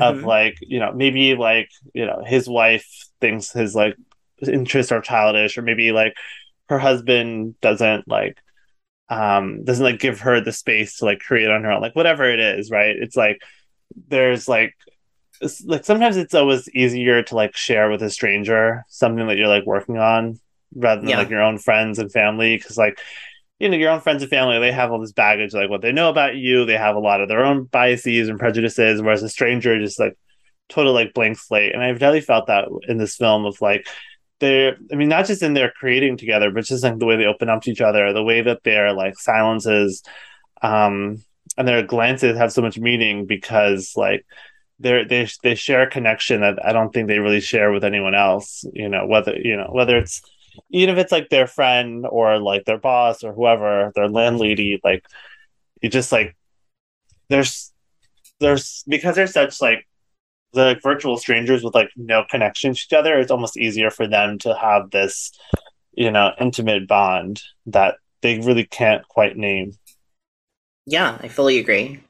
of 0.00 0.18
Mhm. 0.18 0.26
like 0.26 0.56
you 0.62 0.80
know 0.80 0.92
maybe 0.92 1.34
like 1.36 1.70
you 1.94 2.06
know 2.06 2.22
his 2.26 2.48
wife 2.48 2.88
thinks 3.20 3.52
his 3.52 3.74
like 3.74 3.96
interests 4.48 4.92
are 4.92 5.00
childish 5.00 5.56
or 5.58 5.62
maybe 5.62 5.92
like 5.92 6.14
her 6.68 6.78
husband 6.78 7.54
doesn't 7.60 8.08
like 8.08 8.38
um 9.10 9.64
doesn't 9.64 9.84
like 9.84 10.00
give 10.00 10.20
her 10.20 10.40
the 10.40 10.52
space 10.52 10.98
to 10.98 11.04
like 11.04 11.20
create 11.20 11.50
on 11.50 11.62
her 11.64 11.72
own 11.72 11.80
like 11.82 11.94
whatever 11.94 12.24
it 12.24 12.40
is 12.40 12.70
right 12.70 12.96
it's 12.96 13.16
like 13.16 13.40
there's 14.08 14.48
like 14.48 14.74
like 15.66 15.84
sometimes 15.84 16.16
it's 16.16 16.34
always 16.34 16.68
easier 16.70 17.22
to 17.22 17.34
like 17.34 17.54
share 17.54 17.90
with 17.90 18.02
a 18.02 18.08
stranger 18.08 18.84
something 18.88 19.26
that 19.26 19.36
you're 19.36 19.48
like 19.48 19.66
working 19.66 19.98
on 19.98 20.38
rather 20.74 21.00
than 21.02 21.10
Yeah. 21.10 21.18
like 21.18 21.28
your 21.28 21.42
own 21.42 21.58
friends 21.58 21.98
and 21.98 22.10
family 22.10 22.56
because 22.56 22.78
like 22.78 22.98
you 23.58 23.68
know 23.68 23.76
your 23.76 23.90
own 23.90 24.00
friends 24.00 24.22
and 24.22 24.30
family 24.30 24.58
they 24.58 24.72
have 24.72 24.90
all 24.90 25.00
this 25.00 25.12
baggage 25.12 25.52
like 25.52 25.68
what 25.68 25.82
they 25.82 25.92
know 25.92 26.08
about 26.08 26.36
you 26.36 26.64
they 26.64 26.76
have 26.76 26.96
a 26.96 27.00
lot 27.00 27.20
of 27.20 27.28
their 27.28 27.44
own 27.44 27.64
biases 27.64 28.28
and 28.28 28.38
prejudices 28.38 29.02
whereas 29.02 29.22
a 29.22 29.28
stranger 29.28 29.78
just 29.78 30.00
like 30.00 30.16
total 30.70 30.94
like 30.94 31.12
blank 31.12 31.36
slate 31.38 31.74
and 31.74 31.82
i've 31.82 31.98
definitely 31.98 32.20
felt 32.22 32.46
that 32.46 32.68
in 32.88 32.96
this 32.96 33.16
film 33.16 33.44
of 33.44 33.60
like 33.60 33.86
they're 34.40 34.76
i 34.92 34.94
mean 34.96 35.08
not 35.08 35.26
just 35.26 35.42
in 35.42 35.54
their 35.54 35.70
creating 35.70 36.16
together 36.16 36.50
but 36.50 36.64
just 36.64 36.82
like 36.82 36.98
the 36.98 37.06
way 37.06 37.16
they 37.16 37.24
open 37.24 37.48
up 37.48 37.62
to 37.62 37.70
each 37.70 37.80
other 37.80 38.12
the 38.12 38.22
way 38.22 38.42
that 38.42 38.62
their 38.64 38.92
like 38.92 39.16
silences 39.18 40.02
um 40.62 41.22
and 41.56 41.68
their 41.68 41.82
glances 41.82 42.36
have 42.36 42.52
so 42.52 42.62
much 42.62 42.78
meaning 42.78 43.26
because 43.26 43.92
like 43.96 44.24
they're 44.78 45.04
they 45.04 45.28
they 45.42 45.54
share 45.54 45.82
a 45.82 45.90
connection 45.90 46.40
that 46.40 46.64
I 46.64 46.72
don't 46.72 46.92
think 46.92 47.08
they 47.08 47.18
really 47.18 47.40
share 47.40 47.72
with 47.72 47.84
anyone 47.84 48.14
else. 48.14 48.64
You 48.72 48.88
know, 48.88 49.06
whether 49.06 49.36
you 49.38 49.56
know 49.56 49.68
whether 49.70 49.96
it's 49.96 50.22
even 50.70 50.94
if 50.94 51.02
it's 51.02 51.12
like 51.12 51.28
their 51.28 51.46
friend 51.46 52.06
or 52.08 52.38
like 52.38 52.64
their 52.64 52.78
boss 52.78 53.22
or 53.22 53.32
whoever, 53.32 53.92
their 53.94 54.08
landlady, 54.08 54.80
like 54.82 55.04
you 55.80 55.88
just 55.88 56.12
like 56.12 56.36
there's 57.28 57.72
there's 58.40 58.84
because 58.88 59.14
they're 59.14 59.26
such 59.26 59.60
like 59.60 59.86
the 60.54 60.64
like, 60.64 60.82
virtual 60.82 61.16
strangers 61.18 61.62
with 61.62 61.74
like 61.74 61.90
no 61.96 62.24
connection 62.30 62.74
to 62.74 62.80
each 62.80 62.92
other, 62.92 63.18
it's 63.18 63.30
almost 63.30 63.56
easier 63.56 63.90
for 63.90 64.06
them 64.06 64.38
to 64.40 64.54
have 64.54 64.90
this, 64.90 65.32
you 65.92 66.10
know, 66.10 66.32
intimate 66.40 66.88
bond 66.88 67.42
that 67.66 67.96
they 68.22 68.38
really 68.38 68.64
can't 68.64 69.06
quite 69.08 69.36
name. 69.36 69.72
Yeah, 70.86 71.18
I 71.20 71.28
fully 71.28 71.58
agree. 71.58 72.02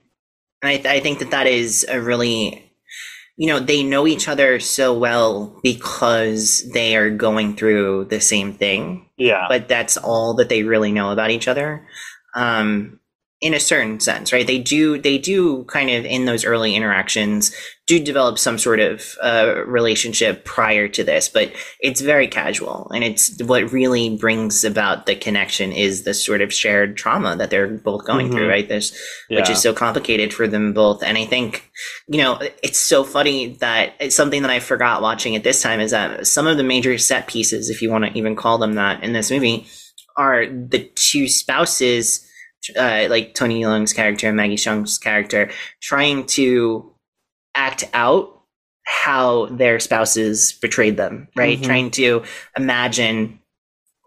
I, 0.62 0.76
th- 0.76 0.86
I 0.86 1.00
think 1.00 1.18
that 1.18 1.30
that 1.30 1.46
is 1.46 1.86
a 1.88 2.00
really, 2.00 2.72
you 3.36 3.48
know, 3.48 3.60
they 3.60 3.82
know 3.82 4.06
each 4.06 4.28
other 4.28 4.60
so 4.60 4.96
well 4.96 5.58
because 5.62 6.68
they 6.72 6.96
are 6.96 7.10
going 7.10 7.56
through 7.56 8.06
the 8.06 8.20
same 8.20 8.52
thing, 8.52 9.08
Yeah. 9.16 9.46
but 9.48 9.68
that's 9.68 9.96
all 9.96 10.34
that 10.34 10.48
they 10.48 10.62
really 10.62 10.92
know 10.92 11.10
about 11.10 11.30
each 11.30 11.48
other. 11.48 11.86
Um, 12.34 13.00
in 13.44 13.52
a 13.52 13.60
certain 13.60 14.00
sense, 14.00 14.32
right? 14.32 14.46
They 14.46 14.58
do, 14.58 14.96
they 14.98 15.18
do 15.18 15.64
kind 15.64 15.90
of 15.90 16.06
in 16.06 16.24
those 16.24 16.46
early 16.46 16.74
interactions 16.74 17.54
do 17.86 18.02
develop 18.02 18.38
some 18.38 18.56
sort 18.56 18.80
of 18.80 19.14
uh, 19.22 19.62
relationship 19.66 20.46
prior 20.46 20.88
to 20.88 21.04
this, 21.04 21.28
but 21.28 21.52
it's 21.80 22.00
very 22.00 22.26
casual. 22.26 22.90
And 22.94 23.04
it's 23.04 23.42
what 23.42 23.70
really 23.70 24.16
brings 24.16 24.64
about 24.64 25.04
the 25.04 25.14
connection 25.14 25.70
is 25.72 26.04
this 26.04 26.24
sort 26.24 26.40
of 26.40 26.54
shared 26.54 26.96
trauma 26.96 27.36
that 27.36 27.50
they're 27.50 27.66
both 27.68 28.06
going 28.06 28.28
Mhm. 28.28 28.32
through, 28.32 28.48
right? 28.48 28.66
This 28.66 28.98
which 29.28 29.50
is 29.50 29.60
so 29.60 29.74
complicated 29.74 30.32
for 30.32 30.48
them 30.48 30.72
both. 30.72 31.02
And 31.02 31.18
I 31.18 31.26
think, 31.26 31.70
you 32.08 32.16
know, 32.16 32.40
it's 32.62 32.78
so 32.78 33.04
funny 33.04 33.58
that 33.60 33.92
it's 34.00 34.16
something 34.16 34.40
that 34.40 34.50
I 34.50 34.60
forgot 34.60 35.02
watching 35.02 35.36
at 35.36 35.44
this 35.44 35.60
time 35.60 35.80
is 35.80 35.90
that 35.90 36.26
some 36.26 36.46
of 36.46 36.56
the 36.56 36.64
major 36.64 36.96
set 36.96 37.26
pieces, 37.26 37.68
if 37.68 37.82
you 37.82 37.90
want 37.90 38.06
to 38.06 38.16
even 38.16 38.36
call 38.36 38.56
them 38.56 38.76
that, 38.76 39.04
in 39.04 39.12
this 39.12 39.30
movie, 39.30 39.66
are 40.16 40.46
the 40.46 40.90
two 40.94 41.28
spouses, 41.28 42.26
uh, 42.76 43.06
like 43.10 43.34
Tony 43.34 43.62
Leung's 43.62 43.92
character 43.92 44.28
and 44.28 44.36
Maggie 44.36 44.56
Cheung's 44.56 44.98
character, 44.98 45.50
trying 45.80 46.26
to 46.26 46.92
act 47.54 47.84
out 47.94 48.30
how 48.86 49.46
their 49.46 49.80
spouses 49.80 50.52
betrayed 50.52 50.96
them, 50.96 51.28
right? 51.36 51.58
Mhm. 51.58 51.64
Trying 51.64 51.90
to 51.92 52.22
imagine 52.56 53.40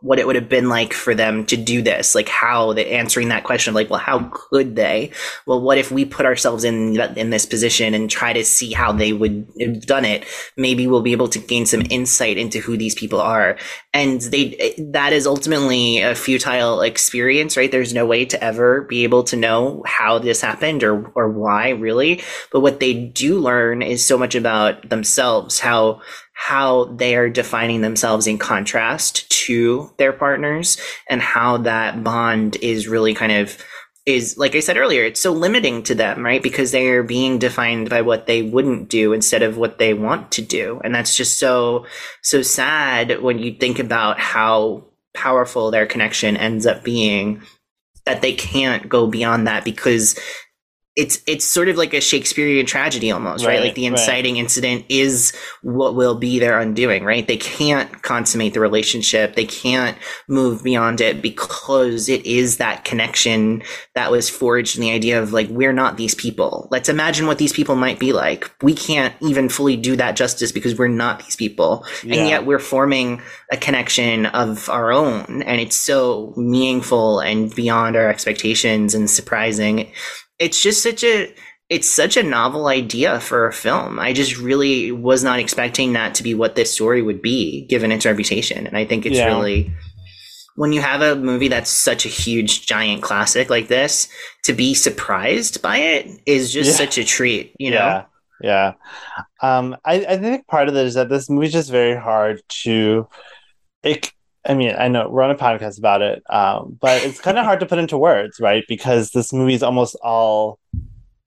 what 0.08 0.20
it 0.20 0.26
would 0.26 0.38
have 0.38 0.48
been 0.48 0.70
like 0.70 0.93
for 0.93 1.13
them 1.13 1.46
to 1.46 1.58
do 1.58 1.82
this 1.82 2.15
like 2.15 2.30
how 2.30 2.72
they 2.72 2.91
answering 2.91 3.28
that 3.28 3.43
question 3.43 3.72
of 3.72 3.76
like 3.76 3.89
well 3.89 4.00
how 4.00 4.30
could 4.32 4.76
they? 4.78 5.12
Well 5.46 5.62
what 5.62 5.78
if 5.78 5.91
we 5.91 6.06
put 6.06 6.26
ourselves 6.26 6.63
in 6.63 6.98
in 7.17 7.30
this 7.30 7.46
position 7.46 7.93
and 7.93 8.10
try 8.10 8.32
to 8.32 8.46
see 8.46 8.72
how 8.72 8.93
they 8.93 9.12
would 9.12 9.46
have 9.60 9.86
done 9.86 10.06
it? 10.06 10.26
Maybe 10.56 10.88
we'll 10.88 11.02
be 11.02 11.12
able 11.12 11.28
to 11.28 11.39
gain 11.39 11.65
some 11.65 11.84
insight 11.89 12.38
into 12.38 12.60
who 12.60 12.78
these 12.78 12.96
people 12.96 13.20
are. 13.20 13.58
And 13.93 14.22
they 14.22 14.76
that 14.91 15.12
is 15.12 15.28
ultimately 15.28 16.00
a 16.00 16.15
futile 16.15 16.82
experience 16.82 17.58
right? 17.58 17.72
There's 17.72 17.93
no 17.93 18.06
way 18.06 18.24
to 18.26 18.41
ever 18.41 18.84
be 18.84 19.04
able 19.04 19.24
to 19.26 19.36
know 19.36 19.84
how 19.86 20.20
this 20.20 20.39
happened 20.39 20.84
or 20.84 21.12
or 21.15 21.30
why 21.30 21.70
really. 21.70 22.24
But 22.54 22.62
what 22.62 22.80
they 22.80 22.93
do 22.93 23.39
learn 23.39 23.82
is 23.82 24.06
so 24.06 24.17
much 24.17 24.36
about 24.36 24.88
themselves 24.88 25.60
how 25.60 26.02
how 26.39 26.86
they 26.86 27.15
are 27.15 27.30
defining 27.30 27.82
themselves 27.82 28.28
in 28.28 28.38
contrast 28.38 29.28
to 29.32 29.91
their 29.97 30.13
partners 30.13 30.80
and 31.10 31.19
how 31.19 31.58
that 31.58 32.04
bond 32.04 32.56
is 32.62 32.88
really 32.88 33.15
kind 33.15 33.32
of 33.32 33.58
is 34.06 34.38
like 34.38 34.56
I 34.56 34.60
said 34.60 34.78
earlier, 34.78 35.04
it's 35.04 35.19
so 35.19 35.34
limiting 35.34 35.82
to 35.84 35.95
them, 35.95 36.23
right? 36.23 36.41
Because 36.41 36.71
they 36.71 36.89
are 36.89 37.02
being 37.02 37.39
defined 37.39 37.89
by 37.89 38.02
what 38.02 38.28
they 38.28 38.43
wouldn't 38.43 38.88
do 38.88 39.13
instead 39.13 39.41
of 39.41 39.58
what 39.58 39.80
they 39.80 39.95
want 39.95 40.32
to 40.34 40.43
do. 40.43 40.80
And 40.84 40.93
that's 40.93 41.17
just 41.17 41.39
so 41.39 41.88
so 42.21 42.43
sad 42.43 43.23
when 43.23 43.39
you 43.39 43.56
think 43.56 43.80
about 43.80 44.19
how 44.19 44.86
powerful 45.15 45.71
their 45.71 45.88
connection 45.88 46.38
ends 46.38 46.67
up 46.67 46.84
being 46.84 47.41
that 48.06 48.21
they 48.21 48.34
can't 48.34 48.88
go 48.88 49.08
beyond 49.08 49.47
that 49.47 49.65
because 49.65 50.17
it's 50.97 51.21
it's 51.27 51.45
sort 51.45 51.69
of 51.69 51.77
like 51.77 51.93
a 51.93 52.01
Shakespearean 52.01 52.65
tragedy 52.65 53.12
almost, 53.12 53.45
right? 53.45 53.60
Right, 53.60 53.65
Like 53.65 53.75
the 53.75 53.83
right. 53.83 53.91
inciting 53.99 54.38
incident 54.38 54.83
is 54.89 55.31
what 55.62 55.95
will 55.95 56.15
be 56.15 56.39
their 56.39 56.60
undoing, 56.60 57.03
right? 57.05 57.25
They 57.25 57.38
can't 57.38 58.01
consummate 58.01 58.55
the 58.55 58.60
relationship. 58.60 59.36
They 59.36 59.45
can't 59.45 59.95
move 60.27 60.63
beyond 60.63 60.99
it 60.99 61.21
because 61.21 62.10
it 62.10 62.25
is 62.25 62.57
that 62.57 62.83
connection 62.83 63.62
that 63.93 64.10
was 64.12 64.27
forged 64.27 64.75
in 64.75 64.81
the 64.81 64.91
idea 64.91 65.21
of 65.21 65.33
like 65.33 65.47
we're 65.49 65.71
not 65.71 65.97
these 65.97 66.15
people. 66.15 66.67
Let's 66.71 66.89
imagine 66.89 67.27
what 67.27 67.38
these 67.38 67.53
people 67.53 67.75
might 67.75 67.99
be 67.99 68.12
like. 68.12 68.49
We 68.63 68.73
can't 68.73 69.13
even 69.21 69.49
fully 69.49 69.77
do 69.77 69.95
that 69.97 70.15
justice 70.15 70.51
because 70.51 70.79
we're 70.79 70.88
not 70.88 71.19
these 71.19 71.36
people. 71.36 71.86
Yeah. 72.03 72.15
And 72.15 72.27
yet 72.27 72.45
we're 72.47 72.57
forming 72.57 73.21
a 73.51 73.57
connection 73.57 74.25
of 74.25 74.67
our 74.69 74.91
own 74.91 75.43
and 75.43 75.62
it's 75.62 75.75
so 75.75 76.33
meaningful 76.36 77.19
and 77.19 77.53
beyond 77.53 77.95
our 77.95 78.10
expectations 78.10 78.95
and 78.95 79.07
surprising 79.07 79.91
it's 80.39 80.62
just 80.62 80.84
such 80.84 81.04
a 81.04 81.34
it's 81.69 81.89
such 81.89 82.15
a 82.15 82.23
novel 82.23 82.67
idea 82.67 83.19
for 83.19 83.45
a 83.45 83.52
film. 83.52 84.00
I 84.00 84.13
just 84.13 84.38
really 84.38 84.91
was 84.93 85.21
not 85.21 85.39
expecting 85.39 85.91
that 85.93 86.15
to 86.15 86.23
be 86.23 86.34
what 86.34 86.56
this 86.56 86.73
story 86.73 87.02
would 87.02 87.21
be, 87.21 87.65
given 87.65 87.91
its 87.91 88.06
reputation. 88.06 88.65
And 88.65 88.78
I 88.78 88.86
think 88.86 89.06
it's 89.06 89.17
Yeah. 89.17 89.26
really 89.26 89.73
when 90.56 90.71
you 90.73 90.82
have 90.82 91.02
a 91.02 91.15
movie 91.15 91.50
that's 91.50 91.69
such 91.69 92.06
a 92.06 92.10
huge 92.10 92.65
giant 92.65 93.04
classic 93.04 93.50
like 93.50 93.67
this, 93.67 94.08
to 94.45 94.54
be 94.54 94.73
surprised 94.73 95.62
by 95.62 95.78
it 95.78 96.08
is 96.26 96.52
just 96.54 96.71
Yeah. 96.71 96.76
such 96.78 96.97
a 96.97 97.04
treat, 97.04 97.54
you 97.60 97.69
know? 97.69 97.78
Yeah, 97.78 98.04
yeah. 98.41 98.73
Um, 99.43 99.76
I, 99.86 99.95
I 100.06 100.17
think 100.17 100.47
part 100.47 100.67
of 100.69 100.76
it 100.76 100.86
is 100.86 100.95
that 100.95 101.10
this 101.10 101.30
movie's 101.30 101.52
just 101.52 101.69
very 101.69 101.95
hard 101.95 102.41
to. 102.63 103.08
It, 103.84 104.12
I 104.47 104.53
mean, 104.53 104.73
I 104.77 104.88
know 104.88 105.10
we're 105.10 105.23
on 105.23 105.31
a 105.31 105.36
podcast 105.36 105.77
about 105.77 106.01
it, 106.01 106.23
um, 106.29 106.77
but 106.79 107.03
it's 107.03 107.19
kind 107.19 107.38
of 107.38 107.43
hard 107.43 107.60
to 107.60 107.65
put 107.65 107.79
into 107.79 107.97
words, 107.97 108.39
right? 108.39 108.63
Because 108.67 109.12
this 109.12 109.33
movie 109.33 109.53
is 109.53 109.62
almost 109.63 109.97
all, 110.01 110.57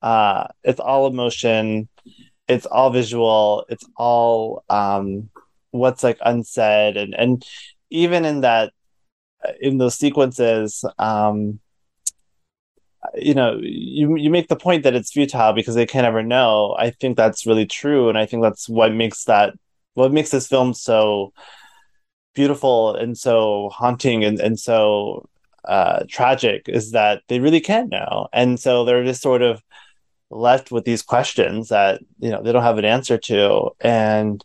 uh, 0.01 0.47
it's 0.65 0.81
all 0.81 1.07
emotion, 1.07 1.89
it's 2.49 2.65
all 2.65 2.91
visual, 2.91 3.67
it's 3.69 3.85
all 3.97 4.65
um, 4.71 5.29
what's 5.71 6.03
like 6.03 6.19
unsaid, 6.25 6.97
and 6.97 7.15
and 7.15 7.47
even 7.91 8.25
in 8.25 8.41
that, 8.41 8.73
in 9.61 9.77
those 9.77 9.99
sequences, 9.99 10.83
um, 10.99 11.61
you 13.15 13.35
know 13.35 13.59
you 13.63 14.17
you 14.17 14.31
make 14.31 14.49
the 14.49 14.57
point 14.57 14.83
that 14.85 14.95
it's 14.95 15.13
futile 15.13 15.53
because 15.53 15.75
they 15.75 15.87
can't 15.87 16.07
ever 16.07 16.23
know 16.23 16.77
i 16.79 16.91
think 16.91 17.17
that's 17.17 17.47
really 17.47 17.67
true 17.67 18.09
and 18.09 18.19
i 18.19 18.27
think 18.27 18.43
that's 18.43 18.69
what 18.69 18.93
makes 18.93 19.25
that 19.25 19.55
what 19.95 20.13
makes 20.13 20.31
this 20.31 20.47
film 20.47 20.75
so 20.75 21.33
beautiful 22.35 22.95
and 22.95 23.17
so 23.19 23.71
haunting 23.73 24.25
and, 24.25 24.41
and 24.41 24.59
so 24.59 25.29
uh 25.65 26.05
tragic 26.09 26.69
is 26.69 26.93
that 26.93 27.23
they 27.29 27.41
really 27.41 27.61
can't 27.61 27.91
know. 27.91 28.29
And 28.33 28.59
so 28.59 28.85
they're 28.85 29.05
just 29.05 29.23
sort 29.23 29.43
of 29.43 29.63
left 30.31 30.71
with 30.71 30.85
these 30.85 31.03
questions 31.03 31.69
that 31.69 32.01
you 32.19 32.31
know 32.31 32.43
they 32.43 32.53
don't 32.53 32.63
have 32.63 32.79
an 32.79 32.85
answer 32.85 33.19
to. 33.19 33.71
And 33.81 34.45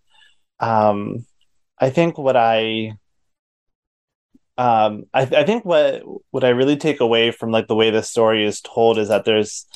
um 0.60 1.26
i 1.80 1.90
think 1.90 2.18
what 2.18 2.38
i 2.38 2.94
um 4.58 5.04
I, 5.14 5.24
I 5.24 5.44
think 5.44 5.66
what 5.66 6.02
what 6.32 6.46
i 6.46 6.50
really 6.50 6.78
take 6.78 7.02
away 7.02 7.32
from 7.32 7.52
like 7.52 7.68
the 7.68 7.76
way 7.76 7.90
this 7.90 8.10
story 8.10 8.46
is 8.46 8.62
told 8.62 8.98
is 8.98 9.10
that 9.10 9.26
there's 9.26 9.68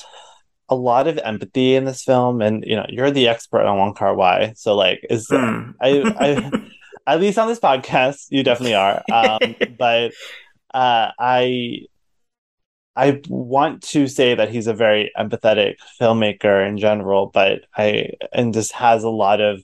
a 0.70 0.74
lot 0.74 1.08
of 1.08 1.18
empathy 1.18 1.74
in 1.74 1.84
this 1.84 2.04
film. 2.04 2.40
And 2.40 2.64
you 2.64 2.76
know 2.76 2.86
you're 2.88 3.10
the 3.10 3.28
expert 3.28 3.66
on 3.66 3.76
Wong 3.76 3.94
Kar 3.94 4.14
Wai 4.14 4.54
so 4.56 4.74
like 4.74 5.04
is 5.10 5.26
Hmm. 5.28 5.72
I, 5.80 6.02
I 6.18 6.50
at 7.14 7.20
least 7.20 7.38
on 7.38 7.48
this 7.48 7.60
podcast 7.60 8.26
you 8.30 8.42
definitely 8.42 8.74
are. 8.74 9.02
Um 9.12 9.54
but 9.78 10.12
uh 10.72 11.10
I 11.18 11.86
I 12.96 13.20
want 13.28 13.82
to 13.84 14.08
say 14.08 14.34
that 14.34 14.50
he's 14.50 14.66
a 14.66 14.74
very 14.74 15.10
empathetic 15.18 15.76
filmmaker 16.00 16.66
in 16.66 16.78
general 16.78 17.26
but 17.26 17.62
I 17.76 18.10
and 18.32 18.52
just 18.52 18.72
has 18.72 19.04
a 19.04 19.10
lot 19.10 19.40
of 19.40 19.62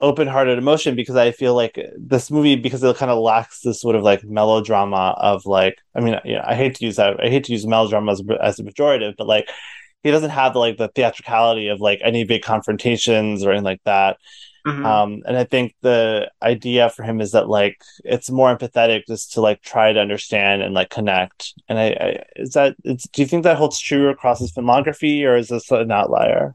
open-hearted 0.00 0.58
emotion 0.58 0.96
because 0.96 1.14
I 1.14 1.30
feel 1.30 1.54
like 1.54 1.78
this 1.96 2.28
movie 2.28 2.56
because 2.56 2.82
it 2.82 2.96
kind 2.96 3.10
of 3.10 3.20
lacks 3.20 3.60
this 3.60 3.80
sort 3.80 3.94
of 3.94 4.02
like 4.02 4.24
melodrama 4.24 5.14
of 5.16 5.46
like 5.46 5.78
I 5.94 6.00
mean 6.00 6.18
you 6.24 6.34
know, 6.34 6.42
I 6.44 6.56
hate 6.56 6.74
to 6.76 6.84
use 6.84 6.96
that 6.96 7.20
I 7.24 7.28
hate 7.28 7.44
to 7.44 7.52
use 7.52 7.66
melodrama 7.66 8.12
as, 8.12 8.22
as 8.40 8.58
a 8.58 8.64
pejorative 8.64 9.14
but 9.16 9.28
like 9.28 9.48
he 10.02 10.10
doesn't 10.10 10.30
have 10.30 10.56
like 10.56 10.76
the 10.76 10.88
theatricality 10.88 11.68
of 11.68 11.80
like 11.80 12.00
any 12.02 12.24
big 12.24 12.42
confrontations 12.42 13.44
or 13.44 13.50
anything 13.50 13.64
like 13.64 13.82
that 13.84 14.18
Mhm. 14.66 14.84
um 14.86 15.22
and 15.26 15.36
I 15.36 15.44
think 15.44 15.74
the 15.82 16.30
idea 16.42 16.88
for 16.90 17.02
him 17.02 17.20
is 17.20 17.32
that 17.32 17.48
like 17.48 17.82
it's 18.04 18.30
more 18.30 18.54
empathetic 18.56 19.02
just 19.08 19.32
to 19.32 19.40
like 19.40 19.60
try 19.62 19.92
to 19.92 20.00
understand 20.00 20.62
and 20.62 20.72
like 20.74 20.90
connect 20.90 21.54
and 21.68 21.78
I, 21.78 21.86
I 22.00 22.22
is 22.36 22.52
that 22.52 22.76
it's 22.84 23.08
do 23.08 23.22
you 23.22 23.28
think 23.28 23.42
that 23.44 23.56
holds 23.56 23.78
true 23.80 24.08
across 24.08 24.38
his 24.40 24.52
filmography 24.52 25.24
or 25.24 25.36
is 25.36 25.48
this 25.48 25.70
an 25.70 25.90
outlier 25.90 26.54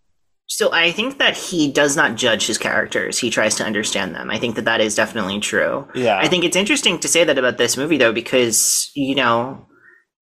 So 0.50 0.72
I 0.72 0.92
think 0.94 1.18
that 1.20 1.36
he 1.36 1.70
does 1.72 1.96
not 1.98 2.16
judge 2.16 2.48
his 2.48 2.58
characters. 2.58 3.20
He 3.20 3.30
tries 3.30 3.56
to 3.56 3.66
understand 3.66 4.16
them. 4.16 4.32
I 4.32 4.40
think 4.40 4.56
that 4.56 4.64
that 4.66 4.80
is 4.80 4.96
definitely 4.96 5.40
true. 5.42 5.86
yeah 5.94 6.18
I 6.18 6.28
think 6.30 6.46
it's 6.46 6.56
interesting 6.56 7.00
to 7.00 7.08
say 7.08 7.24
that 7.26 7.38
about 7.38 7.58
this 7.58 7.76
movie, 7.76 7.98
though, 7.98 8.14
because, 8.14 8.90
you 8.96 9.16
know, 9.16 9.68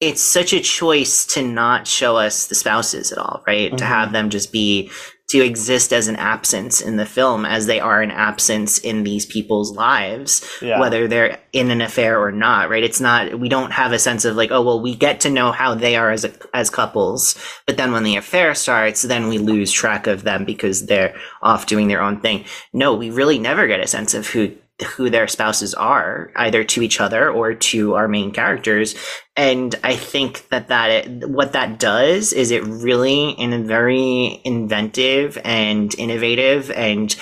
it's 0.02 0.22
such 0.22 0.52
a 0.54 0.60
choice 0.60 1.26
to 1.26 1.42
not 1.42 1.88
show 1.88 2.18
us 2.18 2.48
the 2.48 2.56
spouses 2.56 3.12
at 3.12 3.18
all, 3.18 3.44
right? 3.48 3.76
To 3.78 3.84
Mhm. 3.84 3.88
have 3.88 4.12
them 4.12 4.30
just 4.30 4.52
be, 4.52 4.92
to 5.30 5.42
exist 5.44 5.92
as 5.92 6.08
an 6.08 6.18
absence 6.18 6.82
in 6.82 6.98
the 6.98 7.06
film, 7.06 7.46
as 7.46 7.66
they 7.66 7.80
are 7.80 8.02
an 8.02 8.12
absence 8.12 8.78
in 8.78 9.04
these 9.04 9.26
people's 9.26 9.72
lives, 9.76 10.46
yeah 10.62 10.80
whether 10.80 11.08
they're 11.08 11.40
in 11.52 11.72
an 11.72 11.82
affair 11.82 12.22
or 12.22 12.32
not, 12.32 12.70
right? 12.70 12.84
It's 12.84 13.02
not, 13.02 13.40
we 13.40 13.50
don't 13.50 13.72
have 13.72 13.92
a 13.92 13.98
sense 13.98 14.24
of 14.26 14.36
like, 14.36 14.52
oh, 14.52 14.62
well, 14.62 14.80
we 14.82 14.94
get 14.94 15.22
to 15.22 15.32
know 15.32 15.52
how 15.52 15.74
they 15.74 15.96
are 15.96 16.12
as, 16.12 16.26
a, 16.26 16.32
as 16.54 16.70
couples, 16.70 17.36
but 17.66 17.78
then 17.78 17.92
when 17.92 18.04
the 18.04 18.18
affair 18.18 18.54
starts, 18.54 19.02
then 19.02 19.28
we 19.28 19.38
lose 19.40 19.72
track 19.72 20.06
of 20.06 20.24
them 20.24 20.46
because 20.46 20.86
they're 20.86 21.16
off 21.42 21.66
doing 21.66 21.88
their 21.88 22.04
own 22.04 22.20
thing. 22.20 22.46
No, 22.72 22.94
we 22.94 23.10
really 23.10 23.40
never 23.40 23.66
get 23.66 23.80
a 23.80 23.88
sense 23.88 24.14
of 24.14 24.28
who 24.28 24.52
who 24.84 25.10
their 25.10 25.28
spouses 25.28 25.74
are 25.74 26.32
either 26.36 26.64
to 26.66 26.82
each 26.82 27.00
other 27.00 27.30
or 27.30 27.54
to 27.54 27.96
our 27.96 28.08
main 28.10 28.32
characters 28.32 28.94
and 29.38 29.76
i 29.86 29.96
think 29.96 30.48
that 30.50 30.68
that 30.68 30.90
it, 30.92 31.30
what 31.30 31.54
that 31.54 31.80
does 31.80 32.34
is 32.34 32.52
it 32.52 32.62
really 32.64 33.30
in 33.30 33.54
a 33.54 33.64
very 33.64 34.42
inventive 34.44 35.38
and 35.46 35.96
innovative 35.96 36.70
and 36.72 37.16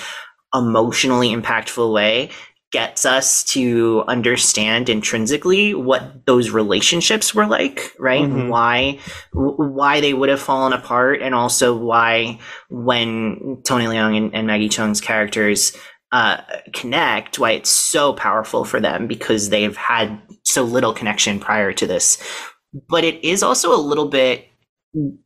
emotionally 0.56 1.30
impactful 1.30 1.94
way 1.94 2.30
gets 2.72 3.06
us 3.06 3.44
to 3.44 4.04
understand 4.08 4.89
intrinsically 4.89 5.76
what 5.76 6.26
those 6.26 6.50
relationships 6.50 7.36
were 7.36 7.46
like 7.46 7.94
right 8.00 8.24
Mhm. 8.24 8.50
why 8.50 8.98
why 9.32 10.02
they 10.02 10.13
would 10.16 10.30
have 10.30 10.42
fallen 10.42 10.74
apart 10.74 11.22
and 11.22 11.36
also 11.36 11.78
why 11.78 12.39
when 12.72 13.60
tony 13.63 13.86
leung 13.86 14.18
and, 14.18 14.34
and 14.34 14.48
maggie 14.48 14.70
cheung's 14.70 15.02
characters 15.02 15.78
uh, 16.13 16.41
connect 16.73 17.39
why 17.39 17.52
it's 17.52 17.69
so 17.69 18.13
powerful 18.13 18.63
for 18.63 18.80
them 18.80 19.08
because 19.08 19.49
they've 19.49 19.76
had 19.76 20.17
so 20.43 20.63
little 20.63 20.93
connection 20.93 21.39
prior 21.39 21.73
to 21.73 21.86
this. 21.86 22.23
But 22.88 23.04
it 23.04 23.21
is 23.26 23.43
also 23.43 23.76
a 23.76 23.82
little 23.82 24.08
bit 24.08 24.47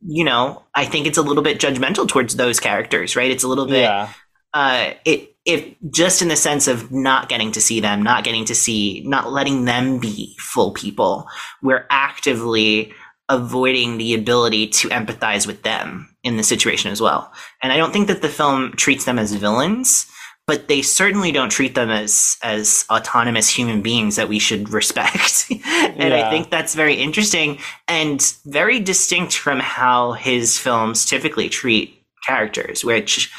you 0.00 0.24
know 0.24 0.62
i 0.74 0.86
think 0.86 1.06
it's 1.06 1.18
a 1.18 1.22
little 1.22 1.42
bit 1.42 1.60
judgmental 1.60 2.08
towards 2.08 2.36
those 2.36 2.58
characters 2.58 3.14
right? 3.16 3.30
It's 3.30 3.44
a 3.44 3.48
little 3.48 3.66
bit 3.66 3.82
yeah. 3.82 4.08
uh, 4.54 4.94
it 5.04 5.36
if 5.48 5.74
just 5.90 6.20
in 6.20 6.28
the 6.28 6.36
sense 6.36 6.68
of 6.68 6.92
not 6.92 7.30
getting 7.30 7.52
to 7.52 7.60
see 7.60 7.80
them, 7.80 8.02
not 8.02 8.22
getting 8.22 8.44
to 8.44 8.54
see, 8.54 9.02
not 9.06 9.32
letting 9.32 9.64
them 9.64 9.98
be 9.98 10.36
full 10.38 10.72
people, 10.72 11.26
we're 11.62 11.86
actively 11.88 12.92
avoiding 13.30 13.96
the 13.96 14.14
ability 14.14 14.66
to 14.68 14.88
empathize 14.90 15.46
with 15.46 15.62
them 15.62 16.14
in 16.22 16.36
the 16.36 16.42
situation 16.42 16.92
as 16.92 17.00
well. 17.00 17.32
And 17.62 17.72
I 17.72 17.78
don't 17.78 17.94
think 17.94 18.08
that 18.08 18.20
the 18.20 18.28
film 18.28 18.72
treats 18.72 19.06
them 19.06 19.18
as 19.18 19.32
villains, 19.32 20.06
but 20.48 20.66
they 20.66 20.80
certainly 20.80 21.30
don't 21.30 21.50
treat 21.50 21.74
them 21.74 21.90
as 21.90 22.38
as 22.42 22.86
autonomous 22.90 23.50
human 23.50 23.82
beings 23.82 24.16
that 24.16 24.30
we 24.30 24.38
should 24.38 24.70
respect. 24.70 25.46
and 25.50 25.60
Yeah. 25.98 26.26
I 26.26 26.30
think 26.30 26.50
that's 26.50 26.74
very 26.74 26.94
interesting 26.94 27.58
and 27.86 28.20
very 28.46 28.80
distinct 28.80 29.36
from 29.36 29.60
how 29.60 30.12
his 30.12 30.58
films 30.58 31.04
typically 31.04 31.50
treat 31.50 32.02
characters, 32.26 32.82
which 32.82 33.30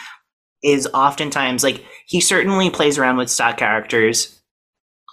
is 0.63 0.87
oftentimes 0.93 1.63
like 1.63 1.83
he 2.05 2.21
certainly 2.21 2.69
plays 2.69 2.99
around 2.99 3.17
with 3.17 3.31
stock 3.31 3.57
characters, 3.57 4.39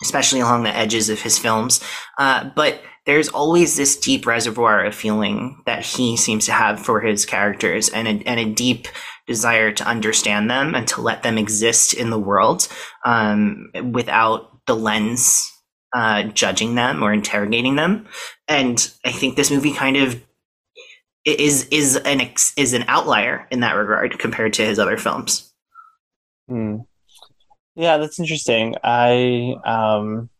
especially 0.03 0.41
along 0.41 0.65
the 0.65 0.77
edges 0.77 1.09
of 1.09 1.23
his 1.23 1.39
films. 1.39 1.83
Uh, 2.19 2.51
but 2.55 2.83
there's 3.07 3.29
always 3.29 3.77
this 3.77 3.97
deep 3.97 4.27
reservoir 4.27 4.85
of 4.85 4.95
feeling 4.95 5.63
that 5.65 5.83
he 5.83 6.17
seems 6.17 6.45
to 6.45 6.53
have 6.53 6.79
for 6.79 7.01
his 7.01 7.25
characters 7.25 7.89
and 7.89 8.07
a, 8.07 8.29
and 8.29 8.39
a 8.39 8.53
deep 8.53 8.87
desire 9.27 9.73
to 9.73 9.85
understand 9.85 10.51
them 10.51 10.75
and 10.75 10.87
to 10.89 11.01
let 11.01 11.23
them 11.23 11.39
exist 11.39 11.95
in 11.95 12.11
the 12.11 12.19
world 12.19 12.69
um, 13.05 13.71
without 13.93 14.65
the 14.67 14.77
lens 14.77 15.53
uh, 15.95 16.25
judging 16.25 16.75
them 16.75 17.03
or 17.03 17.13
interrogating 17.13 17.77
them. 17.77 18.07
And 18.49 18.79
I 19.05 19.13
think 19.13 19.37
this 19.37 19.51
movie 19.51 19.73
kind 19.73 19.97
of 19.97 20.23
is 21.25 21.67
is 21.71 21.97
an 21.97 22.21
ex, 22.21 22.53
is 22.57 22.73
an 22.73 22.85
outlier 22.87 23.47
in 23.51 23.61
that 23.61 23.73
regard 23.73 24.19
compared 24.19 24.53
to 24.55 24.65
his 24.65 24.79
other 24.79 24.97
films. 24.97 25.53
Hmm. 26.49 26.77
Yeah, 27.75 27.99
that's 27.99 28.21
interesting. 28.21 28.75
I 28.83 29.55
um 29.65 30.31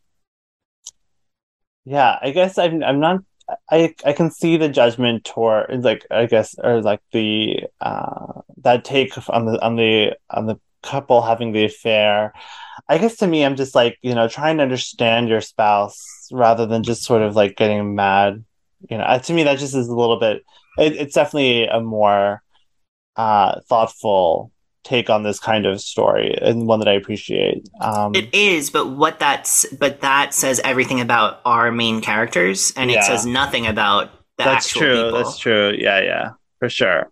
yeah, 1.85 2.19
I 2.21 2.31
guess 2.31 2.59
I'm 2.59 2.83
I'm 2.83 3.01
not 3.01 3.21
I 3.71 3.95
I 4.05 4.13
can 4.13 4.31
see 4.31 4.57
the 4.57 4.69
judgment 4.69 5.25
toward 5.25 5.85
like 5.85 6.07
I 6.11 6.27
guess 6.27 6.55
or 6.63 6.83
like 6.83 7.01
the 7.13 7.65
uh 7.81 8.41
that 8.63 8.85
take 8.85 9.13
on 9.31 9.47
the 9.47 9.63
on 9.65 9.77
the 9.77 10.17
on 10.31 10.47
the 10.47 10.59
couple 10.83 11.23
having 11.23 11.53
the 11.53 11.65
affair. 11.65 12.33
I 12.89 12.99
guess 12.99 13.17
to 13.19 13.27
me 13.27 13.45
I'm 13.45 13.57
just 13.57 13.75
like, 13.75 13.99
you 14.03 14.15
know, 14.15 14.29
trying 14.29 14.59
to 14.59 14.63
understand 14.63 15.29
your 15.29 15.41
spouse 15.41 16.05
rather 16.33 16.67
than 16.67 16.83
just 16.83 17.05
sort 17.05 17.23
of 17.23 17.37
like 17.37 17.57
getting 17.57 17.95
mad. 17.95 18.45
You 18.91 18.99
know, 18.99 19.19
to 19.23 19.33
me 19.33 19.45
that 19.45 19.59
just 19.59 19.75
is 19.75 19.89
a 19.89 19.95
little 19.95 20.19
bit 20.19 20.43
it, 20.79 20.97
it's 20.97 21.15
definitely 21.15 21.67
a 21.67 21.81
more 21.81 22.43
uh 23.17 23.61
thoughtful 23.69 24.53
take 24.87 25.11
on 25.11 25.23
this 25.25 25.41
kind 25.41 25.67
of 25.67 25.81
story 25.81 26.37
and 26.41 26.67
one 26.67 26.79
that 26.79 26.89
I 26.89 26.93
appreciate. 26.93 27.69
Um, 27.81 28.15
It 28.15 28.33
is, 28.35 28.71
but 28.71 28.87
what 28.87 29.19
that's 29.19 29.67
but 29.75 30.01
that 30.01 30.33
says 30.33 30.61
everything 30.65 31.01
about 31.01 31.41
our 31.45 31.71
main 31.73 32.01
characters, 32.01 32.73
and 32.77 32.91
Yeah. 32.91 33.01
it 33.01 33.05
says 33.05 33.27
nothing 33.27 33.67
about 33.67 34.11
the 34.39 34.45
that's 34.45 34.67
actual 34.67 34.81
true. 34.83 35.05
people. 35.05 35.19
That's 35.19 35.39
true. 35.39 35.73
Yeah, 35.77 36.01
yeah, 36.01 36.29
for 36.61 36.69
sure. 36.69 37.11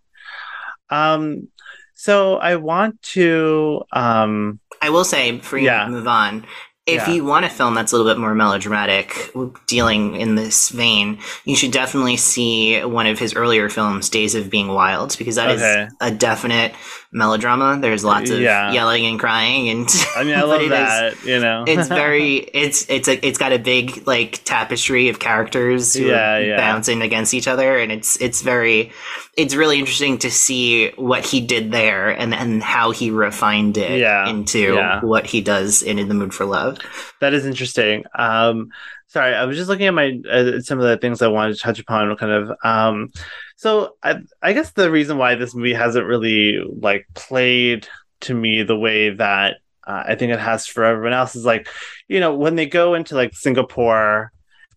Um, 0.91 1.49
so 1.95 2.37
I 2.37 2.57
want 2.57 3.01
to 3.15 3.83
um, 3.93 4.61
I 4.83 4.91
will 4.91 5.05
say 5.05 5.33
before 5.33 5.59
you 5.59 5.67
Yeah. 5.67 5.89
move 5.89 6.07
on, 6.07 6.45
if 6.87 7.09
Yeah. 7.09 7.15
you 7.15 7.25
want 7.25 7.47
a 7.47 7.49
film 7.49 7.75
that's 7.75 7.93
a 7.93 7.97
little 7.97 8.11
bit 8.13 8.21
more 8.21 8.35
melodramatic, 8.35 9.33
dealing 9.67 10.17
in 10.17 10.35
this 10.35 10.69
vein, 10.69 11.19
you 11.47 11.57
should 11.57 11.71
definitely 11.73 12.19
see 12.19 12.81
one 12.85 13.07
of 13.07 13.19
his 13.19 13.35
earlier 13.35 13.71
films, 13.71 14.11
Days 14.11 14.35
of 14.35 14.51
Being 14.51 14.69
Wild, 14.69 15.17
because 15.17 15.37
that 15.37 15.51
is 15.51 15.63
Okay. 15.63 15.89
a 16.03 16.11
definite 16.11 16.75
melodrama. 17.15 17.79
There's 17.81 18.05
lots 18.05 18.29
of 18.31 18.41
Yeah. 18.41 18.73
yelling 18.73 19.07
and 19.07 19.19
crying, 19.19 19.69
and 19.71 19.89
I 20.17 20.25
mean, 20.25 20.35
I 20.35 20.43
love 20.43 20.61
it 20.69 20.73
is- 20.73 21.25
you 21.25 21.41
know, 21.41 21.65
it's 21.67 21.89
very 22.03 22.37
it's 22.39 22.85
it's 22.91 23.09
a, 23.09 23.25
it's 23.27 23.39
got 23.39 23.53
a 23.53 23.59
big 23.59 24.07
like 24.07 24.43
tapestry 24.45 25.09
of 25.09 25.19
characters 25.21 25.95
who 25.95 26.07
Yeah, 26.09 26.35
are 26.37 26.43
yeah. 26.43 26.57
bouncing 26.57 27.01
against 27.03 27.33
each 27.33 27.49
other 27.49 27.79
and 27.79 27.91
it's 27.93 28.21
it's 28.21 28.43
very 28.43 28.93
it's 29.37 29.55
really 29.55 29.79
interesting 29.79 30.19
to 30.19 30.31
see 30.31 30.91
what 30.97 31.25
he 31.25 31.41
did 31.41 31.71
there 31.73 32.11
and 32.11 32.35
and 32.35 32.63
how 32.63 32.91
he 32.91 33.11
refined 33.11 33.79
it 33.79 34.01
Yeah, 34.01 34.29
into 34.29 34.77
what 35.03 35.25
he 35.27 35.41
does 35.41 35.83
in 35.83 35.99
In 35.99 36.09
the 36.09 36.15
Mood 36.15 36.35
for 36.35 36.45
Love. 36.45 36.79
that 37.21 37.33
is 37.33 37.47
interesting. 37.47 38.05
Um, 38.19 38.69
sorry, 39.07 39.35
I 39.35 39.45
was 39.45 39.57
just 39.57 39.69
looking 39.69 39.87
at 39.87 39.95
my 39.95 40.21
uh, 40.31 40.61
some 40.61 40.81
of 40.81 40.85
the 40.87 40.97
things 40.97 41.23
I 41.23 41.29
wanted 41.29 41.55
to 41.55 41.61
touch 41.61 41.79
upon. 41.79 42.15
Kind 42.17 42.33
of. 42.33 42.53
Um, 42.65 43.13
so 43.57 43.97
I, 44.03 44.21
I 44.43 44.53
guess 44.53 44.73
the 44.73 44.91
reason 44.91 45.19
why 45.19 45.35
this 45.35 45.55
movie 45.55 45.75
hasn't 45.75 46.07
really 46.07 46.59
like 46.81 47.07
played 47.15 47.89
to 48.23 48.35
me 48.35 48.63
the 48.63 48.79
way 48.79 49.11
that 49.11 49.57
uh, 49.87 50.03
I 50.09 50.15
think 50.15 50.33
it 50.33 50.41
has 50.41 50.67
for 50.67 50.85
everyone 50.85 51.13
else 51.13 51.37
is 51.37 51.45
like, 51.45 51.69
you 52.09 52.21
know, 52.21 52.35
when 52.35 52.57
they 52.57 52.67
go 52.67 52.95
into 52.95 53.15
like 53.15 53.35
Singapore, 53.35 54.33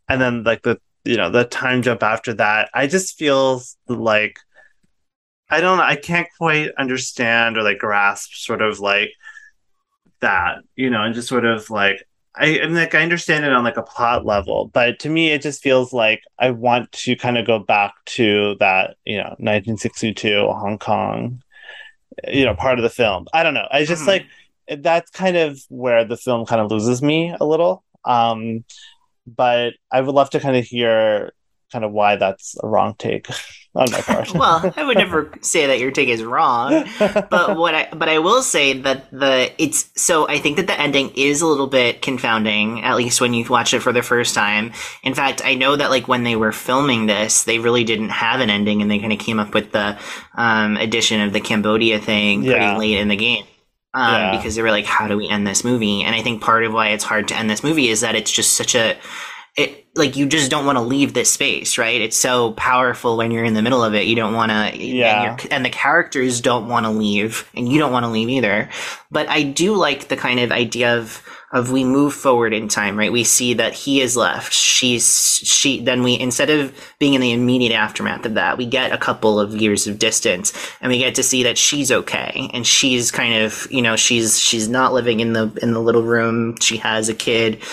and 0.09 0.21
then 0.21 0.43
like 0.43 0.61
the 0.63 0.79
you 1.03 1.17
know 1.17 1.29
the 1.29 1.45
time 1.45 1.81
jump 1.81 2.03
after 2.03 2.33
that, 2.35 2.69
I 2.73 2.87
just 2.87 3.17
feels 3.17 3.77
like 3.87 4.39
I 5.49 5.61
don't 5.61 5.79
I 5.79 5.95
can't 5.95 6.27
quite 6.37 6.71
understand 6.77 7.57
or 7.57 7.63
like 7.63 7.79
grasp 7.79 8.33
sort 8.33 8.61
of 8.61 8.79
like 8.79 9.09
that, 10.19 10.57
you 10.75 10.89
know, 10.89 11.03
and 11.03 11.15
just 11.15 11.29
sort 11.29 11.45
of 11.45 11.69
like 11.69 12.05
I, 12.37 12.59
mean, 12.59 12.75
like 12.75 12.95
I 12.95 13.03
understand 13.03 13.45
it 13.45 13.53
on 13.53 13.63
like 13.63 13.77
a 13.77 13.83
plot 13.83 14.25
level, 14.25 14.69
but 14.73 14.99
to 14.99 15.09
me, 15.09 15.29
it 15.31 15.41
just 15.41 15.61
feels 15.61 15.93
like 15.93 16.21
I 16.39 16.51
want 16.51 16.91
to 16.93 17.15
kind 17.15 17.37
of 17.37 17.47
go 17.47 17.59
back 17.59 17.93
to 18.17 18.55
that, 18.59 18.97
you 19.05 19.17
know, 19.17 19.35
1962 19.39 20.47
Hong 20.47 20.77
Kong, 20.77 21.41
you 22.27 22.45
know, 22.45 22.55
part 22.55 22.79
of 22.79 22.83
the 22.83 22.89
film. 22.89 23.27
I 23.33 23.43
don't 23.43 23.53
know. 23.53 23.67
I 23.71 23.85
just 23.85 24.03
Mhm. 24.03 24.07
like 24.07 24.25
that's 24.79 25.11
kind 25.11 25.37
of 25.37 25.59
where 25.69 26.03
the 26.05 26.17
film 26.17 26.45
kind 26.45 26.61
of 26.61 26.71
loses 26.71 27.01
me 27.01 27.33
a 27.39 27.45
little. 27.45 27.83
Um, 28.05 28.65
but 29.25 29.73
I 29.91 30.01
would 30.01 30.15
love 30.15 30.29
to 30.31 30.39
kind 30.39 30.55
of 30.55 30.65
hear 30.65 31.33
kind 31.71 31.83
of 31.85 31.91
why 31.91 32.15
that's 32.15 32.55
a 32.63 32.67
wrong 32.67 32.95
take 32.97 33.27
on 33.75 33.91
my 33.91 34.01
part. 34.01 34.33
well, 34.35 34.71
I 34.75 34.83
would 34.83 34.97
never 34.97 35.31
say 35.41 35.67
that 35.67 35.79
your 35.79 35.91
take 35.91 36.09
is 36.09 36.23
wrong. 36.23 36.85
but 37.29 37.57
what 37.57 37.75
I 37.75 37.89
but 37.95 38.09
I 38.09 38.19
will 38.19 38.41
say 38.41 38.73
that 38.81 39.11
the 39.11 39.51
it's 39.61 39.89
so 40.01 40.27
I 40.27 40.39
think 40.39 40.57
that 40.57 40.67
the 40.67 40.79
ending 40.79 41.11
is 41.15 41.41
a 41.41 41.47
little 41.47 41.67
bit 41.67 42.01
confounding, 42.01 42.83
at 42.83 42.95
least 42.95 43.21
when 43.21 43.33
you 43.33 43.45
watch 43.49 43.73
it 43.73 43.79
for 43.81 43.91
the 43.93 44.01
first 44.01 44.33
time. 44.35 44.71
In 45.03 45.13
fact, 45.13 45.41
I 45.45 45.55
know 45.55 45.75
that 45.75 45.89
like 45.89 46.07
when 46.07 46.23
they 46.23 46.35
were 46.35 46.51
filming 46.51 47.05
this, 47.05 47.43
they 47.43 47.59
really 47.59 47.83
didn't 47.83 48.09
have 48.09 48.39
an 48.39 48.49
ending, 48.49 48.81
and 48.81 48.89
they 48.89 48.99
kind 48.99 49.13
of 49.13 49.19
came 49.19 49.39
up 49.39 49.53
with 49.53 49.71
the 49.71 49.97
um, 50.35 50.77
addition 50.77 51.21
of 51.21 51.33
the 51.33 51.41
Cambodia 51.41 51.99
thing 51.99 52.43
Yeah. 52.43 52.53
pretty 52.53 52.77
late 52.79 52.97
in 52.99 53.07
the 53.09 53.15
game. 53.15 53.45
Um, 53.93 54.11
Yeah. 54.13 54.31
Because 54.31 54.55
they 54.55 54.61
were 54.61 54.71
like, 54.71 54.85
"How 54.85 55.07
do 55.07 55.17
we 55.17 55.27
end 55.29 55.47
this 55.47 55.63
movie?" 55.63 56.03
And 56.03 56.15
I 56.15 56.21
think 56.21 56.41
part 56.41 56.63
of 56.65 56.73
why 56.73 56.89
it's 56.89 57.03
hard 57.03 57.27
to 57.29 57.35
end 57.35 57.49
this 57.49 57.63
movie 57.63 57.89
is 57.89 58.01
that 58.01 58.15
it's 58.15 58.31
just 58.31 58.55
such 58.55 58.75
a 58.75 58.95
it 59.57 59.87
like 59.95 60.15
you 60.15 60.27
just 60.27 60.51
don't 60.51 60.65
want 60.67 60.77
to 60.77 60.83
leave 60.83 61.13
this 61.13 61.31
space, 61.31 61.79
right? 61.79 61.99
It's 61.99 62.15
so 62.15 62.51
powerful 62.51 63.17
when 63.17 63.31
you're 63.31 63.43
in 63.43 63.55
the 63.55 63.63
middle 63.63 63.83
of 63.83 63.95
it. 63.95 64.05
You 64.05 64.15
don't 64.15 64.35
want 64.35 64.51
to, 64.51 64.77
Yeah. 64.77 65.31
and, 65.41 65.51
and 65.51 65.65
the 65.65 65.71
characters 65.71 66.39
don't 66.39 66.67
want 66.69 66.85
to 66.85 66.91
leave, 66.91 67.49
and 67.55 67.67
you 67.67 67.79
don't 67.79 67.91
want 67.91 68.03
to 68.05 68.09
leave 68.11 68.29
either. 68.29 68.69
But 69.09 69.27
I 69.29 69.41
do 69.41 69.73
like 69.75 70.07
the 70.09 70.15
kind 70.17 70.39
of 70.39 70.51
idea 70.51 70.95
of 70.97 71.23
of 71.53 71.71
we 71.71 71.85
move 71.85 72.13
forward 72.13 72.53
in 72.53 72.67
time, 72.67 72.97
right? 72.99 73.11
We 73.11 73.23
see 73.23 73.53
that 73.53 73.73
he 73.73 74.01
is 74.01 74.17
left. 74.17 74.51
She's 74.51 75.39
she. 75.43 75.79
Then 75.81 76.03
we 76.03 76.19
instead 76.19 76.49
of 76.49 76.77
being 76.99 77.13
in 77.13 77.21
the 77.21 77.31
immediate 77.31 77.73
aftermath 77.73 78.25
of 78.25 78.33
that, 78.35 78.57
we 78.57 78.65
get 78.65 78.91
a 78.91 78.97
couple 78.97 79.39
of 79.39 79.55
years 79.55 79.87
of 79.87 79.97
distance, 79.97 80.53
and 80.81 80.91
we 80.91 80.99
get 80.99 81.15
to 81.15 81.23
see 81.23 81.43
that 81.43 81.57
she's 81.57 81.89
okay, 81.91 82.49
and 82.53 82.67
she's 82.67 83.11
kind 83.11 83.33
of 83.43 83.65
you 83.71 83.81
know 83.81 83.95
she's 83.95 84.37
she's 84.39 84.67
not 84.67 84.93
living 84.93 85.21
in 85.21 85.33
the 85.33 85.49
in 85.61 85.71
the 85.73 85.79
little 85.81 86.03
room. 86.03 86.57
She 86.59 86.77
has 86.77 87.07
a 87.09 87.15
kid 87.15 87.63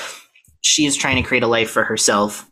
she 0.65 0.87
is 0.87 0.97
trying 0.97 1.17
to 1.17 1.23
create 1.23 1.43
a 1.43 1.47
life 1.47 1.71
for 1.71 1.85
herself. 1.85 2.51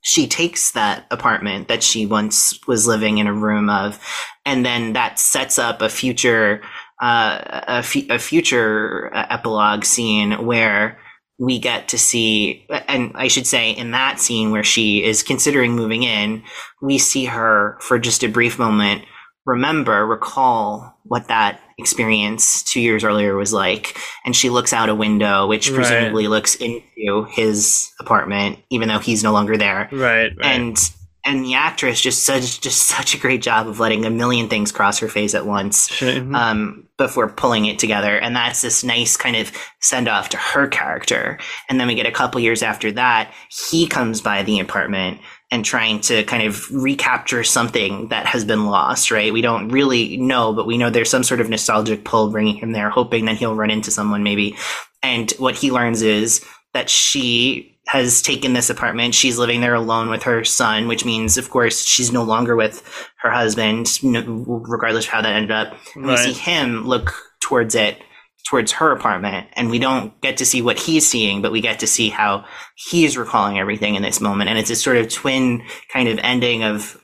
She 0.00 0.26
takes 0.26 0.72
that 0.72 1.04
apartment 1.10 1.68
that 1.68 1.82
she 1.82 2.06
once 2.06 2.58
was 2.66 2.86
living 2.86 3.18
in 3.18 3.26
a 3.26 3.34
room 3.34 3.68
of, 3.68 4.02
and 4.46 4.64
then 4.64 4.94
that 4.94 5.18
sets 5.18 5.58
up 5.58 5.82
a 5.82 5.90
future, 5.90 6.62
uh, 7.02 7.82
a, 7.84 8.18
future 8.18 9.10
uh, 9.14 9.26
epilogue 9.28 9.84
scene 9.84 10.46
where 10.46 10.98
we 11.38 11.58
get 11.58 11.88
to 11.88 11.98
see, 11.98 12.66
and 12.88 13.12
I 13.14 13.28
should 13.28 13.46
say, 13.46 13.70
in 13.70 13.90
that 13.90 14.18
scene 14.18 14.50
where 14.50 14.64
she 14.64 15.04
is 15.04 15.22
considering 15.22 15.76
moving 15.76 16.04
in, 16.04 16.42
we 16.80 16.96
see 16.96 17.26
her 17.26 17.76
for 17.82 17.98
just 17.98 18.22
a 18.22 18.28
brief 18.28 18.58
moment 18.58 19.04
remember, 19.46 20.04
recall 20.06 20.94
what 21.04 21.28
that 21.28 21.60
experience 21.78 22.62
two 22.62 22.80
years 22.80 23.04
earlier 23.04 23.36
was 23.36 23.52
like. 23.52 23.96
And 24.24 24.34
she 24.34 24.50
looks 24.50 24.72
out 24.72 24.88
a 24.88 24.94
window, 24.94 25.46
which 25.46 25.70
Right. 25.70 25.76
presumably 25.76 26.26
looks 26.28 26.56
into 26.56 27.24
his 27.30 27.92
apartment, 28.00 28.58
even 28.70 28.88
though 28.88 28.98
he's 28.98 29.22
no 29.22 29.32
longer 29.32 29.56
there. 29.56 29.88
right, 29.92 30.32
right. 30.36 30.38
And 30.42 30.76
and 31.24 31.44
the 31.44 31.54
actress 31.54 32.00
just 32.00 32.22
such 32.24 32.60
just 32.60 32.82
such 32.86 33.14
a 33.14 33.18
great 33.18 33.42
job 33.42 33.66
of 33.66 33.80
letting 33.80 34.04
a 34.04 34.10
million 34.10 34.48
things 34.48 34.70
cross 34.70 34.98
her 35.00 35.08
face 35.08 35.34
at 35.34 35.44
once 35.44 35.88
Should- 35.88 36.32
um, 36.34 36.84
before 36.98 37.28
pulling 37.28 37.66
it 37.66 37.78
together. 37.80 38.16
And 38.16 38.34
that's 38.34 38.62
this 38.62 38.84
nice 38.84 39.16
kind 39.16 39.34
of 39.36 39.50
send 39.80 40.08
off 40.08 40.28
to 40.30 40.36
her 40.36 40.66
character. 40.68 41.38
And 41.68 41.78
then 41.80 41.88
we 41.88 41.94
get 41.96 42.06
a 42.06 42.12
couple 42.12 42.40
years 42.40 42.62
after 42.62 42.92
that, 42.92 43.32
he 43.50 43.86
comes 43.88 44.20
by 44.20 44.44
the 44.44 44.60
apartment 44.60 45.18
and 45.50 45.64
trying 45.64 46.00
to 46.00 46.24
kind 46.24 46.42
of 46.42 46.68
recapture 46.70 47.44
something 47.44 48.08
that 48.08 48.26
has 48.26 48.44
been 48.44 48.66
lost, 48.66 49.10
right? 49.10 49.32
We 49.32 49.42
don't 49.42 49.68
really 49.68 50.16
know, 50.16 50.52
but 50.52 50.66
we 50.66 50.76
know 50.76 50.90
there's 50.90 51.10
some 51.10 51.22
sort 51.22 51.40
of 51.40 51.48
nostalgic 51.48 52.04
pull 52.04 52.30
bringing 52.30 52.56
him 52.56 52.72
there, 52.72 52.90
hoping 52.90 53.26
that 53.26 53.36
he'll 53.36 53.54
run 53.54 53.70
into 53.70 53.90
someone 53.90 54.24
maybe. 54.24 54.56
And 55.02 55.30
what 55.38 55.54
he 55.54 55.70
learns 55.70 56.02
is 56.02 56.44
that 56.74 56.90
she 56.90 57.78
has 57.86 58.20
taken 58.20 58.52
this 58.52 58.68
apartment. 58.70 59.14
She's 59.14 59.38
living 59.38 59.60
there 59.60 59.74
alone 59.74 60.10
with 60.10 60.24
her 60.24 60.44
son, 60.44 60.88
which 60.88 61.04
means, 61.04 61.38
of 61.38 61.50
course, 61.50 61.84
she's 61.84 62.10
no 62.10 62.24
longer 62.24 62.56
with 62.56 62.82
her 63.18 63.30
husband, 63.30 64.00
regardless 64.02 65.04
of 65.04 65.12
how 65.12 65.22
that 65.22 65.32
ended 65.32 65.52
up. 65.52 65.76
And 65.94 66.06
we 66.06 66.16
see 66.16 66.32
him 66.32 66.84
look 66.86 67.14
towards 67.40 67.76
it 67.76 68.02
towards 68.46 68.72
her 68.72 68.92
apartment 68.92 69.46
and 69.54 69.70
we 69.70 69.78
don't 69.78 70.18
get 70.20 70.36
to 70.36 70.46
see 70.46 70.62
what 70.62 70.78
he's 70.78 71.06
seeing 71.06 71.42
but 71.42 71.50
we 71.52 71.60
get 71.60 71.80
to 71.80 71.86
see 71.86 72.08
how 72.08 72.44
he's 72.76 73.16
recalling 73.18 73.58
everything 73.58 73.94
in 73.96 74.02
this 74.02 74.20
moment 74.20 74.48
and 74.48 74.58
it's 74.58 74.70
a 74.70 74.76
sort 74.76 74.96
of 74.96 75.08
twin 75.08 75.62
kind 75.92 76.08
of 76.08 76.18
ending 76.22 76.62
of 76.62 77.02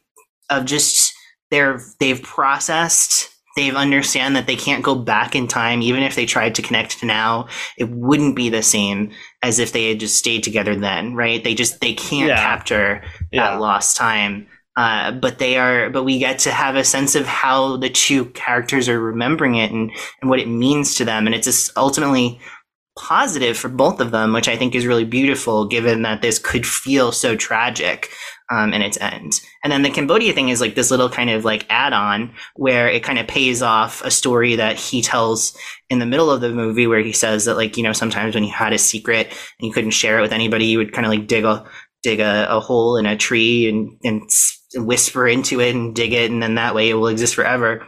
of 0.50 0.64
just 0.64 1.12
they're 1.50 1.80
they've 1.98 2.22
processed 2.22 3.28
they've 3.56 3.74
understand 3.74 4.36
that 4.36 4.46
they 4.46 4.56
can't 4.56 4.84
go 4.84 4.94
back 4.94 5.34
in 5.34 5.48
time 5.48 5.82
even 5.82 6.02
if 6.02 6.14
they 6.14 6.24
tried 6.26 6.54
to 6.54 6.62
connect 6.62 7.00
to 7.00 7.06
now 7.06 7.46
it 7.76 7.88
wouldn't 7.90 8.36
be 8.36 8.48
the 8.48 8.62
same 8.62 9.10
as 9.42 9.58
if 9.58 9.72
they 9.72 9.88
had 9.88 10.00
just 10.00 10.16
stayed 10.16 10.42
together 10.42 10.76
then 10.76 11.14
right 11.14 11.42
they 11.44 11.54
just 11.54 11.80
they 11.80 11.92
can't 11.94 12.28
Yeah. 12.28 12.36
capture 12.36 13.02
Yeah. 13.32 13.50
that 13.50 13.60
lost 13.60 13.96
time 13.96 14.46
uh, 14.76 15.12
but 15.12 15.38
they 15.38 15.58
are 15.58 15.90
but 15.90 16.04
we 16.04 16.18
get 16.18 16.38
to 16.40 16.50
have 16.50 16.76
a 16.76 16.84
sense 16.84 17.14
of 17.14 17.26
how 17.26 17.76
the 17.76 17.90
two 17.90 18.26
characters 18.26 18.88
are 18.88 19.00
remembering 19.00 19.56
it 19.56 19.70
and 19.70 19.90
and 20.20 20.30
what 20.30 20.40
it 20.40 20.48
means 20.48 20.94
to 20.96 21.04
them. 21.04 21.26
And 21.26 21.34
it's 21.34 21.46
just 21.46 21.76
ultimately 21.76 22.40
positive 22.98 23.56
for 23.56 23.70
both 23.70 24.00
of 24.00 24.10
them 24.10 24.34
which 24.34 24.48
i 24.48 24.54
think 24.54 24.74
is 24.74 24.86
really 24.86 25.06
beautiful 25.06 25.66
given 25.66 26.02
that 26.02 26.20
this 26.20 26.38
could 26.38 26.66
feel 26.66 27.10
so 27.10 27.34
tragic 27.34 28.10
um, 28.52 28.74
in 28.74 28.82
its 28.82 28.98
end. 29.00 29.40
And 29.64 29.72
then 29.72 29.80
the 29.80 29.90
cambodia 29.90 30.34
thing 30.34 30.50
is 30.50 30.60
like 30.60 30.74
this 30.74 30.90
little 30.90 31.08
kind 31.08 31.30
of 31.30 31.44
like 31.44 31.64
add-on 31.70 32.34
where 32.54 32.86
it 32.86 33.02
kind 33.02 33.18
of 33.18 33.26
pays 33.26 33.62
off 33.62 34.04
a 34.04 34.10
story 34.10 34.56
that 34.56 34.78
he 34.78 35.00
tells 35.00 35.56
in 35.88 36.00
the 36.00 36.06
middle 36.06 36.30
of 36.30 36.42
the 36.42 36.50
movie 36.50 36.86
where 36.86 37.00
he 37.00 37.12
says 37.12 37.46
that 37.46 37.56
like 37.56 37.78
you 37.78 37.82
know 37.82 37.94
sometimes 37.94 38.34
when 38.34 38.44
you 38.44 38.52
had 38.52 38.74
a 38.74 38.78
secret 38.78 39.28
and 39.28 39.66
you 39.66 39.72
couldn't 39.72 39.92
share 39.92 40.18
it 40.18 40.22
with 40.22 40.32
anybody 40.32 40.66
you 40.66 40.76
would 40.76 40.92
kind 40.92 41.06
of 41.06 41.10
like 41.10 41.26
dig 41.26 41.44
a 41.44 41.64
dig 42.02 42.20
a, 42.20 42.46
a 42.50 42.60
hole 42.60 42.98
in 42.98 43.06
a 43.06 43.16
tree 43.16 43.68
and 43.68 43.98
and 44.04 44.30
whisper 44.76 45.26
into 45.28 45.60
it 45.60 45.74
and 45.74 45.94
dig 45.94 46.12
it 46.12 46.30
and 46.30 46.42
then 46.42 46.54
that 46.56 46.74
way 46.74 46.90
it 46.90 46.94
will 46.94 47.08
exist 47.08 47.34
forever 47.34 47.86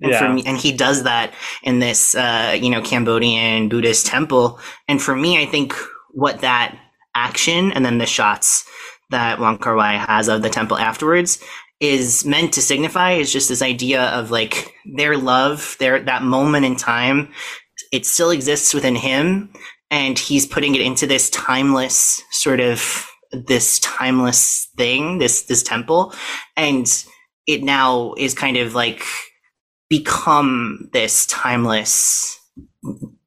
and 0.00 0.14
for 0.14 0.24
Yeah. 0.24 0.32
me 0.32 0.42
and 0.46 0.58
he 0.58 0.72
does 0.72 1.04
that 1.04 1.32
in 1.62 1.78
this 1.78 2.14
uh 2.14 2.56
you 2.60 2.70
know 2.70 2.82
cambodian 2.82 3.68
buddhist 3.68 4.06
temple 4.06 4.58
and 4.88 5.00
for 5.00 5.14
me 5.14 5.40
i 5.40 5.46
think 5.46 5.74
what 6.10 6.40
that 6.40 6.76
action 7.14 7.72
and 7.72 7.84
then 7.84 7.98
the 7.98 8.06
shots 8.06 8.64
that 9.10 9.38
Wong 9.38 9.58
Kar 9.58 9.76
Wai 9.76 9.92
has 9.94 10.28
of 10.28 10.40
the 10.42 10.48
temple 10.48 10.78
afterwards 10.78 11.38
is 11.80 12.24
meant 12.24 12.54
to 12.54 12.62
signify 12.62 13.12
is 13.12 13.32
just 13.32 13.48
this 13.48 13.60
idea 13.60 14.04
of 14.04 14.30
like 14.30 14.72
their 14.96 15.18
love, 15.18 15.76
their 15.80 16.00
that 16.00 16.22
moment 16.22 16.64
in 16.64 16.76
time, 16.76 17.30
it 17.92 18.06
still 18.06 18.30
exists 18.30 18.72
within 18.72 18.94
him, 18.94 19.52
and 19.90 20.18
he's 20.18 20.46
putting 20.46 20.74
it 20.74 20.80
into 20.80 21.06
this 21.06 21.28
timeless 21.30 22.22
sort 22.30 22.60
of 22.60 23.10
this 23.32 23.78
timeless 23.80 24.68
thing, 24.76 25.18
this 25.18 25.44
this 25.44 25.62
temple, 25.62 26.14
and 26.56 26.86
it 27.46 27.62
now 27.62 28.14
is 28.16 28.34
kind 28.34 28.56
of 28.56 28.74
like 28.74 29.04
become 29.88 30.88
this 30.92 31.26
timeless 31.26 32.38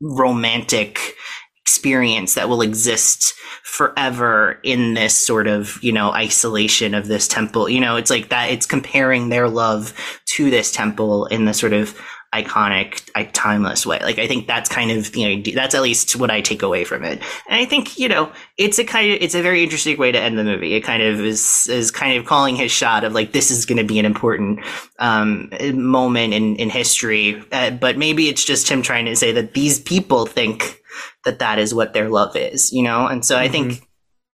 romantic 0.02 1.16
experience 1.62 2.36
that 2.36 2.50
will 2.50 2.62
exist 2.62 3.34
forever 3.64 4.60
in 4.64 4.94
this 4.94 5.16
sort 5.16 5.48
of 5.48 5.84
you 5.84 5.92
know 5.92 6.12
isolation 6.12 6.94
of 6.94 7.08
this 7.08 7.28
temple. 7.28 7.68
You 7.68 7.80
know 7.80 7.96
it's 7.96 8.12
like 8.12 8.30
that 8.30 8.52
it's 8.52 8.66
comparing 8.66 9.30
their 9.30 9.50
love 9.50 9.94
to 10.36 10.50
this 10.50 10.72
temple 10.72 11.26
in 11.28 11.46
the 11.46 11.54
sort 11.54 11.74
of 11.74 12.00
iconic 12.44 13.10
like, 13.16 13.32
timeless 13.34 13.86
way. 13.86 14.00
Like 14.00 14.20
i 14.20 14.28
think 14.28 14.48
that's 14.48 14.70
kind 14.70 14.92
of 14.92 15.12
the 15.12 15.26
idea 15.26 15.56
that's 15.56 15.76
at 15.76 15.82
least 15.82 16.16
what 16.16 16.32
i 16.32 16.42
take 16.42 16.62
away 16.62 16.84
from 16.84 17.04
it. 17.04 17.22
And 17.50 17.60
i 17.60 17.66
think 17.66 17.98
you 17.98 18.08
know 18.08 18.32
it's 18.58 18.80
a 18.80 18.84
kind 18.84 19.12
of 19.12 19.22
it's 19.22 19.36
a 19.36 19.42
very 19.42 19.64
interesting 19.64 19.98
way 19.98 20.12
to 20.12 20.20
end 20.20 20.38
the 20.38 20.44
movie. 20.44 20.74
It 20.74 20.82
kind 20.82 21.02
of 21.02 21.20
is 21.20 21.68
is 21.68 21.92
kind 21.92 22.18
of 22.18 22.26
calling 22.26 22.56
his 22.56 22.72
shot 22.72 23.04
of 23.04 23.14
like 23.14 23.32
this 23.32 23.52
is 23.52 23.66
going 23.66 23.78
to 23.78 23.84
be 23.84 24.00
an 24.00 24.06
important 24.06 24.60
um 25.00 25.50
moment 25.74 26.34
in 26.34 26.56
in 26.58 26.70
history. 26.70 27.42
Uh, 27.52 27.72
but 27.72 27.98
maybe 27.98 28.28
it's 28.30 28.46
just 28.46 28.70
him 28.70 28.82
trying 28.82 29.06
to 29.06 29.16
say 29.16 29.32
that 29.32 29.54
these 29.54 29.80
people 29.80 30.26
think 30.26 30.82
that 31.26 31.40
that 31.40 31.60
is 31.60 31.74
what 31.74 31.94
their 31.94 32.10
love 32.10 32.36
is 32.36 32.72
you 32.72 32.84
know? 32.84 33.08
And 33.08 33.24
so 33.26 33.38
i 33.38 33.48
think 33.48 33.82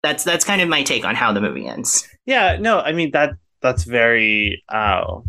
that's 0.04 0.24
that's 0.24 0.45
kind 0.45 0.62
of 0.62 0.70
my 0.70 0.84
take 0.84 1.06
on 1.06 1.16
how 1.16 1.34
the 1.34 1.41
movie 1.41 1.68
ends. 1.68 2.08
Yeah, 2.26 2.58
no, 2.60 2.80
I 2.80 2.93
mean 2.93 3.12
that 3.12 3.32
that's 3.62 3.84
very 3.84 4.64
uh 4.70 5.20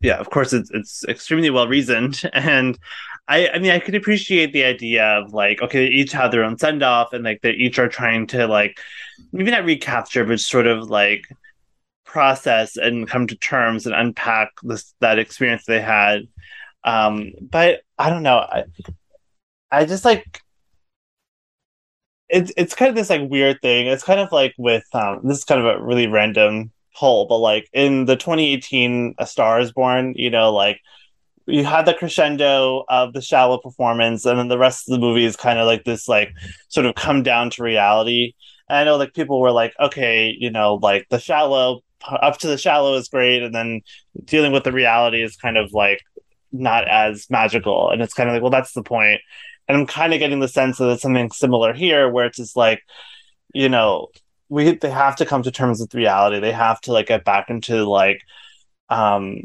yeah, 0.00 0.16
of 0.18 0.30
course 0.30 0.52
it's 0.52 0.70
it's 0.70 1.04
extremely 1.08 1.50
well 1.50 1.66
reasoned 1.68 2.22
and 2.32 2.78
I 3.26 3.48
I 3.48 3.58
mean 3.58 3.72
I 3.72 3.80
could 3.80 3.94
appreciate 3.94 4.52
the 4.52 4.64
idea 4.64 5.04
of 5.04 5.32
like 5.32 5.60
okay, 5.62 5.86
they 5.88 5.94
each 5.94 6.12
have 6.12 6.30
their 6.30 6.44
own 6.44 6.58
send 6.58 6.82
off 6.82 7.12
and 7.12 7.24
like 7.24 7.42
they 7.42 7.52
each 7.52 7.78
are 7.78 7.88
trying 7.88 8.26
to 8.28 8.46
like 8.46 8.78
maybe 9.32 9.50
not 9.50 9.64
recapture 9.64 10.24
but 10.24 10.40
sort 10.40 10.66
of 10.66 10.88
like 10.90 11.24
process 12.04 12.76
and 12.76 13.08
come 13.08 13.26
to 13.26 13.36
terms 13.36 13.86
and 13.86 13.94
unpack 13.94 14.50
this 14.62 14.94
that 15.00 15.18
experience 15.18 15.64
they 15.66 15.80
had. 15.80 16.22
Um 16.84 17.32
but 17.40 17.82
I 17.98 18.10
don't 18.10 18.22
know. 18.22 18.38
I 18.38 18.64
I 19.70 19.84
just 19.84 20.04
like 20.04 20.42
it's 22.28 22.52
it's 22.56 22.74
kind 22.74 22.90
of 22.90 22.94
this 22.94 23.10
like 23.10 23.28
weird 23.30 23.60
thing. 23.62 23.86
It's 23.86 24.04
kind 24.04 24.20
of 24.20 24.30
like 24.32 24.54
with 24.58 24.84
um 24.94 25.20
this 25.24 25.38
is 25.38 25.44
kind 25.44 25.60
of 25.60 25.66
a 25.66 25.82
really 25.82 26.06
random 26.06 26.72
poll, 26.98 27.26
but 27.26 27.38
like 27.38 27.68
in 27.72 28.06
the 28.06 28.16
2018 28.16 29.14
A 29.18 29.26
Star 29.26 29.60
is 29.60 29.72
Born, 29.72 30.14
you 30.16 30.30
know, 30.30 30.52
like 30.52 30.80
you 31.46 31.64
had 31.64 31.86
the 31.86 31.94
crescendo 31.94 32.84
of 32.88 33.12
the 33.12 33.22
shallow 33.22 33.58
performance, 33.58 34.26
and 34.26 34.38
then 34.38 34.48
the 34.48 34.58
rest 34.58 34.88
of 34.88 34.92
the 34.92 34.98
movie 34.98 35.24
is 35.24 35.36
kind 35.36 35.58
of 35.58 35.66
like 35.66 35.84
this 35.84 36.08
like 36.08 36.32
sort 36.68 36.86
of 36.86 36.94
come 36.94 37.22
down 37.22 37.50
to 37.50 37.62
reality. 37.62 38.34
And 38.68 38.78
I 38.78 38.84
know 38.84 38.96
like 38.96 39.14
people 39.14 39.40
were 39.40 39.52
like, 39.52 39.74
okay, 39.80 40.34
you 40.38 40.50
know, 40.50 40.74
like 40.74 41.06
the 41.08 41.18
shallow 41.18 41.80
up 42.06 42.38
to 42.38 42.46
the 42.46 42.58
shallow 42.58 42.94
is 42.96 43.08
great, 43.08 43.42
and 43.42 43.54
then 43.54 43.80
dealing 44.24 44.52
with 44.52 44.64
the 44.64 44.72
reality 44.72 45.22
is 45.22 45.36
kind 45.36 45.56
of 45.56 45.72
like 45.72 46.02
not 46.52 46.86
as 46.88 47.26
magical. 47.30 47.90
And 47.90 48.02
it's 48.02 48.14
kind 48.14 48.28
of 48.28 48.34
like, 48.34 48.42
well, 48.42 48.50
that's 48.50 48.72
the 48.72 48.82
point. 48.82 49.20
And 49.68 49.76
I'm 49.76 49.86
kind 49.86 50.12
of 50.14 50.18
getting 50.18 50.40
the 50.40 50.48
sense 50.48 50.78
that 50.78 50.90
it's 50.90 51.02
something 51.02 51.30
similar 51.30 51.72
here, 51.72 52.10
where 52.10 52.26
it's 52.26 52.38
just 52.38 52.56
like, 52.56 52.82
you 53.54 53.68
know, 53.68 54.08
we 54.48 54.72
they 54.76 54.90
have 54.90 55.16
to 55.16 55.26
come 55.26 55.42
to 55.42 55.50
terms 55.50 55.80
with 55.80 55.94
reality. 55.94 56.40
They 56.40 56.52
have 56.52 56.80
to 56.82 56.92
like 56.92 57.06
get 57.08 57.24
back 57.24 57.50
into 57.50 57.84
like, 57.84 58.22
um, 58.90 59.40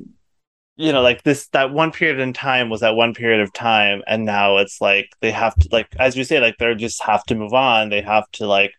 you 0.77 0.91
know, 0.93 1.01
like 1.01 1.23
this 1.23 1.47
that 1.49 1.71
one 1.71 1.91
period 1.91 2.19
in 2.19 2.33
time 2.33 2.69
was 2.69 2.81
that 2.81 2.95
one 2.95 3.13
period 3.13 3.41
of 3.41 3.53
time, 3.53 4.03
and 4.07 4.25
now 4.25 4.57
it's 4.57 4.81
like 4.81 5.09
they 5.21 5.31
have 5.31 5.55
to 5.55 5.69
like, 5.71 5.87
as 5.99 6.15
you 6.17 6.23
say, 6.23 6.39
like 6.39 6.57
they 6.57 6.73
just 6.75 7.03
have 7.03 7.23
to 7.25 7.35
move 7.35 7.53
on. 7.53 7.89
They 7.89 8.01
have 8.01 8.29
to 8.33 8.47
like, 8.47 8.73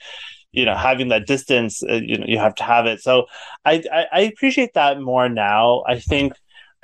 you 0.52 0.64
know, 0.64 0.76
having 0.76 1.08
that 1.08 1.26
distance. 1.26 1.82
Uh, 1.82 2.00
you 2.02 2.18
know, 2.18 2.26
you 2.28 2.38
have 2.38 2.54
to 2.56 2.64
have 2.64 2.86
it. 2.86 3.00
So 3.02 3.26
I 3.64 3.82
I, 3.92 4.06
I 4.12 4.20
appreciate 4.22 4.74
that 4.74 5.00
more 5.00 5.28
now. 5.28 5.84
I 5.88 6.00
think. 6.00 6.34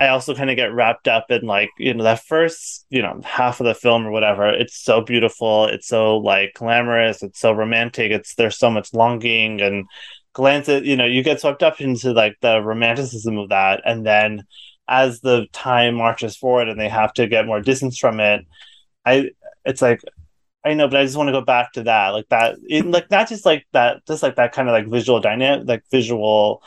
I 0.01 0.09
also 0.09 0.35
kind 0.35 0.49
of 0.49 0.57
get 0.57 0.73
wrapped 0.73 1.09
up 1.09 1.31
in 1.31 1.43
like 1.43 1.69
you 1.79 1.93
know 1.93 2.05
that 2.05 2.25
first 2.25 2.87
you 2.89 3.03
know 3.03 3.21
half 3.23 3.61
of 3.61 3.67
the 3.67 3.75
film 3.75 4.07
or 4.07 4.11
whatever. 4.11 4.49
It's 4.49 4.83
so 4.83 5.03
beautiful. 5.03 5.67
It's 5.67 5.87
so 5.87 6.17
like 6.17 6.55
glamorous. 6.55 7.23
It's 7.23 7.39
so 7.39 7.53
romantic. 7.53 8.11
It's 8.11 8.35
there's 8.35 8.59
so 8.59 8.71
much 8.71 8.95
longing 8.95 9.61
and 9.61 9.85
glance 10.33 10.69
at 10.71 10.85
you 10.85 10.97
know 10.97 11.05
you 11.05 11.23
get 11.23 11.41
swept 11.41 11.63
up 11.63 11.81
into 11.83 12.13
like 12.13 12.37
the 12.41 12.63
romanticism 12.63 13.37
of 13.39 13.51
that, 13.51 13.83
and 13.85 14.07
then 14.07 14.45
as 14.89 15.21
the 15.21 15.47
time 15.53 15.95
marches 15.97 16.37
forward 16.37 16.69
and 16.69 16.81
they 16.81 16.89
have 16.89 17.13
to 17.15 17.27
get 17.29 17.47
more 17.47 17.61
distance 17.61 17.99
from 17.99 18.21
it, 18.21 18.47
I 19.05 19.31
it's 19.67 19.83
like 19.83 20.01
I 20.65 20.75
know, 20.75 20.89
but 20.89 21.01
I 21.01 21.05
just 21.05 21.17
want 21.17 21.29
to 21.29 21.33
go 21.33 21.41
back 21.41 21.73
to 21.73 21.85
that, 21.85 22.09
like 22.11 22.29
that, 22.29 22.57
it, 22.69 22.85
like 22.87 23.11
not 23.11 23.29
just 23.29 23.47
like 23.47 23.67
that, 23.73 24.07
just 24.07 24.23
like 24.23 24.37
that 24.37 24.53
kind 24.53 24.69
of 24.69 24.73
like 24.73 24.89
visual 24.89 25.21
dynamic, 25.21 25.67
like 25.67 25.85
visual 25.91 26.63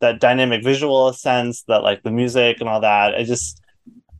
that 0.00 0.20
dynamic 0.20 0.62
visual 0.62 1.12
sense 1.12 1.62
that 1.64 1.82
like 1.82 2.02
the 2.02 2.10
music 2.10 2.58
and 2.60 2.68
all 2.68 2.80
that. 2.80 3.14
I 3.14 3.24
just 3.24 3.60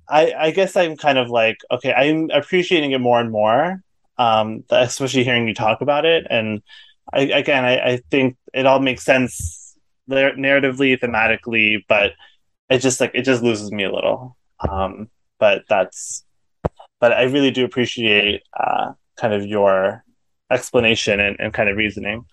i 0.08 0.32
i 0.38 0.50
guess 0.50 0.74
i'm 0.76 0.96
kind 0.96 1.18
of 1.18 1.28
like 1.28 1.58
okay 1.70 1.92
i'm 1.92 2.30
appreciating 2.30 2.92
it 2.92 2.98
more 2.98 3.20
and 3.20 3.30
more 3.30 3.82
um 4.16 4.64
especially 4.70 5.24
hearing 5.24 5.46
you 5.46 5.54
talk 5.54 5.80
about 5.80 6.04
it. 6.04 6.26
And 6.30 6.62
i 7.12 7.20
again 7.20 7.64
i, 7.64 7.92
I 7.92 7.96
think 8.10 8.36
it 8.54 8.66
all 8.66 8.80
makes 8.80 9.04
sense 9.04 9.76
nar- 10.06 10.32
narratively 10.32 10.98
thematically 10.98 11.84
but 11.88 12.12
it 12.70 12.78
just 12.78 13.00
like 13.00 13.12
it 13.14 13.22
just 13.22 13.42
loses 13.42 13.70
me 13.72 13.84
a 13.84 13.92
little. 13.92 14.36
Um 14.68 15.08
but 15.38 15.62
that's 15.68 16.24
but 17.00 17.12
i 17.12 17.22
really 17.22 17.50
do 17.50 17.64
appreciate 17.64 18.42
uh 18.58 18.92
kind 19.16 19.32
of 19.34 19.46
your 19.46 20.04
explanation 20.50 21.20
and, 21.20 21.36
and 21.38 21.52
kind 21.52 21.68
of 21.68 21.76
reasoning 21.76 22.24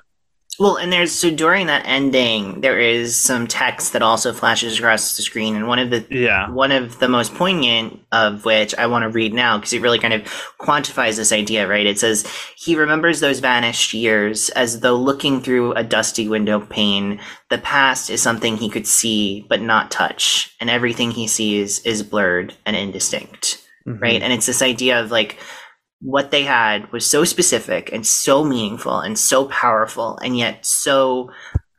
Well, 0.58 0.78
and 0.78 0.92
there's 0.92 1.12
so 1.12 1.30
during 1.32 1.68
that 1.68 1.86
ending, 1.86 2.62
there 2.62 2.80
is 2.80 3.16
some 3.16 3.46
text 3.46 3.94
that 3.94 4.02
also 4.02 4.32
flashes 4.32 4.80
across 4.80 5.18
the 5.18 5.24
screen, 5.24 5.56
and 5.56 5.68
one 5.68 5.80
of 5.80 5.90
the 5.90 6.06
yeah 6.10 6.50
one 6.50 6.72
of 6.72 7.00
the 7.00 7.10
most 7.10 7.34
poignant 7.34 8.00
of 8.12 8.46
which 8.46 8.74
I 8.76 8.88
want 8.88 9.04
to 9.04 9.10
read 9.10 9.34
now 9.34 9.58
because 9.58 9.74
it 9.74 9.82
really 9.82 10.00
kind 10.00 10.14
of 10.14 10.24
quantifies 10.60 11.18
this 11.18 11.34
idea, 11.34 11.68
right? 11.68 11.86
It 11.86 12.00
says 12.00 12.26
he 12.56 12.76
remembers 12.76 13.20
those 13.20 13.40
vanished 13.40 13.94
years 13.94 14.50
as 14.52 14.80
though 14.80 14.96
looking 14.96 15.42
through 15.42 15.74
a 15.74 15.84
dusty 15.84 16.28
window 16.30 16.62
pane. 16.62 17.20
The 17.50 17.58
past 17.58 18.10
is 18.10 18.22
something 18.22 18.56
he 18.58 18.70
could 18.70 18.88
see 18.88 19.46
but 19.50 19.62
not 19.62 19.92
touch, 19.92 20.56
and 20.62 20.70
everything 20.70 21.12
he 21.12 21.28
sees 21.28 21.80
is 21.80 22.02
blurred 22.02 22.54
and 22.66 22.78
indistinct, 22.78 23.62
mm-hmm. 23.86 24.02
right? 24.02 24.22
And 24.22 24.32
it's 24.32 24.46
this 24.46 24.62
idea 24.62 25.02
of 25.02 25.12
like 25.12 25.38
what 26.06 26.30
they 26.30 26.44
had 26.44 26.92
was 26.92 27.04
so 27.04 27.24
specific 27.24 27.92
and 27.92 28.06
so 28.06 28.44
meaningful 28.44 29.00
and 29.00 29.18
so 29.18 29.46
powerful 29.46 30.20
and 30.24 30.38
yet 30.38 30.64
so 30.64 31.32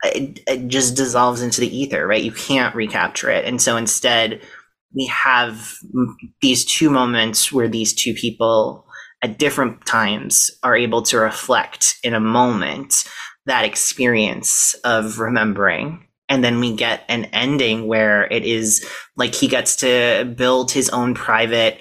it, 0.03 0.41
it 0.45 0.67
just 0.67 0.97
dissolves 0.97 1.41
into 1.41 1.61
the 1.61 1.75
ether 1.75 2.05
right? 2.05 2.23
You 2.23 2.33
can't 2.33 2.75
recapture 2.75 3.29
it. 3.29 3.45
And 3.45 3.61
so 3.61 3.77
instead 3.77 4.41
we 4.93 5.05
have 5.05 5.75
these 6.41 6.65
two 6.65 6.89
moments 6.89 7.53
where 7.53 7.69
these 7.69 7.93
two 7.93 8.13
people 8.13 8.85
at 9.21 9.39
different 9.39 9.85
times 9.85 10.51
are 10.61 10.75
able 10.75 11.01
to 11.03 11.17
reflect 11.17 11.95
in 12.03 12.13
a 12.13 12.19
moment 12.19 13.05
that 13.45 13.63
experience 13.63 14.73
of 14.83 15.19
remembering. 15.19 16.05
And 16.27 16.43
then 16.43 16.59
we 16.59 16.75
get 16.75 17.03
an 17.07 17.25
ending 17.25 17.87
where 17.87 18.25
it 18.25 18.43
is 18.43 18.85
like 19.15 19.33
he 19.33 19.47
gets 19.47 19.77
to 19.77 20.33
build 20.37 20.71
his 20.71 20.89
own 20.89 21.13
private 21.15 21.79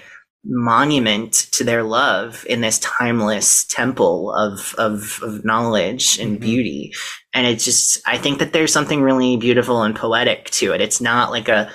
monument 0.48 1.32
to 1.52 1.64
their 1.64 1.82
love 1.82 2.44
in 2.48 2.60
this 2.60 2.78
timeless 2.78 3.64
temple 3.64 4.32
of 4.32 4.74
of, 4.78 5.20
of 5.22 5.44
knowledge 5.44 6.18
and 6.18 6.36
Mhm. 6.38 6.40
beauty 6.40 6.92
and 7.34 7.46
it's 7.46 7.64
just 7.64 8.00
i 8.06 8.16
think 8.16 8.38
that 8.38 8.52
there's 8.52 8.72
something 8.72 9.02
really 9.02 9.36
beautiful 9.36 9.82
and 9.82 9.96
poetic 9.96 10.50
to 10.50 10.72
it 10.72 10.80
it's 10.80 11.00
not 11.00 11.30
like 11.30 11.48
a 11.48 11.68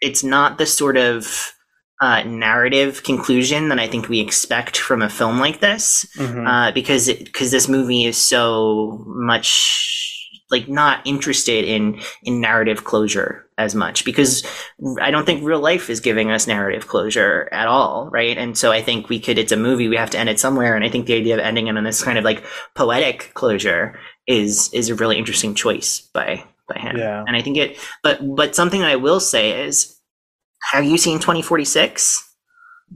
it's 0.00 0.22
not 0.22 0.58
the 0.58 0.66
sort 0.66 0.96
of 0.96 1.52
uh, 2.00 2.22
narrative 2.24 3.02
conclusion 3.02 3.68
that 3.68 3.80
i 3.80 3.88
think 3.88 4.08
we 4.08 4.20
expect 4.20 4.76
from 4.76 5.02
a 5.02 5.08
film 5.08 5.38
like 5.40 5.60
this 5.60 6.06
Mhm. 6.16 6.46
uh, 6.46 6.72
because 6.72 7.06
because 7.12 7.50
this 7.50 7.68
movie 7.68 8.04
is 8.04 8.16
so 8.16 9.02
much 9.06 10.13
like 10.54 10.68
not 10.68 11.04
interested 11.04 11.64
in 11.64 12.00
in 12.22 12.40
narrative 12.40 12.84
closure 12.84 13.44
as 13.58 13.74
much 13.74 14.04
because 14.04 14.44
I 15.00 15.10
don't 15.10 15.26
think 15.26 15.44
real 15.44 15.60
life 15.60 15.90
is 15.90 16.00
giving 16.00 16.30
us 16.30 16.46
narrative 16.46 16.86
closure 16.88 17.48
at 17.52 17.66
all, 17.66 18.08
right? 18.10 18.36
And 18.36 18.56
so 18.56 18.72
I 18.72 18.82
think 18.82 19.08
we 19.08 19.20
could 19.20 19.38
it's 19.38 19.52
a 19.52 19.56
movie 19.56 19.88
we 19.88 19.96
have 19.96 20.10
to 20.10 20.18
end 20.18 20.28
it 20.28 20.40
somewhere 20.40 20.76
and 20.76 20.84
I 20.84 20.88
think 20.88 21.06
the 21.06 21.14
idea 21.14 21.34
of 21.34 21.40
ending 21.40 21.66
it 21.66 21.76
on 21.76 21.84
this 21.84 22.02
kind 22.02 22.18
of 22.18 22.24
like 22.24 22.44
poetic 22.74 23.32
closure 23.34 23.98
is 24.26 24.72
is 24.72 24.88
a 24.88 24.94
really 24.94 25.18
interesting 25.18 25.54
choice 25.54 26.00
by 26.12 26.44
by 26.68 26.78
him. 26.78 26.96
Yeah. 26.96 27.24
And 27.26 27.36
I 27.36 27.42
think 27.42 27.56
it 27.56 27.76
but 28.02 28.20
but 28.36 28.54
something 28.54 28.80
that 28.80 28.90
I 28.90 28.96
will 28.96 29.20
say 29.20 29.66
is 29.66 29.98
have 30.72 30.84
you 30.84 30.96
seen 30.96 31.18
2046? 31.18 32.30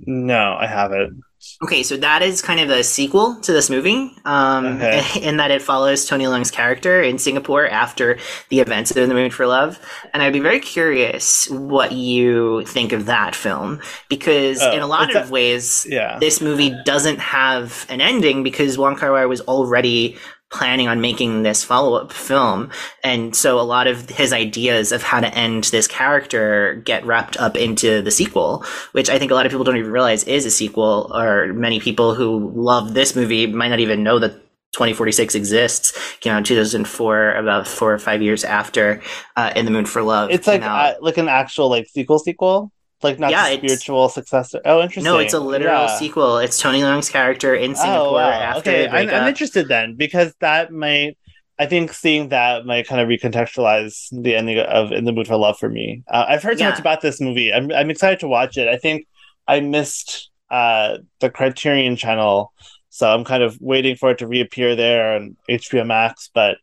no, 0.07 0.57
I 0.59 0.67
haven't. 0.67 1.23
Okay, 1.63 1.83
so 1.83 1.97
that 1.97 2.23
is 2.23 2.41
kind 2.43 2.61
of 2.61 2.71
a 2.71 2.85
sequel 2.85 3.41
to 3.43 3.53
this 3.53 3.69
movie, 3.71 4.13
um, 4.25 4.67
Okay. 4.77 5.03
in 5.23 5.39
that 5.39 5.51
it 5.51 5.61
follows 5.63 6.07
Tony 6.07 6.27
Leung's 6.27 6.51
character 6.51 7.03
in 7.03 7.19
Singapore 7.19 7.67
after 7.69 8.19
the 8.49 8.61
events 8.61 8.91
of 8.91 8.97
In 8.99 9.09
the 9.09 9.15
Mood 9.15 9.35
for 9.35 9.47
Love, 9.47 9.79
and 10.15 10.23
I'd 10.23 10.33
be 10.33 10.41
very 10.41 10.61
curious 10.61 11.49
what 11.51 11.93
you 11.93 12.65
think 12.67 12.93
of 12.93 13.07
that 13.07 13.35
film 13.35 13.81
because 14.09 14.63
Oh, 14.63 14.73
in 14.73 14.81
a 14.81 14.87
lot 14.87 15.15
of 15.15 15.29
a- 15.29 15.33
ways, 15.33 15.87
Yeah. 15.89 16.19
this 16.21 16.41
movie 16.41 16.75
doesn't 16.85 17.19
have 17.19 17.87
an 17.89 18.01
ending 18.01 18.43
because 18.43 18.79
Wong 18.79 18.95
Kar 18.97 19.13
Wai 19.13 19.27
was 19.27 19.41
already 19.43 20.17
planning 20.51 20.89
on 20.89 21.01
making 21.01 21.43
this 21.43 21.63
follow-up 21.63 22.13
film. 22.13 22.71
And 23.05 23.37
so 23.37 23.61
a 23.61 23.63
lot 23.63 23.87
of 23.87 24.09
his 24.09 24.33
ideas 24.33 24.93
of 24.93 25.03
how 25.03 25.21
to 25.21 25.35
end 25.35 25.65
this 25.65 25.87
character 25.87 26.83
get 26.85 27.05
wrapped 27.05 27.37
up 27.39 27.57
into 27.57 28.03
the 28.03 28.11
sequel 28.11 28.65
which 28.93 29.11
i 29.11 29.19
think 29.19 29.31
a 29.31 29.35
lot 29.35 29.47
of 29.47 29.51
people 29.51 29.65
don't 29.65 29.77
even 29.77 29.91
realize 29.91 30.25
is 30.25 30.45
a 30.47 30.51
sequel 30.51 31.11
or 31.15 31.53
many 31.53 31.81
people 31.81 32.15
who 32.15 32.53
love 32.55 32.95
this 32.95 33.15
movie 33.17 33.47
might 33.47 33.69
not 33.69 33.81
even 33.81 34.03
know 34.03 34.19
that 34.19 34.33
2046 34.73 35.35
exists 35.35 36.17
came 36.21 36.33
out 36.33 36.39
in 36.39 36.45
2004 36.45 37.33
about 37.33 37.67
four 37.67 37.93
or 37.93 37.99
five 37.99 38.23
years 38.23 38.45
after 38.45 39.03
uh, 39.37 39.53
in 39.57 39.65
the 39.65 39.71
mood 39.71 39.89
for 39.89 40.03
love 40.03 40.31
it's 40.31 40.47
like 40.47 40.63
uh, 40.63 40.95
like 41.01 41.19
an 41.19 41.29
actual 41.29 41.69
like 41.69 41.87
sequel 41.89 42.19
sequel, 42.19 42.73
like 43.03 43.19
not 43.19 43.31
Yeah, 43.31 43.53
spiritual 43.57 44.09
successor. 44.09 44.61
Oh, 44.65 44.81
interesting. 44.83 45.05
no 45.05 45.19
it's 45.19 45.35
a 45.35 45.41
literal 45.41 45.83
Yeah. 45.83 45.97
sequel 45.99 46.39
it's 46.39 46.59
tony 46.61 46.83
leung's 46.83 47.09
character 47.09 47.55
in 47.55 47.75
singapore 47.75 48.09
Oh, 48.09 48.13
wow. 48.15 48.31
after 48.31 48.71
okay, 48.71 48.89
I'm, 48.89 49.09
I'm 49.11 49.29
interested 49.29 49.69
then 49.69 49.95
because 49.97 50.35
that 50.41 50.73
might. 50.73 51.17
I 51.61 51.67
think 51.67 51.93
seeing 51.93 52.29
that 52.29 52.67
might 52.67 52.87
kind 52.87 53.01
of 53.01 53.09
recontextualize 53.09 54.07
the 54.13 54.37
ending 54.37 54.61
of 54.61 54.93
"In 54.93 55.05
the 55.05 55.11
Mood 55.13 55.27
for 55.27 55.37
Love" 55.37 55.59
for 55.59 55.69
me. 55.69 56.05
Uh, 56.09 56.25
I've 56.29 56.41
heard 56.43 56.57
so 56.59 56.63
Yeah. 56.65 56.71
much 56.71 56.79
about 56.79 57.01
this 57.01 57.21
movie. 57.21 57.53
I'm 57.53 57.73
I'm 57.73 57.91
excited 57.91 58.21
to 58.21 58.29
watch 58.29 58.57
it. 58.57 58.69
I 58.69 58.77
think 58.77 59.07
I 59.49 59.59
missed 59.59 60.31
uh, 60.51 60.99
the 61.19 61.31
Criterion 61.31 61.97
Channel, 61.97 62.53
so 62.91 63.09
I'm 63.13 63.25
kind 63.25 63.43
of 63.43 63.59
waiting 63.61 63.97
for 63.97 64.11
it 64.13 64.19
to 64.19 64.29
reappear 64.29 64.77
there 64.77 65.15
on 65.17 65.37
HBO 65.51 65.85
Max. 65.85 66.31
But 66.33 66.59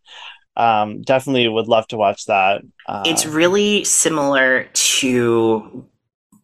um, 0.56 1.02
definitely 1.02 1.48
would 1.50 1.68
love 1.68 1.88
to 1.90 1.98
watch 1.98 2.26
that. 2.28 2.62
Uh, 2.88 3.04
it's 3.06 3.26
really 3.26 3.84
similar 3.84 4.70
to 4.74 5.86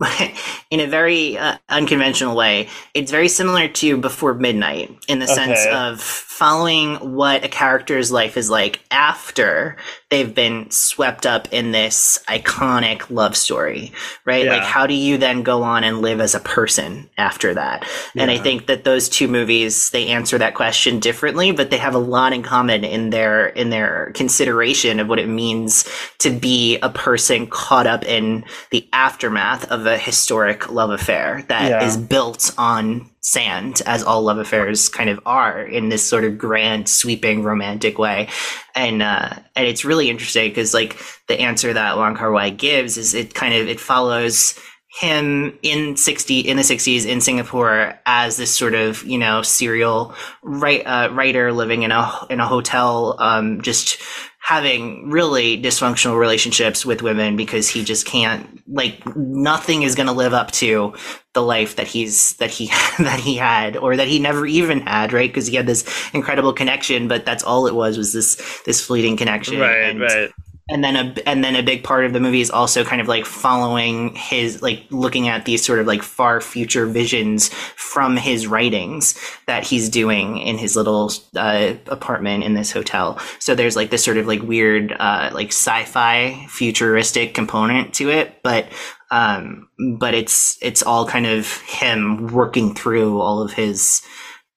in 0.71 0.79
a 0.79 0.87
very 0.87 1.37
uh, 1.37 1.57
unconventional 1.69 2.35
way. 2.35 2.67
It's 2.93 3.11
very 3.11 3.27
similar 3.27 3.67
to 3.67 3.97
before 3.97 4.33
midnight 4.33 4.95
in 5.07 5.19
the 5.19 5.27
sense 5.27 5.65
of 5.71 6.01
following 6.01 6.95
what 7.15 7.45
a 7.45 7.47
character's 7.47 8.11
life 8.11 8.35
is 8.35 8.49
like 8.49 8.79
after 8.89 9.77
they've 10.09 10.33
been 10.33 10.69
swept 10.71 11.27
up 11.27 11.47
in 11.53 11.71
this 11.71 12.17
iconic 12.27 13.07
love 13.11 13.37
story 13.37 13.91
right? 14.25 14.45
Yeah. 14.45 14.53
like 14.53 14.63
how 14.63 14.87
do 14.87 14.95
you 14.95 15.19
then 15.19 15.43
go 15.43 15.61
on 15.61 15.83
and 15.83 16.01
live 16.01 16.19
as 16.19 16.33
a 16.33 16.39
person 16.39 17.07
after 17.15 17.53
that? 17.53 17.87
And 18.15 18.31
i 18.31 18.39
think 18.39 18.65
that 18.65 18.83
those 18.83 19.07
two 19.07 19.27
movies 19.27 19.91
they 19.91 20.07
answer 20.07 20.37
that 20.39 20.55
question 20.55 20.99
differently 20.99 21.51
but 21.51 21.69
they 21.69 21.77
have 21.77 21.93
a 21.93 21.99
lot 21.99 22.33
in 22.33 22.41
common 22.41 22.83
in 22.83 23.11
their 23.11 23.47
in 23.47 23.69
their 23.69 24.11
consideration 24.15 24.99
of 24.99 25.07
what 25.07 25.19
it 25.19 25.27
means 25.27 25.87
to 26.19 26.31
be 26.31 26.79
a 26.79 26.89
person 26.89 27.45
caught 27.45 27.85
up 27.85 28.03
in 28.03 28.43
the 28.71 28.87
aftermath 28.93 29.69
of 29.71 29.85
a 29.85 29.90
historic 29.97 30.69
love 30.71 30.89
affair 30.89 31.43
that 31.47 31.83
is 31.83 31.95
Yeah. 31.97 32.01
built 32.03 32.51
on 32.57 33.09
sand 33.21 33.81
as 33.85 34.03
all 34.03 34.23
love 34.23 34.37
affairs 34.39 34.89
kind 34.89 35.09
of 35.09 35.19
are 35.25 35.61
in 35.61 35.89
this 35.89 36.03
sort 36.07 36.23
of 36.23 36.37
grand 36.37 36.89
sweeping 36.89 37.43
romantic 37.43 37.97
way 37.99 38.27
and 38.75 39.03
uh 39.03 39.29
and 39.55 39.67
it's 39.67 39.85
really 39.85 40.09
interesting 40.09 40.49
because 40.49 40.73
like 40.73 40.97
the 41.27 41.39
answer 41.39 41.71
that 41.73 41.97
Wong 41.97 42.15
Kar 42.15 42.31
Wai 42.31 42.49
gives 42.49 42.97
is 42.97 43.13
it 43.13 43.33
kind 43.33 43.53
of 43.53 43.67
it 43.67 43.79
follows 43.79 44.57
him 44.99 45.57
in 45.61 45.95
60 45.95 46.39
in 46.41 46.57
the 46.57 46.63
60s 46.63 47.05
in 47.05 47.21
Singapore 47.21 47.97
as 48.05 48.35
this 48.37 48.53
sort 48.53 48.73
of 48.73 49.03
you 49.03 49.17
know 49.17 49.41
serial 49.41 50.13
write, 50.43 50.83
uh, 50.85 51.09
writer 51.13 51.53
living 51.53 51.83
in 51.83 51.91
a 51.91 52.11
in 52.29 52.39
a 52.41 52.47
hotel 52.47 53.15
um 53.19 53.61
just 53.61 53.99
having 54.41 55.09
really 55.11 55.61
dysfunctional 55.61 56.19
relationships 56.19 56.83
with 56.83 57.03
women 57.03 57.35
because 57.35 57.69
he 57.69 57.83
just 57.83 58.07
can't 58.07 58.61
like 58.67 58.99
nothing 59.15 59.83
is 59.83 59.93
going 59.93 60.07
to 60.07 60.13
live 60.13 60.33
up 60.33 60.49
to 60.51 60.93
the 61.33 61.41
life 61.41 61.75
that 61.75 61.87
he's 61.87 62.33
that 62.37 62.49
he 62.49 62.65
that 62.99 63.19
he 63.19 63.35
had 63.35 63.77
or 63.77 63.95
that 63.95 64.07
he 64.07 64.17
never 64.17 64.47
even 64.47 64.81
had 64.81 65.13
right 65.13 65.29
because 65.29 65.45
he 65.45 65.55
had 65.55 65.67
this 65.67 65.85
incredible 66.13 66.53
connection 66.53 67.07
but 67.07 67.23
that's 67.23 67.43
all 67.43 67.67
it 67.67 67.75
was 67.75 67.97
was 67.99 68.13
this 68.13 68.61
this 68.65 68.83
fleeting 68.83 69.15
connection 69.15 69.59
right, 69.59 69.77
and, 69.77 70.01
right. 70.01 70.31
And 70.71 70.83
then 70.83 70.95
a 70.95 71.29
and 71.29 71.43
then 71.43 71.55
a 71.55 71.61
big 71.61 71.83
part 71.83 72.05
of 72.05 72.13
the 72.13 72.19
movie 72.19 72.41
is 72.41 72.49
also 72.49 72.83
kind 72.83 73.01
of 73.01 73.07
like 73.07 73.25
following 73.25 74.15
his 74.15 74.61
like 74.61 74.85
looking 74.89 75.27
at 75.27 75.45
these 75.45 75.63
sort 75.63 75.79
of 75.79 75.85
like 75.85 76.01
far 76.01 76.39
future 76.39 76.85
visions 76.85 77.49
from 77.75 78.15
his 78.15 78.47
writings 78.47 79.19
that 79.47 79.65
he's 79.65 79.89
doing 79.89 80.37
in 80.37 80.57
his 80.57 80.75
little 80.75 81.11
uh, 81.35 81.73
apartment 81.87 82.43
in 82.43 82.53
this 82.53 82.71
hotel. 82.71 83.19
So 83.39 83.53
there's 83.53 83.75
like 83.75 83.89
this 83.89 84.03
sort 84.03 84.17
of 84.17 84.27
like 84.27 84.41
weird 84.41 84.95
uh, 84.97 85.29
like 85.33 85.49
sci-fi 85.49 86.45
futuristic 86.47 87.33
component 87.33 87.93
to 87.95 88.09
it 88.09 88.41
but 88.43 88.67
um 89.11 89.67
but 89.99 90.13
it's 90.13 90.57
it's 90.61 90.81
all 90.81 91.05
kind 91.05 91.25
of 91.25 91.57
him 91.61 92.27
working 92.27 92.73
through 92.73 93.19
all 93.19 93.41
of 93.41 93.53
his 93.53 94.01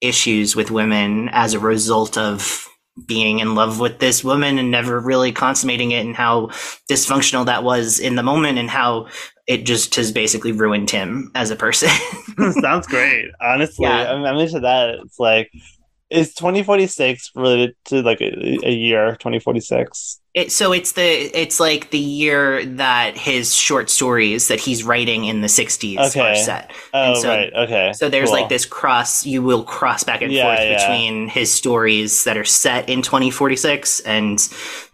issues 0.01 0.55
with 0.55 0.71
women 0.71 1.29
as 1.31 1.53
a 1.53 1.59
result 1.59 2.17
of 2.17 2.67
being 3.05 3.39
in 3.39 3.55
love 3.55 3.79
with 3.79 3.99
this 3.99 4.23
woman 4.23 4.57
and 4.57 4.71
never 4.71 4.99
really 4.99 5.31
consummating 5.31 5.91
it 5.91 6.05
and 6.05 6.15
how 6.15 6.47
dysfunctional 6.89 7.45
that 7.45 7.63
was 7.63 7.99
in 7.99 8.15
the 8.15 8.23
moment 8.23 8.57
and 8.57 8.69
how 8.69 9.07
it 9.47 9.65
just 9.65 9.95
has 9.95 10.11
basically 10.11 10.51
ruined 10.51 10.89
him 10.89 11.31
as 11.35 11.51
a 11.51 11.55
person. 11.55 11.89
Sounds 12.61 12.87
great. 12.87 13.25
Honestly, 13.41 13.85
Yeah. 13.85 14.13
I'm, 14.13 14.23
I'm 14.23 14.37
into 14.37 14.61
that. 14.61 14.95
It's 15.03 15.19
like, 15.19 15.51
is 16.09 16.33
2046 16.35 17.31
related 17.35 17.75
to 17.85 18.01
like 18.01 18.21
a, 18.21 18.65
a 18.65 18.71
year? 18.71 19.11
2046. 19.11 20.21
It, 20.35 20.51
so 20.51 20.73
it's 20.73 20.91
the 20.91 21.01
it's 21.03 21.59
like 21.61 21.89
the 21.91 21.97
year 21.97 22.63
that 22.65 23.15
his 23.17 23.55
short 23.55 23.89
stories 23.89 24.49
that 24.49 24.59
he's 24.59 24.83
writing 24.83 25.23
in 25.25 25.39
the 25.41 25.47
60s 25.47 25.97
are 25.97 26.35
set. 26.35 26.71
Oh, 26.93 27.03
And 27.13 27.17
so- 27.17 27.29
right. 27.29 27.53
Okay. 27.53 27.93
So 27.93 28.09
there's 28.09 28.29
cool. 28.29 28.39
like 28.41 28.49
this 28.49 28.65
cross 28.65 29.25
you 29.25 29.41
will 29.41 29.63
cross 29.63 30.03
back 30.03 30.21
and 30.21 30.31
Yeah, 30.33 30.43
forth 30.45 30.59
yeah. 30.59 30.77
between 30.77 31.29
his 31.29 31.49
stories 31.51 32.25
that 32.25 32.35
are 32.37 32.43
set 32.43 32.89
in 32.89 33.01
2046 33.01 34.01
and 34.01 34.37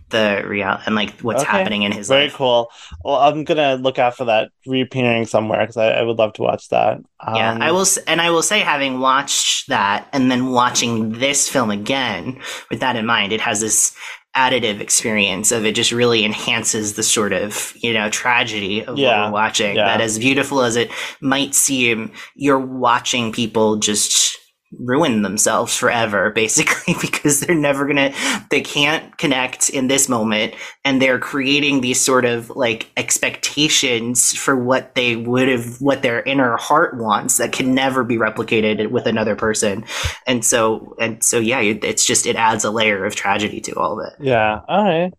the 0.10 0.44
real 0.46 0.78
and 0.86 0.94
like 0.94 1.20
what's 1.22 1.42
Okay. 1.42 1.52
happening 1.52 1.84
in 1.84 1.92
his 1.94 2.10
life. 2.10 2.18
Very 2.18 2.28
life. 2.28 2.36
cool. 2.36 2.70
Well, 3.04 3.16
I'm 3.16 3.44
gonna 3.46 3.76
look 3.76 3.98
out 3.98 4.16
for 4.18 4.26
that 4.26 4.52
reappearing 4.68 5.26
somewhere 5.26 5.62
because 5.62 5.78
I, 5.78 5.92
I 5.92 6.02
would 6.04 6.18
love 6.20 6.34
to 6.34 6.42
watch 6.44 6.68
that. 6.70 7.00
Yeah, 7.34 7.52
Um, 7.54 7.62
I 7.62 7.72
will, 7.72 7.86
and 8.08 8.20
I 8.20 8.30
will 8.30 8.42
say, 8.44 8.60
having 8.60 9.00
watched 9.00 9.70
that 9.70 10.08
and 10.12 10.30
then 10.30 10.52
watching 10.52 11.14
this 11.14 11.48
film 11.48 11.72
again 11.72 12.42
with 12.70 12.82
that 12.82 12.96
in 12.98 13.06
mind, 13.06 13.32
it 13.32 13.40
has 13.42 13.62
this 13.62 13.96
additive 14.36 14.80
experience 14.80 15.52
of 15.52 15.66
it 15.66 15.76
just 15.76 15.92
really 15.92 16.24
enhances 16.24 16.94
the 16.94 17.04
sort 17.04 17.34
of 17.34 17.74
you 17.76 17.94
know 17.94 18.10
tragedy 18.10 18.84
of 18.86 18.98
Yeah, 18.98 19.24
what 19.24 19.28
we're 19.28 19.34
watching. 19.34 19.76
yeah. 19.76 19.86
That 19.86 20.02
as 20.02 20.18
beautiful 20.20 20.62
as 20.62 20.76
it 20.78 20.90
might 21.20 21.54
seem, 21.54 22.12
you're 22.36 22.60
watching 22.60 23.32
people 23.34 23.76
just 23.76 24.31
ruin 24.80 25.22
themselves 25.22 25.76
forever 25.76 26.30
basically 26.36 26.96
because 27.02 27.40
they're 27.40 27.56
never 27.56 27.86
gonna 27.86 28.14
they 28.50 28.62
can't 28.62 29.18
connect 29.18 29.70
in 29.70 29.88
this 29.88 30.08
moment 30.08 30.54
and 30.86 31.02
they're 31.02 31.20
creating 31.20 31.82
these 31.82 32.00
sort 32.00 32.26
of 32.26 32.50
like 32.52 32.90
expectations 32.98 34.34
for 34.34 34.56
what 34.56 34.96
they 34.96 35.16
would 35.16 35.48
have 35.48 35.80
what 35.82 36.02
their 36.02 36.22
inner 36.24 36.58
heart 36.58 36.98
wants 36.98 37.38
that 37.38 37.52
can 37.52 37.74
never 37.74 38.04
be 38.04 38.18
replicated 38.18 38.92
with 38.92 39.06
another 39.06 39.36
person 39.36 39.84
and 40.26 40.46
so 40.46 40.96
and 41.00 41.24
so 41.24 41.40
yeah 41.40 41.60
it's 41.60 42.06
just 42.06 42.26
it 42.26 42.36
adds 42.36 42.64
a 42.64 42.72
layer 42.72 43.06
of 43.06 43.16
tragedy 43.16 43.60
to 43.60 43.74
all 43.74 44.00
of 44.00 44.08
it 44.08 44.14
Yeah. 44.24 44.62
All 44.68 44.84
right. 44.84 45.14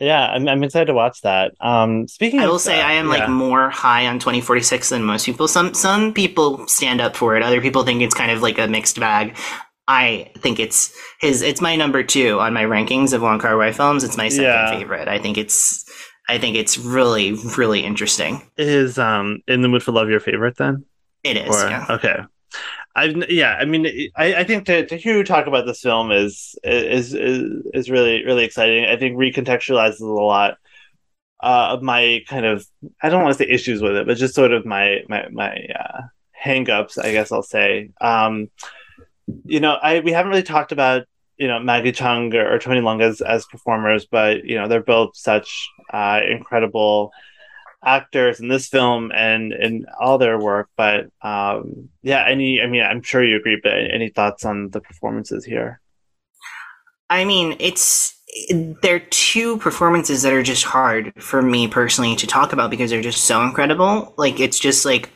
Yeah, 0.00 0.26
I'm, 0.26 0.48
I'm 0.48 0.62
excited 0.62 0.86
to 0.86 0.94
watch 0.94 1.22
that. 1.22 1.54
Um, 1.60 2.06
speaking, 2.08 2.40
I 2.40 2.46
will 2.46 2.58
say 2.58 2.76
that, 2.76 2.86
I 2.86 2.92
am 2.94 3.06
yeah. 3.06 3.12
like 3.12 3.28
more 3.28 3.70
high 3.70 4.06
on 4.06 4.18
2046 4.18 4.90
than 4.90 5.02
most 5.02 5.26
people. 5.26 5.48
Some 5.48 5.74
some 5.74 6.14
people 6.14 6.66
stand 6.68 7.00
up 7.00 7.16
for 7.16 7.36
it. 7.36 7.42
Other 7.42 7.60
people 7.60 7.84
think 7.84 8.02
it's 8.02 8.14
kind 8.14 8.30
of 8.30 8.42
like 8.42 8.58
a 8.58 8.68
mixed 8.68 9.00
bag. 9.00 9.36
I 9.88 10.30
think 10.38 10.60
it's 10.60 10.92
his. 11.20 11.42
It's 11.42 11.60
my 11.60 11.74
number 11.74 12.02
two 12.02 12.38
on 12.40 12.52
my 12.52 12.64
rankings 12.64 13.12
of 13.12 13.22
Wong 13.22 13.38
Kar 13.38 13.56
Wai 13.56 13.72
films. 13.72 14.04
It's 14.04 14.16
my 14.16 14.28
second 14.28 14.44
Yeah. 14.44 14.78
favorite. 14.78 15.08
I 15.08 15.18
think 15.18 15.38
it's. 15.38 15.84
I 16.28 16.36
think 16.38 16.56
it's 16.56 16.76
really 16.76 17.32
really 17.56 17.80
interesting. 17.80 18.42
is 18.58 18.98
um 18.98 19.40
in 19.48 19.62
the 19.62 19.68
mood 19.68 19.82
for 19.82 19.92
love 19.92 20.10
your 20.10 20.20
favorite 20.20 20.58
then? 20.58 20.84
It 21.24 21.36
is. 21.38 21.48
Or 21.48 21.68
yeah. 21.68 21.86
okay. 21.88 22.18
I've 22.94 23.30
yeah, 23.30 23.56
I 23.58 23.64
mean, 23.64 23.86
I, 24.16 24.34
I 24.36 24.44
think 24.44 24.66
to, 24.66 24.86
to 24.86 24.96
hear 24.96 25.16
you 25.16 25.24
talk 25.24 25.46
about 25.46 25.66
this 25.66 25.80
film 25.80 26.10
is 26.10 26.56
is 26.64 27.14
is 27.14 27.62
is 27.74 27.90
really 27.90 28.24
really 28.24 28.44
exciting. 28.44 28.84
I 28.84 28.96
think 28.96 29.16
recontextualizes 29.16 30.00
a 30.00 30.06
lot 30.06 30.58
uh, 31.40 31.68
of 31.70 31.82
my 31.82 32.24
kind 32.28 32.44
of 32.44 32.66
I 33.02 33.08
don't 33.08 33.22
want 33.22 33.36
to 33.36 33.44
say 33.44 33.50
issues 33.50 33.80
with 33.80 33.96
it, 33.96 34.06
but 34.06 34.16
just 34.16 34.34
sort 34.34 34.52
of 34.52 34.66
my 34.66 35.04
my 35.08 35.28
my 35.30 35.66
uh, 35.78 36.02
hangups, 36.44 37.02
I 37.02 37.12
guess 37.12 37.30
I'll 37.30 37.42
say. 37.42 37.90
Um, 38.00 38.50
you 39.44 39.60
know, 39.60 39.74
I 39.74 40.00
we 40.00 40.12
haven't 40.12 40.30
really 40.30 40.42
talked 40.42 40.72
about 40.72 41.06
you 41.36 41.46
know 41.46 41.60
Maggie 41.60 41.92
Cheung 41.92 42.34
or, 42.34 42.54
or 42.54 42.58
Tony 42.58 42.80
Leung 42.80 43.02
as 43.02 43.20
as 43.20 43.46
performers, 43.46 44.06
but 44.06 44.44
you 44.44 44.56
know 44.56 44.68
they're 44.68 44.82
both 44.82 45.16
such 45.16 45.68
uh, 45.92 46.20
incredible 46.28 47.12
actors 47.84 48.40
in 48.40 48.48
this 48.48 48.68
film 48.68 49.12
and 49.14 49.52
in 49.52 49.86
all 50.00 50.18
their 50.18 50.38
work. 50.38 50.68
But 50.76 51.06
um, 51.22 51.88
yeah, 52.02 52.24
any 52.26 52.60
I 52.62 52.66
mean 52.66 52.82
I'm 52.82 53.02
sure 53.02 53.24
you 53.24 53.36
agree, 53.36 53.60
but 53.62 53.72
any 53.72 54.08
thoughts 54.10 54.44
on 54.44 54.70
the 54.70 54.80
performances 54.80 55.44
here? 55.44 55.80
I 57.10 57.24
mean, 57.24 57.56
it's 57.58 58.14
they're 58.82 59.00
two 59.00 59.56
performances 59.58 60.22
that 60.22 60.32
are 60.32 60.42
just 60.42 60.64
hard 60.64 61.12
for 61.18 61.40
me 61.40 61.66
personally 61.66 62.14
to 62.16 62.26
talk 62.26 62.52
about 62.52 62.70
because 62.70 62.90
they're 62.90 63.00
just 63.00 63.24
so 63.24 63.42
incredible. 63.42 64.14
Like 64.18 64.38
it's 64.38 64.58
just 64.58 64.84
like 64.84 65.10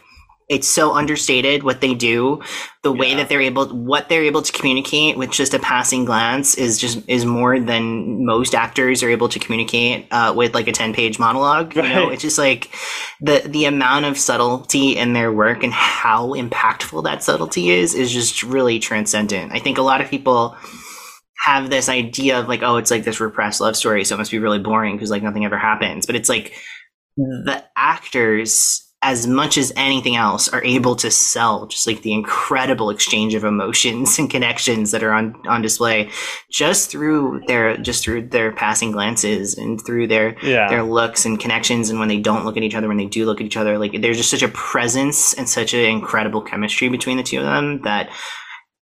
it's 0.52 0.68
so 0.68 0.92
understated 0.92 1.62
what 1.62 1.80
they 1.80 1.94
do, 1.94 2.42
the 2.82 2.92
way 2.92 3.14
that 3.14 3.28
they're 3.30 3.40
able, 3.40 3.66
what 3.68 4.08
they're 4.08 4.24
able 4.24 4.42
to 4.42 4.52
communicate 4.52 5.16
with 5.16 5.30
just 5.30 5.54
a 5.54 5.58
passing 5.58 6.04
glance 6.04 6.54
is 6.54 6.78
just 6.78 7.02
is 7.08 7.24
more 7.24 7.58
than 7.58 8.26
most 8.26 8.54
actors 8.54 9.02
are 9.02 9.08
able 9.08 9.30
to 9.30 9.38
communicate 9.38 10.06
uh, 10.10 10.34
with 10.36 10.52
like 10.54 10.68
a 10.68 10.72
ten 10.72 10.92
page 10.92 11.18
monologue. 11.18 11.74
You 11.74 11.82
know, 11.82 12.10
it's 12.10 12.22
just 12.22 12.38
like 12.38 12.70
the 13.20 13.42
the 13.46 13.64
amount 13.64 14.04
of 14.04 14.18
subtlety 14.18 14.96
in 14.96 15.14
their 15.14 15.32
work 15.32 15.64
and 15.64 15.72
how 15.72 16.34
impactful 16.34 17.04
that 17.04 17.22
subtlety 17.22 17.70
is 17.70 17.94
is 17.94 18.12
just 18.12 18.42
really 18.42 18.78
transcendent. 18.78 19.52
I 19.52 19.58
think 19.58 19.78
a 19.78 19.82
lot 19.82 20.02
of 20.02 20.10
people 20.10 20.54
have 21.44 21.70
this 21.70 21.88
idea 21.88 22.38
of 22.38 22.46
like, 22.46 22.62
oh, 22.62 22.76
it's 22.76 22.90
like 22.90 23.04
this 23.04 23.20
repressed 23.20 23.60
love 23.60 23.74
story, 23.76 24.04
so 24.04 24.14
it 24.14 24.18
must 24.18 24.30
be 24.30 24.38
really 24.38 24.58
boring 24.58 24.96
because 24.96 25.10
like 25.10 25.22
nothing 25.22 25.44
ever 25.44 25.58
happens. 25.58 26.04
But 26.04 26.14
it's 26.14 26.28
like 26.28 26.54
the 27.16 27.64
actors, 27.76 28.81
as 29.04 29.26
much 29.26 29.58
as 29.58 29.72
anything 29.74 30.14
else, 30.14 30.48
are 30.48 30.62
able 30.64 30.94
to 30.94 31.10
sell 31.10 31.66
just 31.66 31.88
like 31.88 32.02
the 32.02 32.12
incredible 32.12 32.88
exchange 32.88 33.34
of 33.34 33.42
emotions 33.42 34.16
and 34.18 34.30
connections 34.30 34.92
that 34.92 35.02
are 35.02 35.12
on 35.12 35.34
on 35.48 35.60
display 35.60 36.08
just 36.50 36.90
through 36.90 37.42
their 37.48 37.76
just 37.78 38.04
through 38.04 38.28
their 38.28 38.52
passing 38.52 38.92
glances 38.92 39.58
and 39.58 39.84
through 39.84 40.06
their 40.06 40.36
Yeah. 40.42 40.68
their 40.68 40.82
looks 40.84 41.24
and 41.26 41.40
connections 41.40 41.90
and 41.90 41.98
when 41.98 42.08
they 42.08 42.20
don't 42.20 42.44
look 42.44 42.56
at 42.56 42.62
each 42.62 42.74
other 42.76 42.86
when 42.88 42.96
they 42.96 43.06
do 43.06 43.26
look 43.26 43.40
at 43.40 43.46
each 43.46 43.56
other 43.56 43.76
like 43.78 44.00
there's 44.00 44.18
just 44.18 44.30
such 44.30 44.42
a 44.42 44.48
presence 44.48 45.34
and 45.34 45.48
such 45.48 45.74
an 45.74 45.80
incredible 45.80 46.40
chemistry 46.40 46.88
between 46.88 47.16
the 47.16 47.22
two 47.24 47.38
of 47.38 47.44
them 47.44 47.80
that 47.82 48.08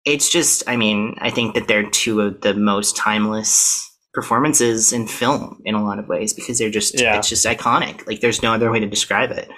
it's 0.06 0.30
just 0.30 0.64
i 0.68 0.76
mean 0.76 1.16
i 1.22 1.30
think 1.30 1.56
that 1.56 1.68
they're 1.70 1.90
two 1.90 2.20
of 2.22 2.42
the 2.42 2.54
most 2.54 2.96
timeless 2.98 3.86
performances 4.14 4.92
in 4.92 5.08
film 5.08 5.62
in 5.66 5.76
a 5.76 5.84
lot 5.84 6.00
of 6.00 6.08
ways 6.08 6.34
because 6.34 6.58
they're 6.58 6.70
just 6.70 7.00
Yeah. 7.00 7.18
it's 7.18 7.30
just 7.30 7.46
iconic 7.46 8.06
like 8.08 8.20
there's 8.20 8.42
no 8.44 8.54
other 8.54 8.70
way 8.72 8.80
to 8.80 8.88
describe 8.88 9.32
it 9.32 9.50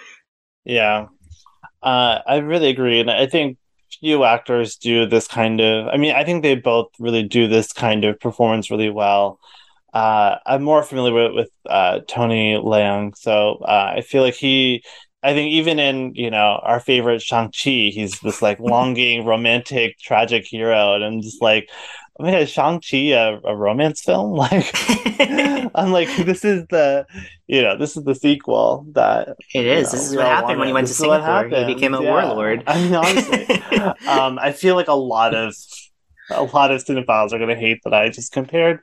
Yeah, 0.65 1.07
uh, 1.83 2.19
I 2.27 2.37
really 2.37 2.69
agree, 2.69 2.99
and 3.01 3.11
I 3.11 3.27
think 3.27 3.57
few 4.01 4.23
actors 4.25 4.77
do 4.77 5.05
this 5.07 5.27
kind 5.27 5.61
of. 5.61 5.87
I 5.89 5.97
mean, 5.97 6.13
I 6.15 6.23
think 6.25 6.43
they 6.43 6.55
both 6.55 6.89
really 6.99 7.23
do 7.23 7.47
this 7.47 7.73
kind 7.73 8.05
of 8.05 8.19
performance 8.19 8.71
really 8.71 8.89
well. 8.91 9.39
Uh, 9.93 10.37
I'm 10.45 10.63
more 10.63 10.83
familiar 10.83 11.13
with 11.13 11.33
with 11.35 11.51
uh, 11.69 12.01
Tony 12.07 12.55
Leung, 12.55 13.17
so 13.17 13.57
uh, 13.63 13.93
I 13.97 14.01
feel 14.01 14.23
like 14.23 14.35
he. 14.35 14.83
I 15.23 15.33
think 15.33 15.51
even 15.53 15.79
in 15.79 16.15
you 16.15 16.31
know 16.31 16.59
our 16.63 16.79
favorite 16.79 17.21
Shang 17.21 17.47
Chi, 17.51 17.91
he's 17.93 18.19
this 18.21 18.41
like 18.41 18.59
longing, 18.61 19.25
romantic, 19.25 19.99
tragic 19.99 20.45
hero, 20.47 20.95
and 20.95 21.03
I'm 21.05 21.21
just 21.21 21.41
like, 21.41 21.69
oh 22.21 22.25
my 22.25 22.31
god, 22.31 22.49
Shang 22.49 22.81
Chi 22.81 22.97
a, 23.13 23.39
a 23.43 23.55
romance 23.55 24.01
film? 24.01 24.31
Like, 24.41 24.71
I'm 25.75 25.91
like, 25.91 26.15
this 26.17 26.43
is 26.43 26.65
the, 26.69 27.05
you 27.47 27.61
know, 27.61 27.77
this 27.77 27.97
is 27.97 28.03
the 28.03 28.15
sequel 28.15 28.85
that 28.93 29.29
It 29.53 29.65
is. 29.65 29.85
know, 29.85 29.91
this 29.91 30.09
is 30.09 30.15
what 30.15 30.25
happened 30.25 30.59
when 30.59 30.67
he 30.67 30.73
went 30.73 30.87
This 30.87 30.97
to 30.97 31.03
is 31.03 31.07
what 31.07 31.21
singapore 31.23 31.59
he 31.67 31.73
became 31.73 31.93
a 31.93 32.01
yeah. 32.01 32.11
warlord 32.11 32.63
I 32.67 32.81
mean, 32.81 32.95
honestly, 32.95 33.47
um, 34.07 34.39
I 34.39 34.51
feel 34.51 34.75
like 34.75 34.87
a 34.87 34.93
lot 34.93 35.33
of 35.33 35.55
a 36.29 36.43
lot 36.43 36.71
of 36.71 36.83
cinephiles 36.83 37.33
are 37.33 37.37
going 37.37 37.49
to 37.49 37.55
hate 37.55 37.79
that 37.83 37.93
I 37.93 38.09
just 38.09 38.31
compared 38.31 38.79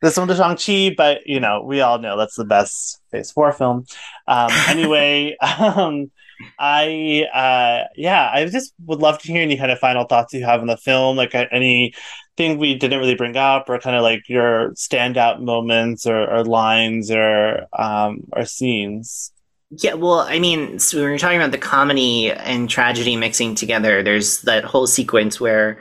this 0.00 0.16
one 0.16 0.28
to 0.28 0.36
Shang 0.36 0.56
Chi, 0.56 0.94
but 0.96 1.26
you 1.26 1.40
know, 1.40 1.62
we 1.62 1.80
all 1.80 1.98
know 1.98 2.16
that's 2.16 2.36
the 2.36 2.44
best 2.44 3.00
Phase 3.10 3.32
Four 3.32 3.52
film. 3.52 3.84
Um, 4.26 4.50
anyway, 4.68 5.36
um, 5.40 6.10
I 6.58 7.26
uh, 7.32 7.88
yeah, 7.96 8.30
I 8.32 8.46
just 8.46 8.74
would 8.86 9.00
love 9.00 9.18
to 9.20 9.32
hear 9.32 9.42
any 9.42 9.56
kind 9.56 9.70
of 9.70 9.78
final 9.78 10.04
thoughts 10.04 10.32
you 10.34 10.44
have 10.44 10.60
on 10.60 10.66
the 10.66 10.76
film, 10.76 11.16
like 11.16 11.34
uh, 11.34 11.46
anything 11.50 12.58
we 12.58 12.74
didn't 12.74 12.98
really 12.98 13.14
bring 13.14 13.36
up, 13.36 13.68
or 13.68 13.78
kind 13.78 13.96
of 13.96 14.02
like 14.02 14.28
your 14.28 14.70
standout 14.72 15.40
moments 15.40 16.06
or, 16.06 16.28
or 16.30 16.44
lines 16.44 17.10
or 17.10 17.66
um, 17.78 18.24
or 18.32 18.44
scenes. 18.44 19.32
Yeah, 19.70 19.94
well, 19.94 20.20
I 20.20 20.38
mean, 20.38 20.78
so 20.78 20.98
when 20.98 21.10
you're 21.10 21.18
talking 21.18 21.36
about 21.36 21.52
the 21.52 21.58
comedy 21.58 22.32
and 22.32 22.70
tragedy 22.70 23.16
mixing 23.16 23.54
together, 23.54 24.02
there's 24.02 24.40
that 24.42 24.64
whole 24.64 24.86
sequence 24.86 25.38
where 25.38 25.78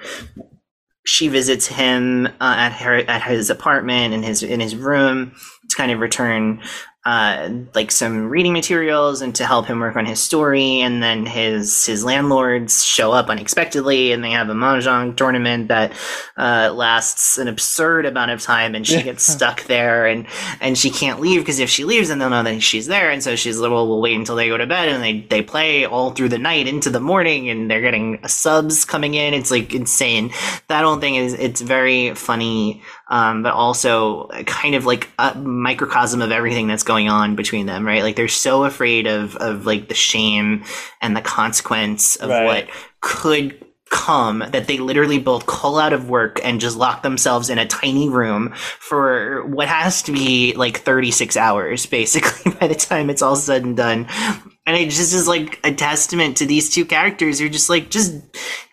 she 1.05 1.29
visits 1.29 1.67
him 1.67 2.25
uh, 2.25 2.55
at 2.57 2.73
her 2.73 2.97
at 3.07 3.23
his 3.23 3.49
apartment 3.49 4.13
in 4.13 4.23
his 4.23 4.43
in 4.43 4.59
his 4.59 4.75
room 4.75 5.33
to 5.69 5.77
kind 5.77 5.89
of 5.91 6.01
return 6.01 6.61
uh, 7.07 7.49
like 7.73 7.89
some 7.89 8.27
reading 8.27 8.51
materials 8.51 9.21
and 9.21 9.33
to 9.33 9.45
help 9.45 9.65
him 9.65 9.79
work 9.79 9.95
on 9.95 10.05
his 10.05 10.21
story. 10.21 10.81
And 10.81 11.01
then 11.01 11.25
his 11.25 11.85
his 11.85 12.03
landlords 12.03 12.83
show 12.83 13.13
up 13.13 13.29
unexpectedly, 13.29 14.11
and 14.11 14.21
they 14.21 14.31
have 14.31 14.49
a 14.49 14.53
mahjong 14.53 15.15
tournament 15.15 15.69
that 15.69 15.93
uh, 16.35 16.73
lasts 16.75 17.37
an 17.37 17.47
absurd 17.47 18.05
amount 18.05 18.31
of 18.31 18.41
time, 18.41 18.75
and 18.75 18.85
she 18.85 19.01
gets 19.01 19.23
stuck 19.33 19.63
there, 19.67 20.05
and 20.05 20.27
and 20.59 20.77
she 20.77 20.89
can't 20.89 21.21
leave 21.21 21.39
because 21.39 21.59
if 21.59 21.69
she 21.69 21.85
leaves, 21.85 22.09
then 22.09 22.19
they'll 22.19 22.29
know 22.29 22.43
that 22.43 22.61
she's 22.61 22.87
there, 22.87 23.09
and 23.09 23.23
so 23.23 23.37
she's 23.37 23.57
like, 23.57 23.71
well, 23.71 23.87
we'll 23.87 24.01
wait 24.01 24.17
until 24.17 24.35
they 24.35 24.49
go 24.49 24.57
to 24.57 24.67
bed, 24.67 24.89
and 24.89 25.01
they 25.01 25.21
they 25.21 25.41
play 25.41 25.85
all 25.85 26.11
through 26.11 26.27
the 26.27 26.37
night 26.37 26.67
into 26.67 26.89
the 26.89 26.99
morning, 26.99 27.49
and 27.49 27.71
they're 27.71 27.79
getting 27.79 28.19
subs 28.27 28.83
coming 28.83 29.13
in. 29.13 29.33
It's 29.33 29.49
like 29.49 29.73
insane. 29.73 30.33
That 30.67 30.83
whole 30.83 30.97
thing 30.97 31.15
is 31.15 31.33
it's 31.35 31.61
very 31.61 32.15
funny 32.15 32.83
um, 33.09 33.43
but 33.43 33.53
also 33.53 34.27
kind 34.45 34.75
of 34.75 34.85
like 34.85 35.09
a 35.19 35.35
microcosm 35.35 36.21
of 36.21 36.31
everything 36.31 36.67
that's 36.67 36.83
going 36.83 37.09
on 37.09 37.35
between 37.35 37.65
them, 37.65 37.85
right? 37.85 38.03
Like 38.03 38.15
they're 38.15 38.27
so 38.27 38.63
afraid 38.65 39.07
of 39.07 39.35
of 39.37 39.65
like 39.65 39.87
the 39.87 39.95
shame 39.95 40.63
and 41.01 41.15
the 41.15 41.21
consequence 41.21 42.15
of 42.17 42.29
Right. 42.29 42.45
what 42.45 42.67
could 43.01 43.63
come 43.89 44.39
that 44.51 44.67
they 44.67 44.77
literally 44.79 45.17
both 45.17 45.45
call 45.45 45.79
out 45.79 45.93
of 45.93 46.09
work 46.09 46.41
and 46.43 46.59
just 46.59 46.75
lock 46.75 47.03
themselves 47.03 47.49
in 47.49 47.57
a 47.57 47.65
tiny 47.65 48.09
room 48.09 48.51
for 48.79 49.45
what 49.47 49.69
has 49.69 50.01
to 50.01 50.11
be 50.11 50.53
like 50.57 50.79
36 50.79 51.37
hours 51.37 51.85
basically 51.85 52.51
by 52.59 52.67
the 52.67 52.75
time 52.75 53.09
it's 53.09 53.21
all 53.21 53.37
said 53.37 53.63
and 53.63 53.77
done 53.77 54.05
and 54.67 54.75
it 54.75 54.89
just 54.89 55.13
is 55.13 55.29
like 55.29 55.61
a 55.63 55.73
testament 55.73 56.35
to 56.37 56.45
these 56.45 56.69
two 56.69 56.83
characters. 56.83 57.39
You're 57.39 57.49
just 57.49 57.69
like 57.69 57.89
just 57.89 58.13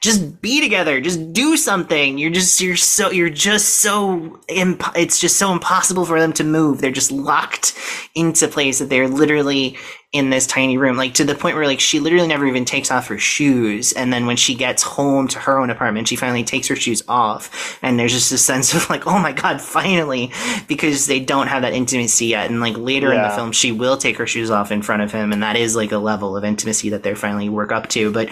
just 0.02 0.42
be 0.42 0.60
together. 0.60 1.00
Just 1.00 1.32
do 1.32 1.56
something. 1.56 2.18
You're 2.18 2.32
just 2.32 2.60
you're 2.60 2.74
so 2.74 3.12
you're 3.12 3.30
just 3.30 3.76
so 3.76 4.40
imp- 4.48 4.96
it's 4.96 5.20
just 5.20 5.38
so 5.38 5.52
impossible 5.52 6.04
for 6.04 6.18
them 6.18 6.32
to 6.34 6.44
move. 6.44 6.80
They're 6.80 6.90
just 6.90 7.12
locked 7.12 7.78
into 8.16 8.48
place 8.48 8.80
that 8.80 8.90
they're 8.90 9.08
literally 9.08 9.78
in 10.14 10.30
this 10.30 10.46
tiny 10.46 10.78
room 10.78 10.96
like 10.96 11.12
to 11.12 11.24
the 11.24 11.34
point 11.34 11.56
where 11.56 11.66
like 11.66 11.80
she 11.80 11.98
literally 11.98 12.28
never 12.28 12.46
even 12.46 12.64
takes 12.64 12.92
off 12.92 13.08
her 13.08 13.18
shoes. 13.18 13.92
And 13.92 14.12
then 14.12 14.26
when 14.26 14.36
she 14.36 14.54
gets 14.54 14.80
home 14.80 15.26
to 15.28 15.40
her 15.40 15.58
own 15.58 15.70
apartment 15.70 16.06
she 16.06 16.14
finally 16.14 16.44
takes 16.44 16.68
her 16.68 16.76
shoes 16.76 17.02
off. 17.08 17.78
And 17.82 17.98
there's 17.98 18.12
just 18.12 18.30
a 18.30 18.38
sense 18.38 18.72
of 18.74 18.88
like 18.88 19.08
oh 19.08 19.18
my 19.18 19.32
god 19.32 19.60
finally 19.60 20.30
because 20.68 21.06
they 21.06 21.18
don't 21.18 21.48
have 21.48 21.62
that 21.62 21.74
intimacy 21.74 22.26
yet. 22.26 22.48
And 22.48 22.60
like 22.60 22.78
later 22.78 23.12
in 23.12 23.20
the 23.20 23.30
film 23.30 23.50
she 23.50 23.72
will 23.72 23.96
take 23.96 24.16
her 24.16 24.26
shoes 24.26 24.50
off 24.50 24.70
in 24.70 24.82
front 24.82 25.02
of 25.02 25.10
him. 25.10 25.32
And 25.32 25.42
that 25.42 25.56
is 25.56 25.74
like 25.74 25.90
a 25.90 25.98
level 25.98 26.36
of 26.36 26.44
intimacy 26.44 26.90
that 26.90 27.02
they're 27.02 27.16
finally 27.16 27.48
work 27.48 27.72
up 27.72 27.88
to. 27.88 28.12
But 28.12 28.30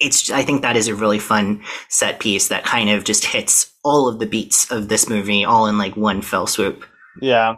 it's 0.00 0.30
I 0.30 0.42
think 0.42 0.62
that 0.62 0.76
is 0.76 0.88
a 0.88 0.94
really 0.94 1.18
fun 1.18 1.62
set 1.90 2.20
piece 2.20 2.48
that 2.48 2.64
kind 2.64 2.88
of 2.88 3.04
just 3.04 3.26
hits 3.26 3.70
all 3.84 4.08
of 4.08 4.18
the 4.18 4.26
beats 4.26 4.70
of 4.70 4.88
this 4.88 5.10
movie 5.10 5.44
all 5.44 5.66
in 5.66 5.76
like 5.76 5.94
one 5.94 6.22
fell 6.22 6.46
swoop. 6.46 6.84
Yeah, 7.20 7.54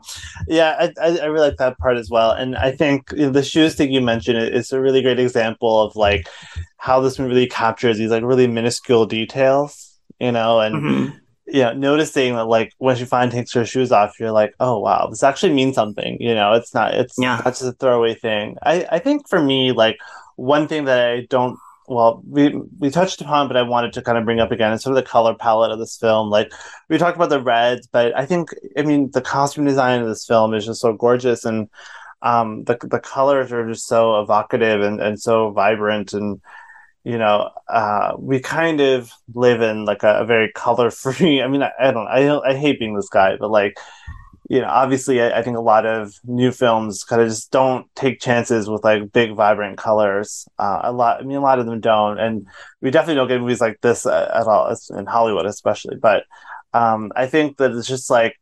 yeah, 0.49 0.77
I, 0.79 0.93
I, 1.01 1.19
I 1.19 1.25
really 1.27 1.49
like 1.49 1.57
that 1.59 1.79
part 1.79 1.97
as 1.97 2.11
well, 2.11 2.31
and 2.33 2.57
I 2.57 2.71
think 2.73 3.11
you 3.13 3.27
know, 3.27 3.31
the 3.31 3.43
shoes 3.43 3.75
thing 3.75 3.91
you 3.93 4.01
mentioned 4.03 4.39
is 4.39 4.71
a 4.73 4.81
really 4.81 5.03
great 5.03 5.19
example 5.19 5.81
of 5.81 5.97
like 5.97 6.29
how 6.77 7.01
this 7.01 7.19
movie 7.19 7.31
really 7.35 7.47
captures 7.47 7.97
these 7.99 8.11
like 8.11 8.23
really 8.23 8.47
minuscule 8.47 9.07
details, 9.07 9.99
you 10.21 10.31
know, 10.33 10.61
and 10.61 10.75
Mhm. 10.75 11.21
you 11.47 11.63
know, 11.63 11.73
noticing 11.73 12.35
that 12.35 12.47
like 12.49 12.73
when 12.79 12.97
she 12.97 13.05
finally 13.05 13.33
takes 13.39 13.53
her 13.55 13.65
shoes 13.65 13.93
off, 13.93 14.19
you're 14.21 14.33
like, 14.33 14.53
oh 14.61 14.79
wow, 14.79 15.07
this 15.09 15.23
actually 15.23 15.53
means 15.55 15.75
something. 15.75 16.17
You 16.21 16.35
know, 16.35 16.53
it's 16.53 16.75
not 16.75 16.95
it's 16.95 17.19
Yeah. 17.19 17.37
not 17.37 17.45
just 17.47 17.63
a 17.63 17.73
throwaway 17.73 18.15
thing. 18.15 18.57
I 18.63 18.87
I 18.91 18.99
think 18.99 19.29
for 19.29 19.41
me, 19.43 19.73
like 19.73 19.97
one 20.37 20.69
thing 20.69 20.85
that 20.85 21.09
I 21.09 21.27
don't 21.31 21.59
well, 21.89 22.23
we 22.29 22.57
we 22.79 22.91
touched 22.91 23.21
upon, 23.21 23.49
but 23.49 23.57
I 23.57 23.63
wanted 23.63 23.93
to 23.95 24.03
kind 24.03 24.19
of 24.19 24.25
bring 24.25 24.41
up 24.41 24.53
again 24.53 24.79
sort 24.79 24.97
of 24.97 25.05
the 25.05 25.09
color 25.09 25.35
palette 25.35 25.71
of 25.71 25.79
this 25.79 25.97
film. 25.97 26.31
Like 26.31 26.53
we 26.89 26.99
talked 26.99 27.17
about 27.17 27.31
the 27.31 27.41
reds, 27.43 27.87
but 27.87 28.17
I 28.17 28.27
think 28.27 28.51
I 28.77 28.83
mean 28.83 29.11
the 29.13 29.21
costume 29.21 29.65
design 29.65 30.01
of 30.01 30.09
this 30.09 30.27
film 30.27 30.55
is 30.55 30.67
just 30.67 30.81
so 30.81 30.93
gorgeous 30.93 31.45
and 31.45 31.69
um 32.23 32.65
the 32.65 32.79
the 32.83 33.01
colors 33.01 33.53
are 33.53 33.69
just 33.69 33.87
so 33.87 34.21
evocative 34.21 34.81
and, 34.83 35.01
and 35.01 35.21
so 35.21 35.51
vibrant 35.51 36.13
and 36.15 36.41
you 37.05 37.19
know 37.19 37.51
uh 37.69 38.13
we 38.19 38.41
kind 38.41 38.81
of 38.81 39.13
live 39.35 39.61
in 39.61 39.85
like 39.85 40.03
a, 40.03 40.21
a 40.21 40.25
very 40.25 40.51
color 40.53 40.91
free 40.91 41.43
i 41.43 41.47
mean 41.47 41.63
I, 41.63 41.71
I 41.79 41.91
don't 41.93 42.09
I 42.09 42.39
I 42.39 42.57
hate 42.57 42.79
being 42.79 42.97
this 42.97 43.09
guy 43.09 43.37
but 43.37 43.51
like 43.51 43.79
you 44.49 44.61
know 44.61 44.69
obviously 44.69 45.21
I, 45.21 45.39
I 45.39 45.43
think 45.43 45.57
a 45.57 45.61
lot 45.61 45.87
of 45.87 46.15
new 46.25 46.53
films 46.53 47.03
kind 47.05 47.21
of 47.23 47.29
just 47.29 47.51
don't 47.51 47.87
take 47.97 48.21
chances 48.21 48.69
with 48.71 48.85
like 48.85 49.11
big 49.13 49.35
vibrant 49.35 49.77
colors 49.79 50.47
uh 50.59 50.81
a 50.85 50.93
lot 50.93 51.21
i 51.21 51.25
mean 51.25 51.37
a 51.37 51.41
lot 51.41 51.59
of 51.59 51.67
them 51.67 51.81
don't 51.81 52.19
and 52.19 52.47
we 52.81 52.91
definitely 52.91 53.17
don't 53.17 53.29
get 53.29 53.41
movies 53.41 53.61
like 53.61 53.81
this 53.81 54.07
at, 54.07 54.31
at 54.31 54.47
all 54.47 54.73
in 54.97 55.07
hollywood 55.07 55.47
especially 55.47 55.97
but 55.97 56.25
um 56.75 57.11
i 57.17 57.27
think 57.27 57.57
that 57.57 57.73
it's 57.73 57.89
just 57.89 58.09
like 58.11 58.35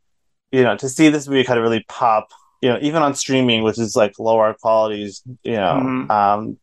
you 0.53 0.63
know 0.63 0.77
to 0.77 0.89
see 0.89 1.09
this 1.09 1.27
movie 1.27 1.45
kind 1.45 1.59
of 1.59 1.63
really 1.63 1.85
pop 1.89 2.29
you 2.61 2.69
know 2.69 2.79
even 2.83 3.03
on 3.03 3.15
streaming 3.15 3.63
which 3.63 3.79
is 3.79 3.97
like 3.97 4.19
lower 4.19 4.55
qualities 4.61 5.23
you 5.43 5.53
know 5.57 5.81
Mhm. 5.83 6.11
um 6.11 6.59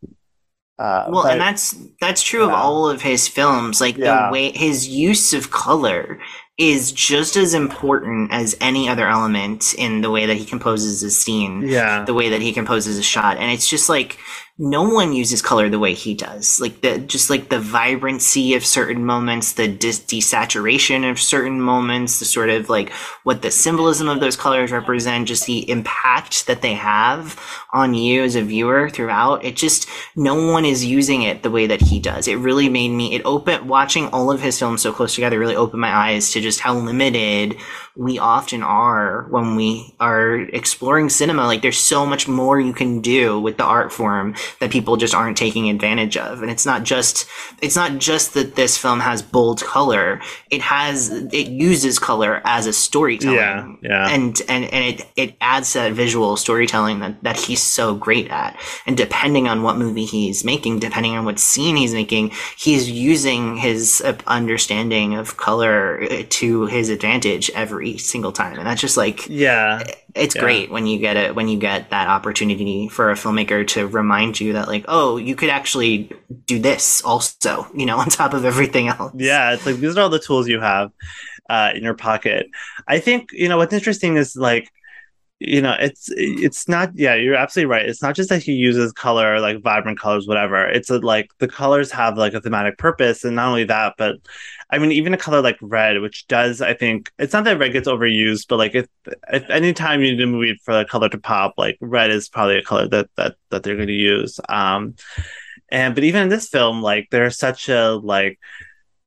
uh 0.79 1.05
Well, 1.09 1.23
but- 1.23 1.31
and 1.33 1.41
that's 1.41 1.75
that's 1.99 2.23
true 2.23 2.43
of 2.43 2.51
all 2.51 2.89
of 2.89 3.01
his 3.01 3.27
films. 3.27 3.79
Like 3.81 3.97
Yeah. 3.97 4.27
the 4.27 4.33
way 4.33 4.51
his 4.51 4.87
use 4.87 5.31
of 5.33 5.51
color 5.51 6.19
is 6.61 6.91
just 6.91 7.35
as 7.35 7.55
important 7.55 8.31
as 8.31 8.55
any 8.61 8.87
other 8.87 9.07
element 9.07 9.73
in 9.73 10.01
the 10.01 10.11
way 10.11 10.27
that 10.27 10.37
he 10.37 10.45
composes 10.45 11.01
his 11.01 11.19
scene. 11.19 11.63
yeah 11.63 12.05
the 12.05 12.13
way 12.13 12.29
that 12.29 12.41
he 12.41 12.53
composes 12.53 12.97
a 12.99 13.03
shot 13.03 13.37
and 13.37 13.51
it's 13.51 13.67
just 13.67 13.89
like 13.89 14.19
no 14.61 14.83
one 14.83 15.11
uses 15.11 15.41
color 15.41 15.69
the 15.69 15.79
way 15.79 15.95
he 15.95 16.13
does. 16.13 16.61
Like 16.61 16.81
the 16.81 16.99
just 16.99 17.31
like 17.31 17.49
the 17.49 17.59
vibrancy 17.59 18.53
of 18.53 18.63
certain 18.63 19.03
moments 19.03 19.53
the 19.53 19.67
dis- 19.67 20.01
desaturation 20.01 21.09
of 21.09 21.19
certain 21.19 21.59
moments 21.59 22.19
the 22.19 22.25
sort 22.25 22.51
of 22.51 22.69
like 22.69 22.91
what 23.23 23.41
the 23.41 23.49
symbolism 23.49 24.07
of 24.07 24.19
those 24.19 24.35
colors 24.35 24.71
represent 24.71 25.27
just 25.27 25.47
the 25.47 25.67
impact 25.67 26.45
that 26.45 26.61
they 26.61 26.75
have 26.75 27.41
on 27.73 27.95
you 27.95 28.21
as 28.21 28.35
a 28.35 28.43
viewer 28.43 28.87
throughout 28.87 29.43
it 29.43 29.55
just 29.55 29.89
no 30.15 30.35
one 30.51 30.63
is 30.63 30.85
using 30.85 31.23
it 31.23 31.41
the 31.41 31.49
way 31.49 31.65
that 31.65 31.81
he 31.81 31.99
does. 31.99 32.27
It 32.27 32.35
really 32.35 32.69
made 32.69 32.89
me 32.89 33.15
it 33.15 33.23
opened 33.25 33.67
watching 33.67 34.09
all 34.09 34.29
of 34.29 34.41
his 34.41 34.59
films 34.59 34.83
so 34.83 34.93
close 34.93 35.15
together 35.15 35.39
really 35.39 35.55
opened 35.55 35.81
my 35.81 35.91
eyes 35.91 36.31
to 36.33 36.39
just 36.39 36.59
how 36.59 36.75
limited 36.75 37.57
we 37.95 38.19
often 38.19 38.63
are 38.63 39.23
when 39.29 39.55
we 39.55 39.93
are 39.99 40.35
exploring 40.35 41.09
cinema. 41.09 41.45
Like 41.45 41.61
there's 41.61 41.77
so 41.77 42.05
much 42.05 42.27
more 42.27 42.59
you 42.59 42.73
can 42.73 43.01
do 43.01 43.39
with 43.39 43.57
the 43.57 43.63
art 43.63 43.91
form 43.91 44.35
that 44.59 44.71
people 44.71 44.95
just 44.95 45.13
aren't 45.13 45.37
taking 45.37 45.69
advantage 45.69 46.15
of. 46.15 46.41
And 46.41 46.49
it's 46.49 46.65
not 46.65 46.83
just 46.83 47.27
it's 47.61 47.75
not 47.75 47.97
just 47.97 48.33
that 48.33 48.55
this 48.55 48.77
film 48.77 49.01
has 49.01 49.21
bold 49.21 49.61
color. 49.61 50.21
It 50.49 50.61
has 50.61 51.09
it 51.09 51.47
uses 51.47 51.99
color 51.99 52.41
as 52.45 52.65
a 52.65 52.73
storytelling. 52.73 53.35
Yeah, 53.35 53.75
yeah. 53.81 54.07
And 54.09 54.41
and 54.47 54.65
and 54.65 54.85
it 54.85 55.07
it 55.17 55.35
adds 55.41 55.73
that 55.73 55.91
visual 55.91 56.37
storytelling 56.37 56.99
that 56.99 57.21
that 57.23 57.37
he's 57.37 57.61
so 57.61 57.93
great 57.93 58.29
at. 58.29 58.57
And 58.85 58.95
depending 58.95 59.47
on 59.47 59.63
what 59.63 59.77
movie 59.77 60.05
he's 60.05 60.45
making, 60.45 60.79
depending 60.79 61.17
on 61.17 61.25
what 61.25 61.39
scene 61.39 61.75
he's 61.75 61.93
making, 61.93 62.31
he's 62.57 62.89
using 62.89 63.57
his 63.57 64.01
uh, 64.05 64.17
understanding 64.27 65.15
of 65.15 65.35
color 65.35 66.03
uh, 66.03 66.23
to 66.29 66.67
his 66.67 66.89
advantage 66.89 67.49
every 67.53 67.90
single 67.97 68.31
time. 68.31 68.57
And 68.57 68.67
that's 68.67 68.81
just 68.81 68.97
like 68.97 69.29
yeah 69.29 69.83
it's 70.13 70.35
Yeah. 70.35 70.41
great 70.41 70.69
when 70.69 70.87
you 70.87 70.99
get 70.99 71.15
it 71.17 71.35
when 71.35 71.47
you 71.47 71.57
get 71.57 71.89
that 71.91 72.07
opportunity 72.07 72.89
for 72.89 73.11
a 73.11 73.15
filmmaker 73.15 73.65
to 73.67 73.87
remind 73.87 74.39
you 74.39 74.53
that 74.53 74.67
like 74.67 74.85
oh 74.87 75.17
you 75.17 75.35
could 75.35 75.49
actually 75.49 76.11
do 76.47 76.59
this 76.59 77.01
also 77.03 77.67
you 77.73 77.85
know 77.85 77.97
on 78.03 78.07
top 78.09 78.33
of 78.33 78.45
everything 78.45 78.87
else 78.89 79.13
Yeah, 79.15 79.53
it's 79.53 79.65
like 79.65 79.77
these 79.77 79.97
are 79.97 80.01
all 80.01 80.09
the 80.09 80.19
tools 80.19 80.47
you 80.47 80.59
have 80.59 80.91
uh, 81.49 81.71
in 81.75 81.83
your 81.83 81.93
pocket. 81.95 82.47
I 82.87 82.99
think 82.99 83.29
you 83.33 83.49
know 83.49 83.57
what's 83.57 83.73
interesting 83.73 84.17
is 84.17 84.35
like 84.35 84.69
you 85.41 85.61
know 85.61 85.75
it's 85.79 86.09
it's 86.15 86.67
not 86.67 86.91
yeah 86.95 87.15
you're 87.15 87.35
absolutely 87.35 87.71
right. 87.71 87.89
It's 87.89 88.01
not 88.01 88.15
just 88.15 88.29
that 88.29 88.43
he 88.43 88.53
uses 88.53 88.91
color 88.93 89.39
like 89.39 89.61
vibrant 89.61 89.99
colors 89.99 90.27
whatever. 90.27 90.67
It's 90.67 90.89
a, 90.89 90.99
like 90.99 91.31
the 91.39 91.47
colors 91.47 91.91
have 91.91 92.17
like 92.17 92.33
a 92.33 92.41
thematic 92.41 92.77
purpose 92.77 93.23
and 93.23 93.35
not 93.35 93.47
only 93.47 93.63
that 93.65 93.95
but 93.97 94.17
i 94.69 94.77
mean 94.77 94.91
even 94.91 95.13
a 95.13 95.17
color 95.17 95.41
like 95.41 95.57
red 95.61 95.99
which 95.99 96.25
does 96.27 96.61
i 96.61 96.73
think 96.73 97.11
it's 97.19 97.33
not 97.33 97.43
that 97.43 97.59
red 97.59 97.73
gets 97.73 97.87
overused 97.87 98.47
but 98.47 98.57
like 98.57 98.73
if 98.73 98.87
if 99.31 99.49
anytime 99.49 100.01
you 100.01 100.11
need 100.11 100.21
a 100.21 100.27
movie 100.27 100.57
for 100.63 100.79
a 100.79 100.85
color 100.85 101.09
to 101.09 101.17
pop 101.17 101.53
like 101.57 101.77
red 101.81 102.09
is 102.09 102.29
probably 102.29 102.57
a 102.57 102.63
color 102.63 102.87
that 102.87 103.09
that 103.17 103.35
that 103.49 103.63
they're 103.63 103.75
going 103.75 103.87
to 103.87 103.93
use. 103.93 104.39
Um 104.49 104.95
and 105.69 105.95
but 105.95 106.03
even 106.03 106.23
in 106.23 106.29
this 106.29 106.49
film 106.49 106.81
like 106.81 107.07
there's 107.11 107.37
such 107.37 107.69
a 107.69 107.91
like 107.91 108.39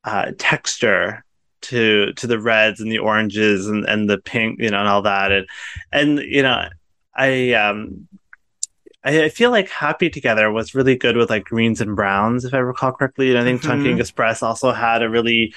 uh 0.04 0.32
texture 0.38 1.24
to 1.64 2.12
to 2.14 2.26
the 2.26 2.38
reds 2.40 2.80
and 2.80 2.90
the 2.90 2.98
oranges 2.98 3.66
and 3.66 3.84
and 3.86 4.08
the 4.08 4.18
pink 4.18 4.60
you 4.60 4.70
know 4.70 4.78
and 4.78 4.88
all 4.88 5.02
that 5.02 5.32
and 5.32 5.46
and 5.92 6.18
you 6.20 6.42
know 6.42 6.68
i 7.16 7.52
um 7.52 8.08
I, 9.04 9.24
I 9.24 9.28
feel 9.28 9.50
like 9.50 9.68
Happy 9.68 10.08
Together 10.08 10.50
was 10.50 10.74
really 10.74 10.96
good 10.96 11.16
with 11.16 11.30
like 11.30 11.44
greens 11.44 11.80
and 11.80 11.94
browns, 11.94 12.44
if 12.44 12.54
I 12.54 12.58
recall 12.58 12.92
correctly. 12.92 13.30
And 13.30 13.38
I 13.38 13.44
think 13.44 13.60
Mhm. 13.60 13.66
Chungking 13.66 14.00
Express 14.00 14.42
also 14.42 14.72
had 14.72 15.02
a 15.02 15.10
really 15.10 15.54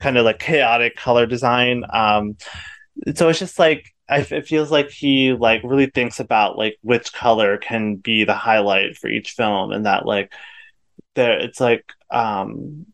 kind 0.00 0.16
of 0.16 0.24
like 0.24 0.38
chaotic 0.38 0.96
color 0.96 1.26
design. 1.26 1.84
Um, 1.92 2.36
so 3.14 3.28
it's 3.28 3.38
just 3.38 3.58
like 3.58 3.90
I, 4.08 4.18
it 4.18 4.46
feels 4.46 4.70
like 4.70 4.90
he 4.90 5.32
like 5.32 5.62
really 5.64 5.86
thinks 5.86 6.20
about 6.20 6.58
like 6.58 6.76
which 6.82 7.12
color 7.12 7.56
can 7.56 7.96
be 7.96 8.24
the 8.24 8.34
highlight 8.34 8.96
for 8.96 9.08
each 9.08 9.32
film, 9.32 9.72
and 9.72 9.86
that 9.86 10.06
like 10.06 10.32
there 11.14 11.38
it's 11.40 11.60
like 11.60 11.92
um 12.10 12.86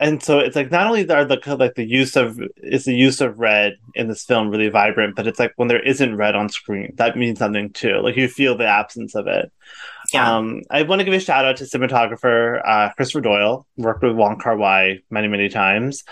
and 0.00 0.22
so 0.22 0.38
it's 0.38 0.56
like 0.56 0.70
not 0.70 0.86
only 0.86 1.08
are 1.10 1.26
the 1.26 1.38
like 1.58 1.74
the 1.74 1.86
use 1.86 2.16
of 2.16 2.40
is 2.56 2.86
the 2.86 2.94
use 2.94 3.20
of 3.20 3.38
red 3.38 3.74
in 3.94 4.08
this 4.08 4.24
film 4.24 4.48
really 4.48 4.70
vibrant, 4.70 5.14
but 5.14 5.26
it's 5.26 5.38
like 5.38 5.52
when 5.56 5.68
there 5.68 5.82
isn't 5.82 6.16
red 6.16 6.34
on 6.34 6.48
screen, 6.48 6.94
that 6.96 7.18
means 7.18 7.38
something 7.38 7.70
too. 7.72 8.00
Like 8.02 8.16
you 8.16 8.26
feel 8.26 8.56
the 8.56 8.66
absence 8.66 9.14
of 9.14 9.26
it. 9.26 9.52
yeah 10.14 10.36
Um, 10.36 10.62
I 10.70 10.82
want 10.82 11.00
to 11.00 11.04
give 11.04 11.12
a 11.12 11.20
shout 11.20 11.44
out 11.44 11.58
to 11.58 11.64
cinematographer 11.64 12.62
uh, 12.66 12.94
Christopher 12.94 13.20
Doyle. 13.20 13.66
Worked 13.76 14.02
with 14.02 14.16
Wong 14.16 14.38
Kar 14.38 14.56
Wai 14.56 15.00
many 15.10 15.28
many 15.28 15.50
times. 15.50 16.02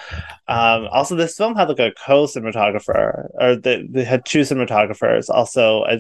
Um, 0.49 0.87
also, 0.93 1.17
this 1.17 1.35
film 1.35 1.57
had 1.57 1.71
like 1.71 1.81
a 1.81 1.93
co-cinematographer, 2.07 3.31
or 3.41 3.57
they, 3.57 3.87
they 3.89 4.05
had 4.05 4.27
two 4.27 4.41
cinematographers. 4.43 5.31
Also, 5.31 5.85
a 5.85 5.99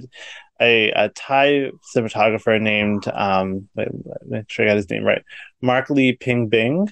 a, 0.61 0.91
a 0.91 1.09
Thai 1.11 1.71
cinematographer 1.97 2.61
named 2.61 3.09
um, 3.09 3.69
make 4.27 4.51
sure 4.51 4.67
I 4.67 4.69
got 4.69 4.77
his 4.77 4.91
name 4.91 5.05
right, 5.05 5.23
Mark 5.63 5.89
Lee 5.89 6.13
Ping 6.13 6.49
Bing. 6.49 6.89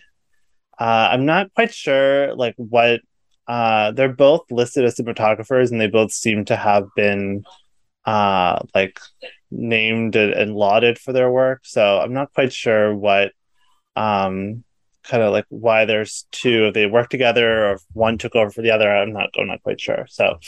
Uh, 0.78 1.08
I'm 1.12 1.26
not 1.26 1.52
quite 1.54 1.72
sure 1.74 2.34
like 2.34 2.54
what. 2.56 3.00
Uh, 3.48 3.92
they're 3.92 4.12
both 4.12 4.42
listed 4.50 4.84
as 4.84 4.96
cinematographers, 4.96 5.70
and 5.70 5.80
they 5.80 5.86
both 5.86 6.10
seem 6.10 6.44
to 6.44 6.56
have 6.56 6.88
been 6.96 7.44
uh, 8.04 8.58
like 8.74 8.98
named 9.50 10.16
and, 10.16 10.54
lauded 10.54 10.98
for 10.98 11.12
their 11.12 11.30
work. 11.30 11.60
So 11.64 11.98
I'm 12.00 12.12
not 12.12 12.32
quite 12.32 12.52
sure 12.52 12.94
what 12.94 13.32
um 13.94 14.62
kind 15.04 15.22
of 15.22 15.32
like 15.32 15.46
why 15.48 15.84
there's 15.84 16.26
two 16.32 16.66
if 16.66 16.74
they 16.74 16.84
work 16.86 17.08
together 17.08 17.66
or 17.66 17.72
if 17.74 17.82
one 17.92 18.18
took 18.18 18.34
over 18.34 18.50
for 18.50 18.62
the 18.62 18.70
other. 18.70 18.90
I'm 18.90 19.12
not 19.12 19.30
I'm 19.38 19.46
not 19.46 19.62
quite 19.62 19.80
sure. 19.80 20.06
So 20.08 20.38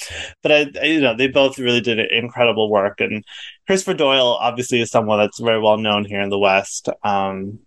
but 0.43 0.53
I, 0.53 0.67
I 0.81 0.85
you 0.85 1.01
know 1.01 1.15
they 1.17 1.29
both 1.29 1.59
really 1.59 1.81
did 1.81 1.99
incredible 1.99 2.71
work 2.71 3.01
and 3.01 3.25
Christopher 3.67 3.95
Doyle 3.95 4.37
obviously 4.41 4.81
is 4.81 4.91
someone 4.91 5.19
that's 5.19 5.41
very 5.41 5.61
well 5.61 5.79
known 5.79 6.05
here 6.05 6.21
in 6.21 6.31
the 6.31 6.39
West. 6.39 6.89
Um 7.03 7.61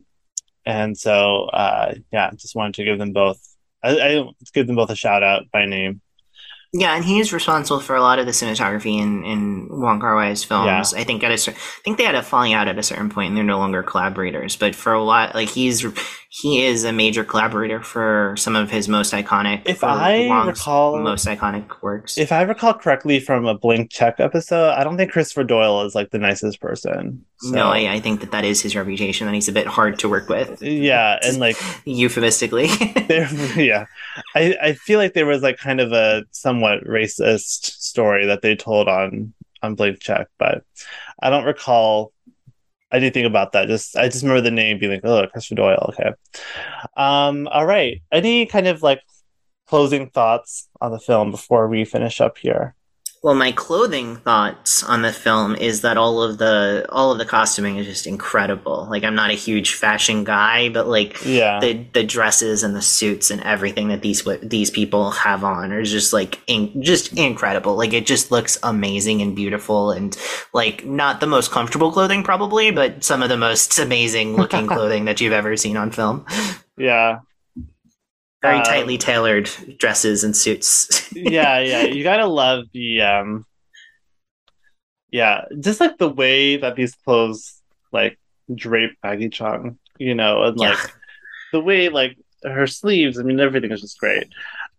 and 0.66 0.98
so 0.98 1.46
uh 1.46 1.94
yeah, 2.12 2.32
just 2.36 2.56
wanted 2.56 2.76
to 2.76 2.84
give 2.86 3.00
them 3.00 3.14
both 3.14 3.40
I, 3.84 4.00
I 4.00 4.30
give 4.54 4.68
them 4.68 4.76
both 4.76 4.92
a 4.92 4.96
shout 4.96 5.24
out 5.24 5.44
by 5.52 5.66
name. 5.66 6.02
yeah 6.72 6.96
and 6.96 7.04
he's 7.04 7.34
responsible 7.34 7.80
for 7.80 7.96
a 7.96 8.02
lot 8.02 8.20
of 8.20 8.26
the 8.26 8.32
cinematography 8.32 9.00
in 9.02 9.24
in 9.24 9.68
Wong 9.70 10.00
Kar 10.00 10.16
Wai's 10.16 10.44
films 10.44 10.94
I 10.94 11.04
think 11.04 11.24
at 11.24 11.32
a 11.32 11.52
I 11.52 11.56
think 11.84 11.98
they 11.98 12.04
had 12.06 12.16
a 12.16 12.24
falling 12.24 12.54
out 12.54 12.68
at 12.68 12.78
a 12.78 12.84
certain 12.84 13.10
point 13.10 13.30
and 13.30 13.38
they're 13.38 13.44
no 13.44 13.58
longer 13.58 13.84
collaborators 13.84 14.56
but 14.56 14.76
for 14.76 14.94
a 14.94 15.04
lot 15.04 15.36
like 15.36 15.50
he's 15.50 15.84
he 16.34 16.64
is 16.64 16.86
a 16.86 16.94
major 16.94 17.26
collaborator 17.26 17.82
for 17.82 18.36
some 18.38 18.56
of 18.56 18.72
his 18.72 18.88
most 18.88 19.12
iconic. 19.12 19.64
If 19.66 19.84
I 19.84 20.28
Wong's 20.28 20.48
recall- 20.48 20.98
most 20.98 21.28
iconic 21.28 21.82
works. 21.82 22.18
If 22.18 22.32
I 22.32 22.44
recall 22.44 22.74
correctly 22.74 23.20
from 23.20 23.46
a 23.46 23.58
Blank 23.58 23.92
Check 23.92 24.22
episode, 24.22 24.70
I 24.72 24.86
don't 24.86 24.96
think 24.96 25.12
Christopher 25.12 25.44
Doyle 25.44 25.82
is 25.82 25.94
like 25.94 26.12
the 26.12 26.20
nicest 26.20 26.62
person. 26.62 27.26
So- 27.40 27.50
no, 27.52 27.66
I, 27.66 27.96
I 27.96 28.00
think 28.00 28.22
that 28.22 28.32
that 28.32 28.46
is 28.46 28.62
his 28.62 28.78
reputation, 28.78 29.28
and 29.28 29.36
he's 29.36 29.50
a 29.50 29.52
bit 29.52 29.68
hard 29.68 30.00
to 30.00 30.08
work 30.08 30.30
with, 30.30 30.62
yeah, 30.62 31.20
and 31.22 31.38
like 31.38 31.58
euphemistically. 31.86 32.68
there, 33.10 33.28
yeah, 33.60 33.88
I 34.34 34.56
I 34.62 34.74
feel 34.74 35.00
like 35.00 35.14
there 35.14 35.26
was 35.26 35.42
like 35.44 35.58
kind 35.58 35.82
of 35.82 35.92
a 35.92 36.24
somewhat 36.32 36.86
racist 36.86 37.66
story 37.82 38.26
that 38.28 38.42
they 38.42 38.56
told 38.56 38.88
on 38.88 39.34
on 39.62 39.76
Blank 39.76 40.00
Check, 40.00 40.28
but 40.40 40.64
I 41.22 41.30
don't 41.30 41.44
recall 41.44 42.14
anything 42.92 43.26
about 43.26 43.54
that. 43.54 43.68
Just 43.68 43.98
I 43.98 44.08
just 44.08 44.24
remember 44.24 44.42
the 44.42 44.52
name 44.52 44.80
being 44.80 44.92
like, 44.94 45.02
oh, 45.04 45.28
Christopher 45.28 45.56
Doyle. 45.56 45.94
Okay. 45.94 46.12
Um. 46.98 47.48
All 47.48 47.66
right. 47.66 48.02
Any 48.12 48.46
kind 48.46 48.68
of 48.68 48.84
like 48.84 49.02
closing 49.68 50.10
thoughts 50.10 50.70
on 50.80 50.92
the 50.92 51.00
film 51.00 51.32
before 51.32 51.68
we 51.68 51.86
finish 51.86 52.22
up 52.22 52.38
here? 52.38 52.76
Well, 53.24 53.36
my 53.36 53.52
clothing 53.52 54.16
thoughts 54.16 54.82
on 54.82 55.04
the 55.04 55.14
film 55.14 55.56
is 55.56 55.82
that 55.82 55.96
all 55.96 56.24
of 56.24 56.40
the 56.40 56.88
all 56.90 57.12
of 57.12 57.20
the 57.20 57.26
costuming 57.26 57.78
is 57.78 57.86
just 57.86 58.08
incredible. 58.08 58.88
Like 58.90 59.04
I'm 59.04 59.14
not 59.14 59.30
a 59.30 59.34
huge 59.36 59.76
fashion 59.76 60.24
guy, 60.24 60.70
but 60.70 60.88
like 60.88 61.24
Yeah. 61.24 61.60
the 61.60 61.86
the 61.94 62.04
dresses 62.04 62.64
and 62.64 62.76
the 62.76 62.82
suits 62.82 63.30
and 63.30 63.40
everything 63.44 63.90
that 63.90 64.02
these 64.02 64.28
these 64.42 64.72
people 64.72 65.12
have 65.12 65.44
on 65.44 65.72
are 65.72 65.84
just 65.84 66.14
like 66.14 66.40
in, 66.48 66.82
just 66.82 67.14
incredible. 67.16 67.76
Like 67.76 67.94
it 67.94 68.08
just 68.08 68.32
looks 68.32 68.58
amazing 68.64 69.22
and 69.22 69.36
beautiful 69.36 69.92
and 69.92 70.18
like 70.52 70.84
not 70.84 71.20
the 71.20 71.28
most 71.28 71.52
comfortable 71.52 71.92
clothing 71.92 72.24
probably, 72.24 72.72
but 72.72 73.04
some 73.04 73.22
of 73.22 73.30
the 73.30 73.38
most 73.38 73.78
amazing 73.78 74.36
looking 74.36 74.66
clothing 74.74 75.06
that 75.06 75.22
you've 75.22 75.32
ever 75.34 75.56
seen 75.58 75.78
on 75.78 75.92
film. 75.92 76.26
yeah. 76.76 77.20
Very 78.42 78.58
Um, 78.58 78.62
tightly 78.62 78.98
tailored 78.98 79.50
dresses 79.78 80.24
and 80.24 80.36
suits. 80.36 81.10
yeah, 81.14 81.60
yeah. 81.60 81.84
You 81.84 82.04
gotta 82.04 82.26
love 82.28 82.66
the 82.74 83.02
um 83.02 83.46
yeah, 85.12 85.46
just 85.60 85.80
like 85.80 85.98
the 85.98 86.10
way 86.10 86.58
that 86.58 86.76
these 86.76 86.96
clothes 86.96 87.62
like 87.92 88.18
drape 88.54 88.92
Maggie 89.04 89.30
Cheung, 89.30 89.78
you 89.98 90.16
know, 90.16 90.44
and 90.44 90.58
like 90.58 90.80
Yeah. 90.80 90.88
the 91.52 91.62
way 91.62 91.90
like 91.90 92.18
her 92.44 92.68
sleeves, 92.68 93.20
I 93.20 93.24
mean 93.24 93.40
everything 93.40 93.72
is 93.72 93.82
just 93.82 94.00
great. 94.00 94.28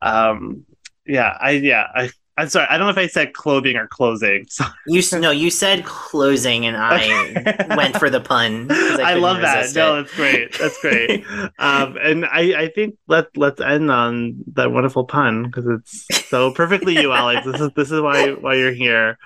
Um 0.02 0.66
yeah, 1.06 1.36
I 1.40 1.52
yeah, 1.52 1.86
I 1.94 2.10
I'm 2.38 2.48
sorry, 2.48 2.66
I 2.70 2.78
don't 2.78 2.86
know 2.86 2.90
if 2.92 2.98
I 2.98 3.08
said 3.08 3.34
clothing 3.34 3.76
or 3.76 3.86
closing. 3.86 4.46
So 4.50 4.64
You 4.86 5.02
no, 5.20 5.30
you 5.30 5.50
said 5.50 5.84
closing, 5.84 6.64
and 6.66 6.76
I 6.78 7.76
went 7.76 7.98
for 7.98 8.08
the 8.08 8.20
pun. 8.20 8.68
I, 8.70 8.74
couldn't 8.96 9.20
love 9.20 9.40
that. 9.42 9.58
resist 9.58 9.76
No, 9.76 9.98
it. 9.98 10.02
that's 10.02 10.14
great. 10.16 10.58
That's 10.58 10.80
great. 10.80 11.24
um, 11.58 11.98
and 12.00 12.24
I, 12.24 12.62
I 12.62 12.68
think 12.68 12.96
let 13.06 13.36
let's 13.36 13.60
end 13.60 13.90
on 13.90 14.44
that 14.54 14.72
wonderful 14.72 15.04
pun 15.04 15.44
because 15.44 15.66
it's 15.66 16.28
so 16.28 16.52
perfectly 16.52 16.94
you, 17.00 17.12
Alex. 17.12 17.44
This 17.44 17.60
is 17.60 17.70
this 17.76 17.90
is 17.90 18.00
why 18.00 18.30
why 18.32 18.54
you're 18.54 18.72
here. 18.72 19.18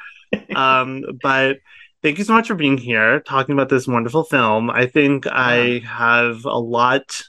Um, 0.54 1.04
but 1.22 1.58
thank 2.02 2.18
you 2.18 2.24
so 2.24 2.32
much 2.32 2.48
for 2.48 2.54
being 2.54 2.78
here, 2.78 3.20
talking 3.20 3.52
about 3.52 3.68
this 3.68 3.86
wonderful 3.86 4.24
film. 4.24 4.68
I 4.70 4.86
think 4.86 5.26
I 5.26 5.82
have 5.86 6.44
a 6.44 6.58
lot 6.58 7.22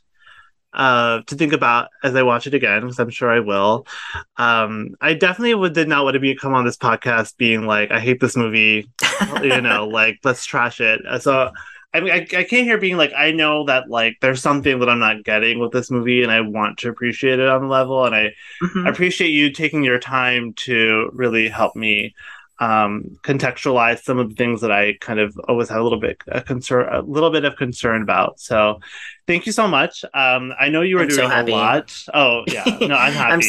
uh, 0.73 1.21
to 1.27 1.35
think 1.35 1.53
about 1.53 1.89
as 2.03 2.15
I 2.15 2.23
watch 2.23 2.47
it 2.47 2.53
again, 2.53 2.81
because 2.81 2.99
I'm 2.99 3.09
sure 3.09 3.31
I 3.31 3.39
will. 3.39 3.87
Um, 4.37 4.89
I 5.01 5.13
definitely 5.13 5.55
would 5.55 5.73
did 5.73 5.87
not 5.87 6.03
want 6.03 6.15
to 6.15 6.19
be 6.19 6.35
come 6.35 6.53
on 6.53 6.65
this 6.65 6.77
podcast 6.77 7.37
being 7.37 7.65
like, 7.65 7.91
I 7.91 7.99
hate 7.99 8.19
this 8.19 8.35
movie, 8.37 8.89
you 9.41 9.61
know, 9.61 9.87
like 9.87 10.19
let's 10.23 10.45
trash 10.45 10.79
it. 10.81 11.01
So 11.21 11.51
I 11.93 12.01
mean, 12.01 12.11
I, 12.11 12.27
I 12.37 12.43
came 12.43 12.65
here 12.65 12.77
being 12.77 12.97
like, 12.97 13.13
I 13.15 13.31
know 13.31 13.65
that 13.65 13.89
like 13.89 14.17
there's 14.21 14.41
something 14.41 14.79
that 14.79 14.89
I'm 14.89 14.99
not 14.99 15.23
getting 15.23 15.59
with 15.59 15.71
this 15.71 15.89
movie, 15.89 16.21
and 16.21 16.31
I 16.31 16.41
want 16.41 16.79
to 16.79 16.89
appreciate 16.89 17.39
it 17.39 17.47
on 17.47 17.61
the 17.61 17.67
level, 17.67 18.05
and 18.05 18.13
I 18.13 18.31
Mhm. 18.61 18.87
I 18.87 18.89
appreciate 18.89 19.29
you 19.29 19.51
taking 19.51 19.83
your 19.83 19.99
time 19.99 20.53
to 20.65 21.09
really 21.13 21.47
help 21.49 21.75
me 21.75 22.13
um, 22.59 23.17
contextualize 23.23 23.99
some 24.03 24.17
of 24.17 24.29
the 24.29 24.35
things 24.35 24.61
that 24.61 24.71
I 24.71 24.93
kind 24.99 25.19
of 25.19 25.37
always 25.47 25.69
had 25.69 25.79
a 25.79 25.83
little 25.83 25.99
bit 25.99 26.17
a 26.27 26.41
concern, 26.41 26.87
a 26.91 27.01
little 27.01 27.29
bit 27.31 27.45
of 27.45 27.55
concern 27.55 28.01
about. 28.01 28.39
So, 28.39 28.79
thank 29.27 29.45
you 29.45 29.51
so 29.51 29.67
much. 29.67 30.03
Um, 30.13 30.53
I 30.59 30.69
know 30.69 30.81
you 30.81 30.95
were 30.95 31.03
I'm 31.03 31.11
so 31.11 31.27
doing 31.27 31.31
a 31.31 31.43
lot. 31.51 32.03
Oh 32.13 32.43
yeah, 32.47 32.63
no, 32.81 32.95
I'm 32.95 33.13
happy. 33.13 33.33
I'm 33.33 33.41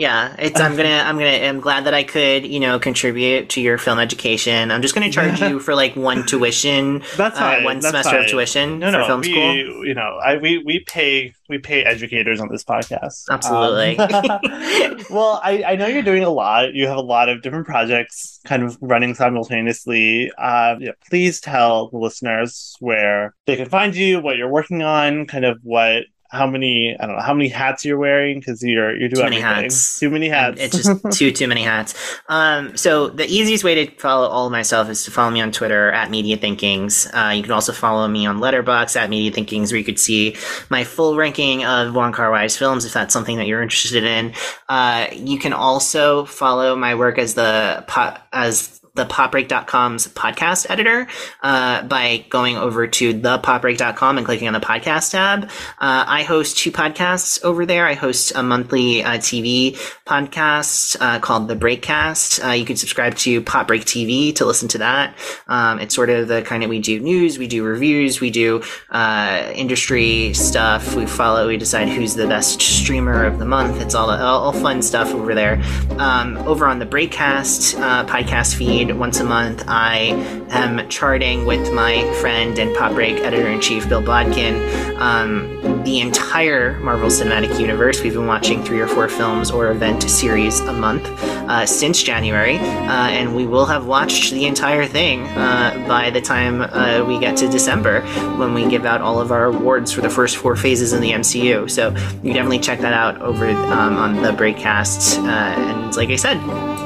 yeah, 0.00 0.34
it's. 0.38 0.58
I'm 0.58 0.76
gonna. 0.76 0.88
I'm 0.88 1.18
gonna. 1.18 1.46
I'm 1.46 1.60
glad 1.60 1.84
that 1.84 1.92
I 1.92 2.04
could, 2.04 2.46
you 2.46 2.58
know, 2.58 2.78
contribute 2.78 3.50
to 3.50 3.60
your 3.60 3.76
film 3.76 3.98
education. 3.98 4.70
I'm 4.70 4.80
just 4.80 4.94
gonna 4.94 5.10
charge 5.10 5.40
you 5.42 5.60
for 5.60 5.74
like 5.74 5.94
one 5.94 6.24
tuition, 6.26 7.02
That's 7.18 7.36
uh, 7.36 7.40
fine. 7.40 7.64
one 7.64 7.80
that's 7.80 7.90
semester 7.90 8.18
of 8.18 8.26
tuition 8.26 8.78
No, 8.78 8.92
for 8.92 8.98
no, 8.98 9.06
film 9.06 9.20
we, 9.20 9.30
school. 9.30 9.86
you 9.86 9.94
know, 9.94 10.18
I 10.24 10.38
we 10.38 10.58
we 10.64 10.80
pay 10.80 11.34
we 11.50 11.58
pay 11.58 11.82
educators 11.84 12.40
on 12.40 12.48
this 12.50 12.64
podcast. 12.64 13.24
Absolutely. 13.30 13.98
Um, 13.98 15.04
well, 15.10 15.40
I 15.44 15.64
I 15.66 15.76
know 15.76 15.86
you're 15.86 16.02
doing 16.02 16.24
a 16.24 16.30
lot. 16.30 16.72
You 16.72 16.86
have 16.86 16.96
a 16.96 17.02
lot 17.02 17.28
of 17.28 17.42
different 17.42 17.66
projects 17.66 18.40
kind 18.46 18.62
of 18.62 18.78
running 18.80 19.14
simultaneously. 19.14 20.30
Uh, 20.38 20.76
yeah, 20.78 20.92
please 21.10 21.40
tell 21.40 21.90
the 21.90 21.98
listeners 21.98 22.74
where 22.80 23.34
they 23.46 23.56
can 23.56 23.68
find 23.68 23.94
you, 23.94 24.20
what 24.20 24.36
you're 24.36 24.48
working 24.48 24.82
on, 24.82 25.09
kind 25.26 25.44
of 25.44 25.58
what. 25.62 26.04
How 26.32 26.46
many? 26.46 26.96
I 26.96 27.06
don't 27.06 27.16
know 27.16 27.22
how 27.22 27.34
many 27.34 27.48
hats 27.48 27.84
you're 27.84 27.98
wearing 27.98 28.38
because 28.38 28.62
you're 28.62 28.96
you're 28.96 29.08
doing 29.08 29.24
Too 29.26 29.30
many 29.30 29.42
everything. 29.42 29.64
hats. 29.64 29.98
Too 29.98 30.10
many 30.10 30.28
hats. 30.28 30.60
It's 30.60 30.76
just 30.76 31.10
too 31.18 31.32
too 31.32 31.48
many 31.48 31.64
hats. 31.64 31.92
Um, 32.28 32.76
so 32.76 33.08
the 33.08 33.26
easiest 33.26 33.64
way 33.64 33.74
to 33.84 33.90
follow 33.96 34.28
all 34.28 34.46
of 34.46 34.52
myself 34.52 34.88
is 34.88 35.04
to 35.06 35.10
follow 35.10 35.32
me 35.32 35.40
on 35.40 35.50
Twitter 35.50 35.90
at 35.90 36.08
Media 36.08 36.36
Thinkings. 36.36 37.08
Uh, 37.12 37.32
you 37.34 37.42
can 37.42 37.50
also 37.50 37.72
follow 37.72 38.06
me 38.06 38.26
on 38.26 38.38
Letterboxd 38.38 38.94
at 38.94 39.10
Media 39.10 39.32
Thinkings, 39.32 39.72
where 39.72 39.80
you 39.80 39.84
could 39.84 39.98
see 39.98 40.36
my 40.68 40.84
full 40.84 41.16
ranking 41.16 41.64
of 41.64 41.96
Wong 41.96 42.12
Kar 42.12 42.30
Wai's 42.30 42.56
films, 42.56 42.84
if 42.84 42.92
that's 42.92 43.12
something 43.12 43.36
that 43.38 43.48
you're 43.48 43.60
interested 43.62 44.04
in. 44.04 44.32
Uh, 44.68 45.08
you 45.12 45.36
can 45.36 45.52
also 45.52 46.26
follow 46.26 46.76
my 46.76 46.94
work 46.94 47.18
as 47.18 47.34
the 47.34 47.82
po- 47.88 48.14
as 48.32 48.79
the 48.94 49.04
popbreak.com's 49.04 50.08
podcast 50.08 50.68
editor 50.68 51.06
uh, 51.42 51.82
by 51.84 52.24
going 52.28 52.56
over 52.56 52.86
to 52.86 53.14
thepopbreak.com 53.14 54.16
and 54.18 54.26
clicking 54.26 54.48
on 54.48 54.54
the 54.54 54.60
podcast 54.60 55.12
tab. 55.12 55.44
Uh, 55.44 56.04
I 56.06 56.22
host 56.24 56.58
two 56.58 56.72
podcasts 56.72 57.42
over 57.44 57.64
there. 57.66 57.86
I 57.86 57.94
host 57.94 58.32
a 58.34 58.42
monthly 58.42 59.02
uh, 59.02 59.18
TV 59.18 59.74
podcast 60.06 60.96
uh, 61.00 61.20
called 61.20 61.46
The 61.46 61.54
Breakcast. 61.54 62.44
Uh, 62.44 62.50
you 62.50 62.64
can 62.64 62.76
subscribe 62.76 63.14
to 63.18 63.40
Pop 63.42 63.68
Break 63.68 63.84
TV 63.84 64.34
to 64.36 64.44
listen 64.44 64.68
to 64.68 64.78
that. 64.78 65.16
Um, 65.46 65.78
it's 65.78 65.94
sort 65.94 66.10
of 66.10 66.26
the 66.26 66.42
kind 66.42 66.62
that 66.62 66.68
we 66.68 66.80
do 66.80 66.98
news, 66.98 67.38
we 67.38 67.46
do 67.46 67.62
reviews, 67.62 68.20
we 68.20 68.30
do 68.30 68.62
uh, 68.90 69.52
industry 69.54 70.34
stuff. 70.34 70.96
We 70.96 71.06
follow, 71.06 71.46
we 71.46 71.56
decide 71.56 71.88
who's 71.88 72.14
the 72.14 72.26
best 72.26 72.60
streamer 72.60 73.24
of 73.24 73.38
the 73.38 73.46
month. 73.46 73.80
It's 73.80 73.94
all 73.94 74.10
all, 74.10 74.52
fun 74.52 74.82
stuff 74.82 75.14
over 75.14 75.34
there. 75.34 75.62
Um, 75.98 76.36
over 76.38 76.66
on 76.66 76.80
the 76.80 76.86
Breakcast 76.86 77.76
podcast 78.06 78.56
feed 78.56 78.79
once 78.88 79.20
a 79.20 79.24
month, 79.24 79.64
I 79.68 80.12
am 80.50 80.88
charting 80.88 81.44
with 81.44 81.72
my 81.72 82.02
friend 82.20 82.58
and 82.58 82.74
Pop 82.76 82.94
Break 82.94 83.16
editor 83.18 83.48
in 83.48 83.60
chief 83.60 83.88
Bill 83.88 84.02
Bodkin 84.02 84.54
um, 84.96 85.79
the 85.84 86.00
entire 86.00 86.78
Marvel 86.80 87.08
Cinematic 87.08 87.58
Universe. 87.58 88.02
We've 88.02 88.12
been 88.14 88.26
watching 88.26 88.62
three 88.62 88.80
or 88.80 88.86
four 88.86 89.08
films 89.08 89.50
or 89.50 89.70
event 89.70 90.02
series 90.02 90.60
a 90.60 90.72
month 90.72 91.06
uh, 91.48 91.66
since 91.66 92.02
January, 92.02 92.58
uh, 92.58 93.08
and 93.08 93.34
we 93.34 93.46
will 93.46 93.66
have 93.66 93.86
watched 93.86 94.32
the 94.32 94.46
entire 94.46 94.86
thing 94.86 95.26
uh, 95.28 95.84
by 95.88 96.10
the 96.10 96.20
time 96.20 96.62
uh, 96.62 97.04
we 97.06 97.18
get 97.18 97.36
to 97.38 97.48
December 97.48 98.02
when 98.38 98.54
we 98.54 98.68
give 98.68 98.84
out 98.84 99.00
all 99.00 99.20
of 99.20 99.32
our 99.32 99.46
awards 99.46 99.92
for 99.92 100.00
the 100.00 100.10
first 100.10 100.36
four 100.36 100.54
phases 100.56 100.92
in 100.92 101.00
the 101.00 101.10
MCU. 101.12 101.70
So 101.70 101.90
you 102.22 102.32
definitely 102.32 102.58
check 102.60 102.80
that 102.80 102.92
out 102.92 103.20
over 103.22 103.46
um, 103.48 103.96
on 103.96 104.22
the 104.22 104.32
Breakcast. 104.32 105.18
Uh, 105.18 105.26
and 105.28 105.96
like 105.96 106.10
I 106.10 106.16
said, 106.16 106.38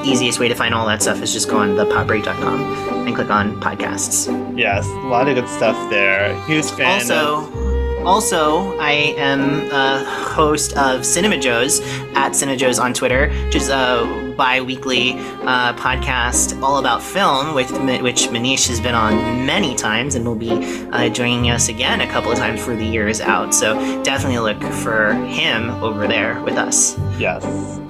easiest 0.06 0.38
way 0.38 0.48
to 0.48 0.54
find 0.54 0.74
all 0.74 0.86
that 0.86 1.02
stuff 1.02 1.20
is 1.22 1.32
just 1.32 1.48
go 1.48 1.58
on 1.58 1.70
thepopbreak.com 1.76 3.06
and 3.06 3.14
click 3.14 3.30
on 3.30 3.60
podcasts. 3.60 4.28
yes, 4.58 4.86
a 4.86 4.90
lot 5.08 5.28
of 5.28 5.34
good 5.34 5.48
stuff 5.48 5.76
there. 5.90 6.34
Huge 6.46 6.70
fan. 6.70 7.00
of- 7.10 7.63
Also, 8.06 8.76
I 8.78 9.14
am 9.16 9.70
a 9.70 10.04
host 10.04 10.76
of 10.76 11.06
Cinema 11.06 11.38
Joes 11.38 11.80
at 12.14 12.36
Cinema 12.36 12.58
Joes 12.58 12.78
on 12.78 12.92
Twitter, 12.92 13.30
which 13.46 13.56
is 13.56 13.70
a 13.70 14.34
bi-weekly 14.36 15.12
uh, 15.42 15.72
podcast 15.74 16.60
all 16.62 16.78
about 16.78 17.02
film, 17.02 17.54
with 17.54 17.70
which 18.02 18.26
Manish 18.28 18.68
has 18.68 18.78
been 18.78 18.94
on 18.94 19.46
many 19.46 19.74
times 19.74 20.16
and 20.16 20.26
will 20.26 20.34
be 20.34 20.50
uh, 20.90 21.08
joining 21.08 21.48
us 21.50 21.68
again 21.68 22.02
a 22.02 22.06
couple 22.06 22.30
of 22.30 22.36
times 22.36 22.62
for 22.62 22.76
the 22.76 22.84
year 22.84 23.08
is 23.08 23.22
out. 23.22 23.54
So 23.54 23.74
definitely 24.02 24.38
look 24.38 24.62
for 24.82 25.14
him 25.14 25.70
over 25.82 26.06
there 26.06 26.42
with 26.42 26.56
us. 26.56 26.98
Yes, 27.18 27.42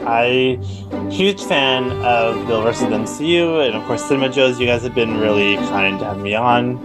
I 0.07 0.59
huge 1.11 1.43
fan 1.43 1.91
of 2.05 2.47
Bill 2.47 2.63
versus 2.63 2.85
MCU, 2.85 3.67
and 3.67 3.77
of 3.77 3.85
course 3.87 4.05
Cinema 4.05 4.29
Joes. 4.29 4.61
You 4.61 4.67
guys 4.67 4.83
have 4.83 4.95
been 4.95 5.19
really 5.19 5.57
kind 5.57 5.99
to 5.99 6.05
have 6.05 6.19
me 6.19 6.35
on, 6.35 6.77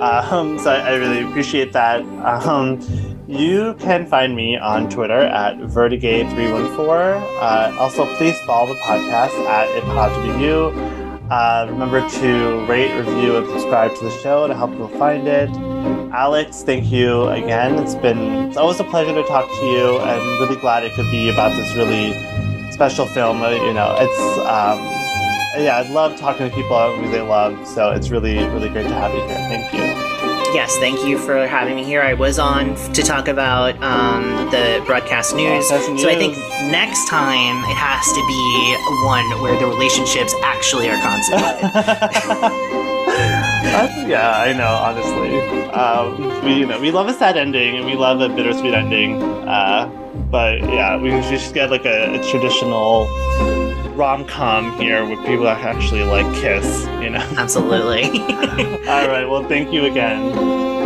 um, 0.00 0.58
so 0.58 0.70
I, 0.70 0.90
I 0.90 0.94
really 0.94 1.22
appreciate 1.22 1.72
that. 1.72 2.02
Um, 2.24 2.80
you 3.28 3.74
can 3.78 4.06
find 4.06 4.34
me 4.36 4.58
on 4.58 4.90
Twitter 4.90 5.20
at 5.20 5.56
Vertigay314. 5.56 7.22
Uh, 7.40 7.76
also, 7.78 8.04
please 8.16 8.38
follow 8.40 8.74
the 8.74 8.80
podcast 8.80 9.32
at 9.46 9.68
It 9.76 9.84
Pod 9.84 10.12
to 10.14 10.32
Be 10.32 10.44
You. 10.44 10.92
Uh, 11.30 11.66
remember 11.70 12.06
to 12.10 12.66
rate, 12.66 12.94
review, 12.94 13.36
and 13.36 13.46
subscribe 13.48 13.94
to 13.96 14.04
the 14.04 14.10
show 14.18 14.46
to 14.46 14.54
help 14.54 14.70
people 14.72 14.88
find 14.88 15.26
it. 15.26 15.48
Alex, 16.12 16.62
thank 16.62 16.92
you 16.92 17.26
again. 17.28 17.78
It's 17.78 17.94
been 17.94 18.18
it's 18.48 18.58
always 18.58 18.80
a 18.80 18.84
pleasure 18.84 19.14
to 19.14 19.22
talk 19.22 19.48
to 19.48 19.66
you. 19.66 19.98
I'm 19.98 20.42
really 20.42 20.60
glad 20.60 20.84
it 20.84 20.92
could 20.92 21.10
be 21.10 21.30
about 21.30 21.56
this 21.56 21.74
really 21.74 22.12
special 22.72 23.06
film. 23.06 23.42
Uh, 23.42 23.50
you 23.50 23.72
know, 23.72 23.96
it's 23.98 24.38
um, 24.46 24.78
yeah, 25.62 25.82
I 25.84 25.88
love 25.90 26.18
talking 26.18 26.48
to 26.48 26.54
people 26.54 26.74
I 26.74 26.88
really 26.98 27.20
love. 27.20 27.66
So 27.66 27.90
it's 27.90 28.10
really 28.10 28.38
really 28.48 28.68
great 28.68 28.88
to 28.88 28.94
have 28.94 29.12
you 29.12 29.20
here. 29.20 29.36
Thank 29.36 29.72
you. 29.72 29.80
Yes, 30.54 30.76
thank 30.78 31.02
you 31.06 31.16
for 31.18 31.46
having 31.46 31.76
me 31.76 31.84
here. 31.84 32.02
I 32.02 32.12
was 32.12 32.38
on 32.38 32.74
to 32.92 33.02
talk 33.02 33.26
about 33.28 33.82
um, 33.82 34.50
the 34.50 34.82
broadcast 34.84 35.34
news. 35.34 35.66
Broadcast 35.68 36.02
So 36.02 36.10
I 36.10 36.14
think 36.14 36.36
next 36.70 37.08
time 37.08 37.56
it 37.64 37.76
has 37.76 38.04
to 38.12 38.20
be 38.28 38.76
one 39.06 39.24
where 39.40 39.58
the 39.58 39.66
relationships 39.66 40.34
actually 40.42 40.90
are 40.90 41.00
consummated. 41.00 42.82
Yeah, 44.12 44.38
I 44.38 44.52
know. 44.52 44.68
Honestly, 44.68 45.40
um, 45.70 46.44
we 46.44 46.54
you 46.54 46.66
know 46.66 46.78
we 46.80 46.90
love 46.90 47.08
a 47.08 47.14
sad 47.14 47.36
ending 47.36 47.76
and 47.76 47.86
we 47.86 47.94
love 47.94 48.20
a 48.20 48.28
bittersweet 48.28 48.74
ending. 48.74 49.22
Uh, 49.22 49.88
but 50.32 50.60
yeah, 50.62 50.96
we 50.96 51.10
just 51.10 51.52
get 51.52 51.70
like 51.70 51.84
a, 51.84 52.18
a 52.18 52.30
traditional 52.30 53.06
rom 53.94 54.24
com 54.24 54.76
here 54.80 55.04
where 55.04 55.18
people 55.18 55.44
that 55.44 55.62
actually 55.62 56.02
like 56.02 56.26
kiss. 56.34 56.86
You 57.02 57.10
know. 57.10 57.34
Absolutely. 57.36 58.04
All 58.88 59.06
right. 59.06 59.26
Well, 59.26 59.46
thank 59.46 59.72
you 59.72 59.84
again. 59.84 60.81